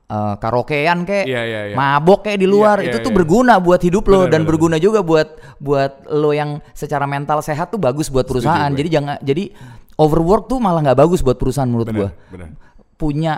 eh, 0.07 0.35
karaokean 0.37 1.03
kayak 1.03 1.25
Iya, 1.25 1.41
iya, 1.43 1.61
iya. 1.67 1.75
mabok 1.75 2.23
kayak 2.23 2.39
di 2.39 2.47
luar 2.47 2.79
Iya, 2.79 2.87
itu 2.87 2.97
iya, 2.97 3.03
tuh 3.03 3.11
iya. 3.11 3.17
berguna 3.17 3.53
buat 3.57 3.79
hidup 3.79 4.03
lo 4.05 4.23
dan 4.23 4.41
benar, 4.41 4.47
berguna 4.47 4.75
juga 4.77 4.99
buat 5.01 5.27
buat 5.57 6.07
lo 6.09 6.31
yang 6.31 6.63
secara 6.71 7.03
mental 7.03 7.39
sehat 7.39 7.69
tuh 7.69 7.77
bagus 7.77 8.07
buat 8.07 8.23
perusahaan 8.23 8.67
gue. 8.67 8.77
jadi 8.77 8.89
jangan 8.93 9.15
jadi 9.19 9.51
overwork 9.95 10.47
tuh 10.47 10.57
malah 10.57 10.81
nggak 10.81 10.99
bagus 10.99 11.19
buat 11.19 11.35
perusahaan 11.35 11.65
menurut 11.65 11.89
Benar, 11.89 11.99
gua 11.99 12.09
benar. 12.29 12.47
punya 12.95 13.33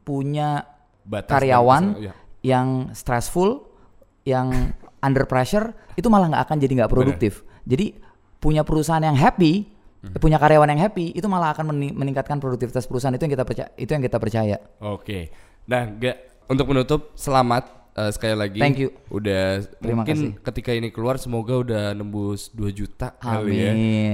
punya 0.00 0.62
Batas 1.02 1.30
karyawan 1.30 1.84
iya. 2.00 2.12
yang 2.42 2.90
stressful 2.92 3.62
yang 4.22 4.74
under 4.98 5.22
pressure 5.24 5.70
itu 5.94 6.06
malah 6.06 6.26
nggak 6.28 6.42
akan 6.44 6.56
jadi 6.58 6.72
nggak 6.82 6.92
produktif 6.92 7.32
jadi 7.62 7.94
punya 8.36 8.62
perusahaan 8.62 9.02
yang 9.02 9.14
happy 9.14 9.70
Mhm. 9.96 10.20
punya 10.20 10.36
karyawan 10.36 10.68
yang 10.68 10.78
happy 10.80 11.10
itu 11.10 11.26
malah 11.26 11.50
akan 11.50 11.72
meni- 11.72 11.90
meningkatkan 11.90 12.36
produktivitas 12.36 12.84
perusahaan 12.84 13.10
itu 13.10 13.22
yang 13.22 13.34
kita 13.34 13.42
percaya 13.42 13.68
itu 13.74 13.90
yang 13.90 14.04
kita 14.04 14.18
percaya 14.18 14.56
Oke. 14.78 15.32
Nah, 15.66 15.82
gak 15.92 16.16
untuk 16.46 16.66
menutup 16.66 17.10
selamat 17.12 17.66
eh, 17.92 18.10
sekali 18.10 18.34
lagi. 18.34 18.60
Thank 18.62 18.78
you. 18.78 18.90
Udah 19.08 19.66
Terima 19.76 20.02
mungkin 20.02 20.38
ketika 20.38 20.70
ini 20.70 20.88
keluar 20.88 21.18
semoga 21.18 21.58
udah 21.58 21.84
nembus 21.90 22.54
2 22.54 22.70
juta 22.70 23.10
kali 23.16 23.56
ya. 23.58 23.72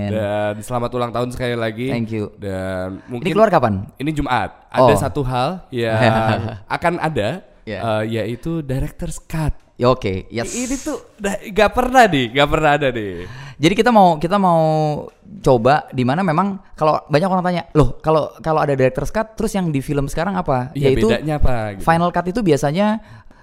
Dan 0.09 0.55
selamat 0.61 0.91
ulang 0.93 1.13
tahun 1.13 1.29
sekali 1.29 1.53
lagi. 1.53 1.93
Thank 1.93 2.09
you. 2.11 2.33
Dan 2.35 3.05
mungkin 3.05 3.29
ini 3.29 3.35
keluar 3.37 3.53
kapan 3.53 3.85
Ini 3.97 4.11
Jumat. 4.11 4.65
Ada 4.73 4.85
Oh. 4.89 4.97
satu 4.97 5.21
hal 5.23 5.69
yang 5.69 5.93
akan 6.77 6.97
ada 6.99 7.45
Ya. 7.63 7.79
eh, 8.03 8.19
yaitu 8.19 8.59
director's 8.59 9.21
cut. 9.21 9.55
Ya 9.83 9.91
oke 9.91 10.31
yes 10.31 10.55
Ini 10.55 10.77
tuh 10.79 10.99
dah- 11.19 11.43
gak 11.51 11.71
pernah 11.75 12.07
nih, 12.07 12.31
gak 12.31 12.49
pernah 12.49 12.71
ada 12.79 12.89
nih. 12.95 13.27
Jadi 13.59 13.75
kita 13.75 13.91
mau 13.91 14.19
kita 14.19 14.39
mau 14.39 14.63
coba 15.43 15.87
di 15.91 16.03
mana 16.03 16.23
memang 16.23 16.75
kalau 16.75 17.03
banyak 17.07 17.29
orang 17.31 17.45
tanya, 17.47 17.63
loh 17.75 17.99
kalau 17.99 18.31
kalau 18.39 18.63
ada 18.63 18.75
director's 18.75 19.11
cut 19.11 19.35
terus 19.35 19.55
yang 19.55 19.71
di 19.71 19.79
film 19.79 20.07
sekarang 20.07 20.35
apa? 20.35 20.71
Iya, 20.75 20.95
Yaitu 20.95 21.07
bedanya 21.11 21.39
apa 21.39 21.79
gitu. 21.79 21.83
final 21.87 22.11
cut 22.11 22.27
itu 22.27 22.41
biasanya 22.43 22.99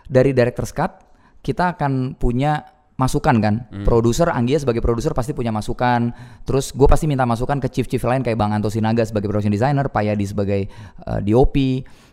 dari 0.07 0.31
director's 0.31 0.71
cut 0.71 1.03
kita 1.39 1.75
akan 1.75 2.15
punya 2.19 2.67
masukan 2.99 3.39
kan. 3.39 3.55
Hmm. 3.71 3.87
Produser 3.87 4.27
Anggia 4.27 4.59
sebagai 4.59 4.83
produser 4.83 5.15
pasti 5.15 5.31
punya 5.31 5.55
masukan. 5.55 6.11
Terus 6.43 6.75
gue 6.75 6.83
pasti 6.83 7.07
minta 7.07 7.23
masukan 7.23 7.63
ke 7.63 7.71
chief-chief 7.71 8.03
lain 8.03 8.19
kayak 8.19 8.35
Bang 8.35 8.51
Anto 8.51 8.67
Sinaga 8.67 9.07
sebagai 9.07 9.31
production 9.31 9.55
designer, 9.55 9.87
Pak 9.87 10.03
Yadi 10.03 10.25
sebagai 10.27 10.67
uh, 11.07 11.23
DOP. 11.23 11.55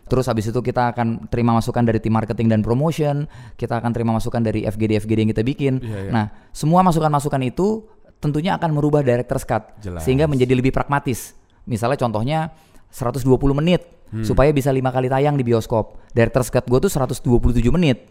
Terus 0.07 0.25
habis 0.25 0.47
itu 0.47 0.59
kita 0.59 0.95
akan 0.95 1.27
terima 1.27 1.51
masukan 1.53 1.83
dari 1.83 1.99
tim 1.99 2.15
marketing 2.15 2.47
dan 2.47 2.59
promotion, 2.63 3.27
kita 3.55 3.77
akan 3.77 3.91
terima 3.91 4.15
masukan 4.15 4.39
dari 4.39 4.63
FGD 4.63 5.03
FGD 5.03 5.19
yang 5.27 5.31
kita 5.31 5.43
bikin. 5.43 5.73
Iya, 5.83 5.97
iya. 6.07 6.11
Nah, 6.11 6.25
semua 6.49 6.81
masukan-masukan 6.81 7.41
itu 7.43 7.85
tentunya 8.17 8.57
akan 8.57 8.73
merubah 8.73 9.05
director's 9.05 9.45
cut 9.45 9.77
Jelas. 9.77 10.01
sehingga 10.01 10.25
menjadi 10.25 10.57
lebih 10.57 10.73
pragmatis. 10.73 11.37
Misalnya 11.67 11.99
contohnya 11.99 12.55
120 12.89 13.27
menit 13.53 13.83
Hmm. 14.07 14.23
supaya 14.23 14.55
bisa 14.55 14.71
lima 14.71 14.87
kali 14.87 15.11
tayang 15.11 15.35
di 15.35 15.43
bioskop. 15.43 15.99
Director's 16.15 16.47
cut 16.47 16.63
gue 16.63 16.79
tuh 16.79 16.87
127 16.87 17.67
menit. 17.75 18.07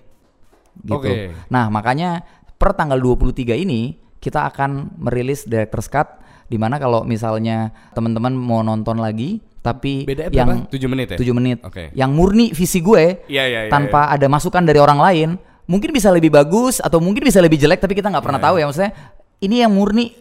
Gitu. 0.77 0.93
Oke. 0.93 1.33
Nah, 1.49 1.73
makanya 1.73 2.21
per 2.61 2.77
tanggal 2.77 3.01
23 3.01 3.57
ini 3.57 3.97
kita 4.21 4.45
akan 4.45 5.01
merilis 5.01 5.49
director's 5.49 5.89
cut 5.89 6.21
di 6.47 6.61
mana 6.61 6.77
kalau 6.77 7.01
misalnya 7.03 7.73
teman-teman 7.97 8.37
mau 8.37 8.61
nonton 8.61 9.01
lagi 9.01 9.41
tapi 9.67 10.07
Bedanya 10.07 10.31
yang? 10.31 10.51
7 10.71 10.79
menit 10.87 11.07
ya? 11.15 11.19
7 11.19 11.35
menit. 11.35 11.59
Oke. 11.67 11.91
Yang 11.91 12.11
murni 12.15 12.47
visi 12.55 12.79
gue 12.79 13.27
Iya, 13.27 13.45
iya, 13.51 13.61
iya, 13.67 13.71
tanpa 13.73 14.07
ada 14.15 14.31
masukan 14.31 14.63
dari 14.63 14.79
orang 14.79 15.03
lain, 15.03 15.29
mungkin 15.67 15.91
bisa 15.91 16.15
lebih 16.15 16.31
bagus 16.31 16.79
atau 16.79 17.03
mungkin 17.03 17.27
bisa 17.27 17.43
lebih 17.43 17.59
jelek 17.59 17.83
tapi 17.83 17.99
kita 17.99 18.07
nggak 18.15 18.23
pernah 18.23 18.39
Iya, 18.39 18.47
tahu 18.47 18.55
ya 18.63 18.65
maksudnya. 18.71 18.93
Ini 19.37 19.57
yang 19.67 19.73
murni 19.75 20.15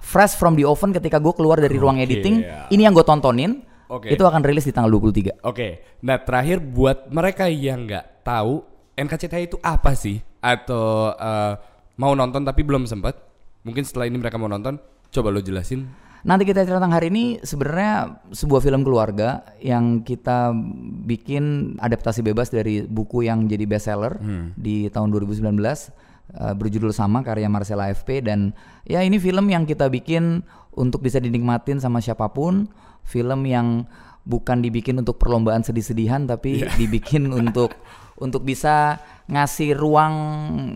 fresh 0.00 0.38
from 0.38 0.54
the 0.56 0.64
oven 0.64 0.94
ketika 0.94 1.18
gue 1.20 1.34
keluar 1.36 1.60
dari 1.60 1.76
ruang 1.76 2.00
editing, 2.00 2.40
ya. 2.40 2.70
ini 2.72 2.86
yang 2.86 2.94
gue 2.94 3.04
tontonin. 3.04 3.60
Oke. 3.92 4.08
Itu 4.08 4.24
akan 4.24 4.40
rilis 4.40 4.64
di 4.64 4.72
tanggal 4.72 4.88
23. 4.88 5.44
Oke, 5.44 5.84
nah 6.00 6.16
terakhir 6.16 6.64
buat 6.64 7.12
mereka 7.12 7.44
yang 7.52 7.84
nggak 7.84 8.24
tahu 8.24 8.64
NKCTI 8.96 9.52
itu 9.52 9.60
apa 9.60 9.92
sih? 9.92 10.24
Atau 10.40 11.12
eh, 11.12 11.54
mau 12.00 12.16
nonton 12.16 12.40
tapi 12.40 12.64
belum 12.64 12.88
sempat? 12.88 13.20
Mungkin 13.68 13.84
setelah 13.84 14.08
ini 14.08 14.16
mereka 14.16 14.40
mau 14.40 14.48
nonton, 14.48 14.80
coba 15.12 15.28
lo 15.28 15.44
jelasin. 15.44 15.84
Nanti 16.22 16.46
kita 16.46 16.62
cerita 16.62 16.78
tentang 16.78 16.94
hari 16.94 17.10
ini 17.10 17.24
sebenarnya 17.42 18.22
sebuah 18.30 18.62
film 18.62 18.86
keluarga 18.86 19.42
yang 19.58 20.06
kita 20.06 20.54
bikin 21.02 21.74
adaptasi 21.82 22.22
bebas 22.22 22.46
dari 22.54 22.86
buku 22.86 23.26
yang 23.26 23.50
jadi 23.50 23.66
bestseller 23.66 24.22
di 24.54 24.86
tahun 24.86 25.10
2019 25.10 25.42
eh, 25.42 26.54
berjudul 26.54 26.94
sama 26.94 27.26
karya 27.26 27.50
Marcella 27.50 27.90
AFP 27.90 28.22
dan 28.22 28.54
ya 28.86 29.02
ini 29.02 29.18
film 29.18 29.50
yang 29.50 29.66
kita 29.66 29.90
bikin 29.90 30.46
untuk 30.78 31.02
bisa 31.02 31.18
dinikmatin 31.18 31.82
sama 31.82 31.98
siapa 31.98 32.30
pun, 32.30 32.70
film 33.02 33.42
yang 33.42 33.90
bukan 34.22 34.62
dibikin 34.62 35.02
untuk 35.02 35.18
perlombaan 35.18 35.66
sedih-sedihan 35.66 36.30
tapi 36.30 36.62
dibikin 36.80 37.34
untuk 37.34 37.74
untuk 38.22 38.46
bisa 38.46 39.02
ngasih 39.26 39.74
ruang 39.74 40.14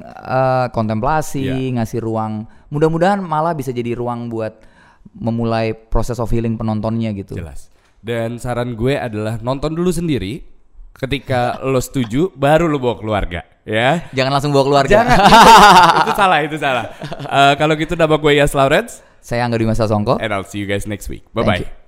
eh, 0.02 0.66
kontemplasi, 0.74 1.78
ngasih 1.78 2.02
ruang. 2.02 2.50
Mudah-mudahan 2.74 3.22
malah 3.22 3.54
bisa 3.54 3.70
jadi 3.70 3.94
ruang 3.94 4.26
buat 4.26 4.65
memulai 5.12 5.76
proses 5.76 6.18
of 6.18 6.26
healing 6.28 6.56
penontonnya 6.56 7.12
gitu. 7.12 7.36
Jelas. 7.36 7.68
Dan 8.00 8.38
saran 8.38 8.74
gue 8.74 8.94
adalah 8.94 9.38
nonton 9.38 9.74
dulu 9.74 9.90
sendiri. 9.90 10.42
Ketika 10.96 11.56
lo 11.70 11.76
setuju, 11.76 12.32
baru 12.32 12.66
lo 12.66 12.80
bawa 12.80 12.96
keluarga, 12.96 13.40
ya. 13.68 14.08
Jangan 14.16 14.32
langsung 14.32 14.52
bawa 14.56 14.64
keluarga. 14.64 14.92
Jangan. 15.04 15.18
itu 16.00 16.12
salah, 16.16 16.38
itu 16.40 16.56
salah. 16.56 16.84
Eh, 17.20 17.54
kalau 17.60 17.76
gitu 17.76 17.92
nama 17.92 18.16
gue 18.16 18.32
Yas 18.32 18.56
Lawrence, 18.56 19.04
Saya 19.20 19.44
Angga 19.44 19.60
Dwi 19.60 19.68
Masa 19.68 19.84
Songko. 19.84 20.16
and 20.16 20.32
I'll 20.32 20.46
see 20.48 20.56
you 20.56 20.64
guys 20.64 20.88
next 20.88 21.12
week. 21.12 21.26
Thank 21.30 21.36
Bye 21.36 21.44
bye. 21.44 21.60
you. 21.68 21.85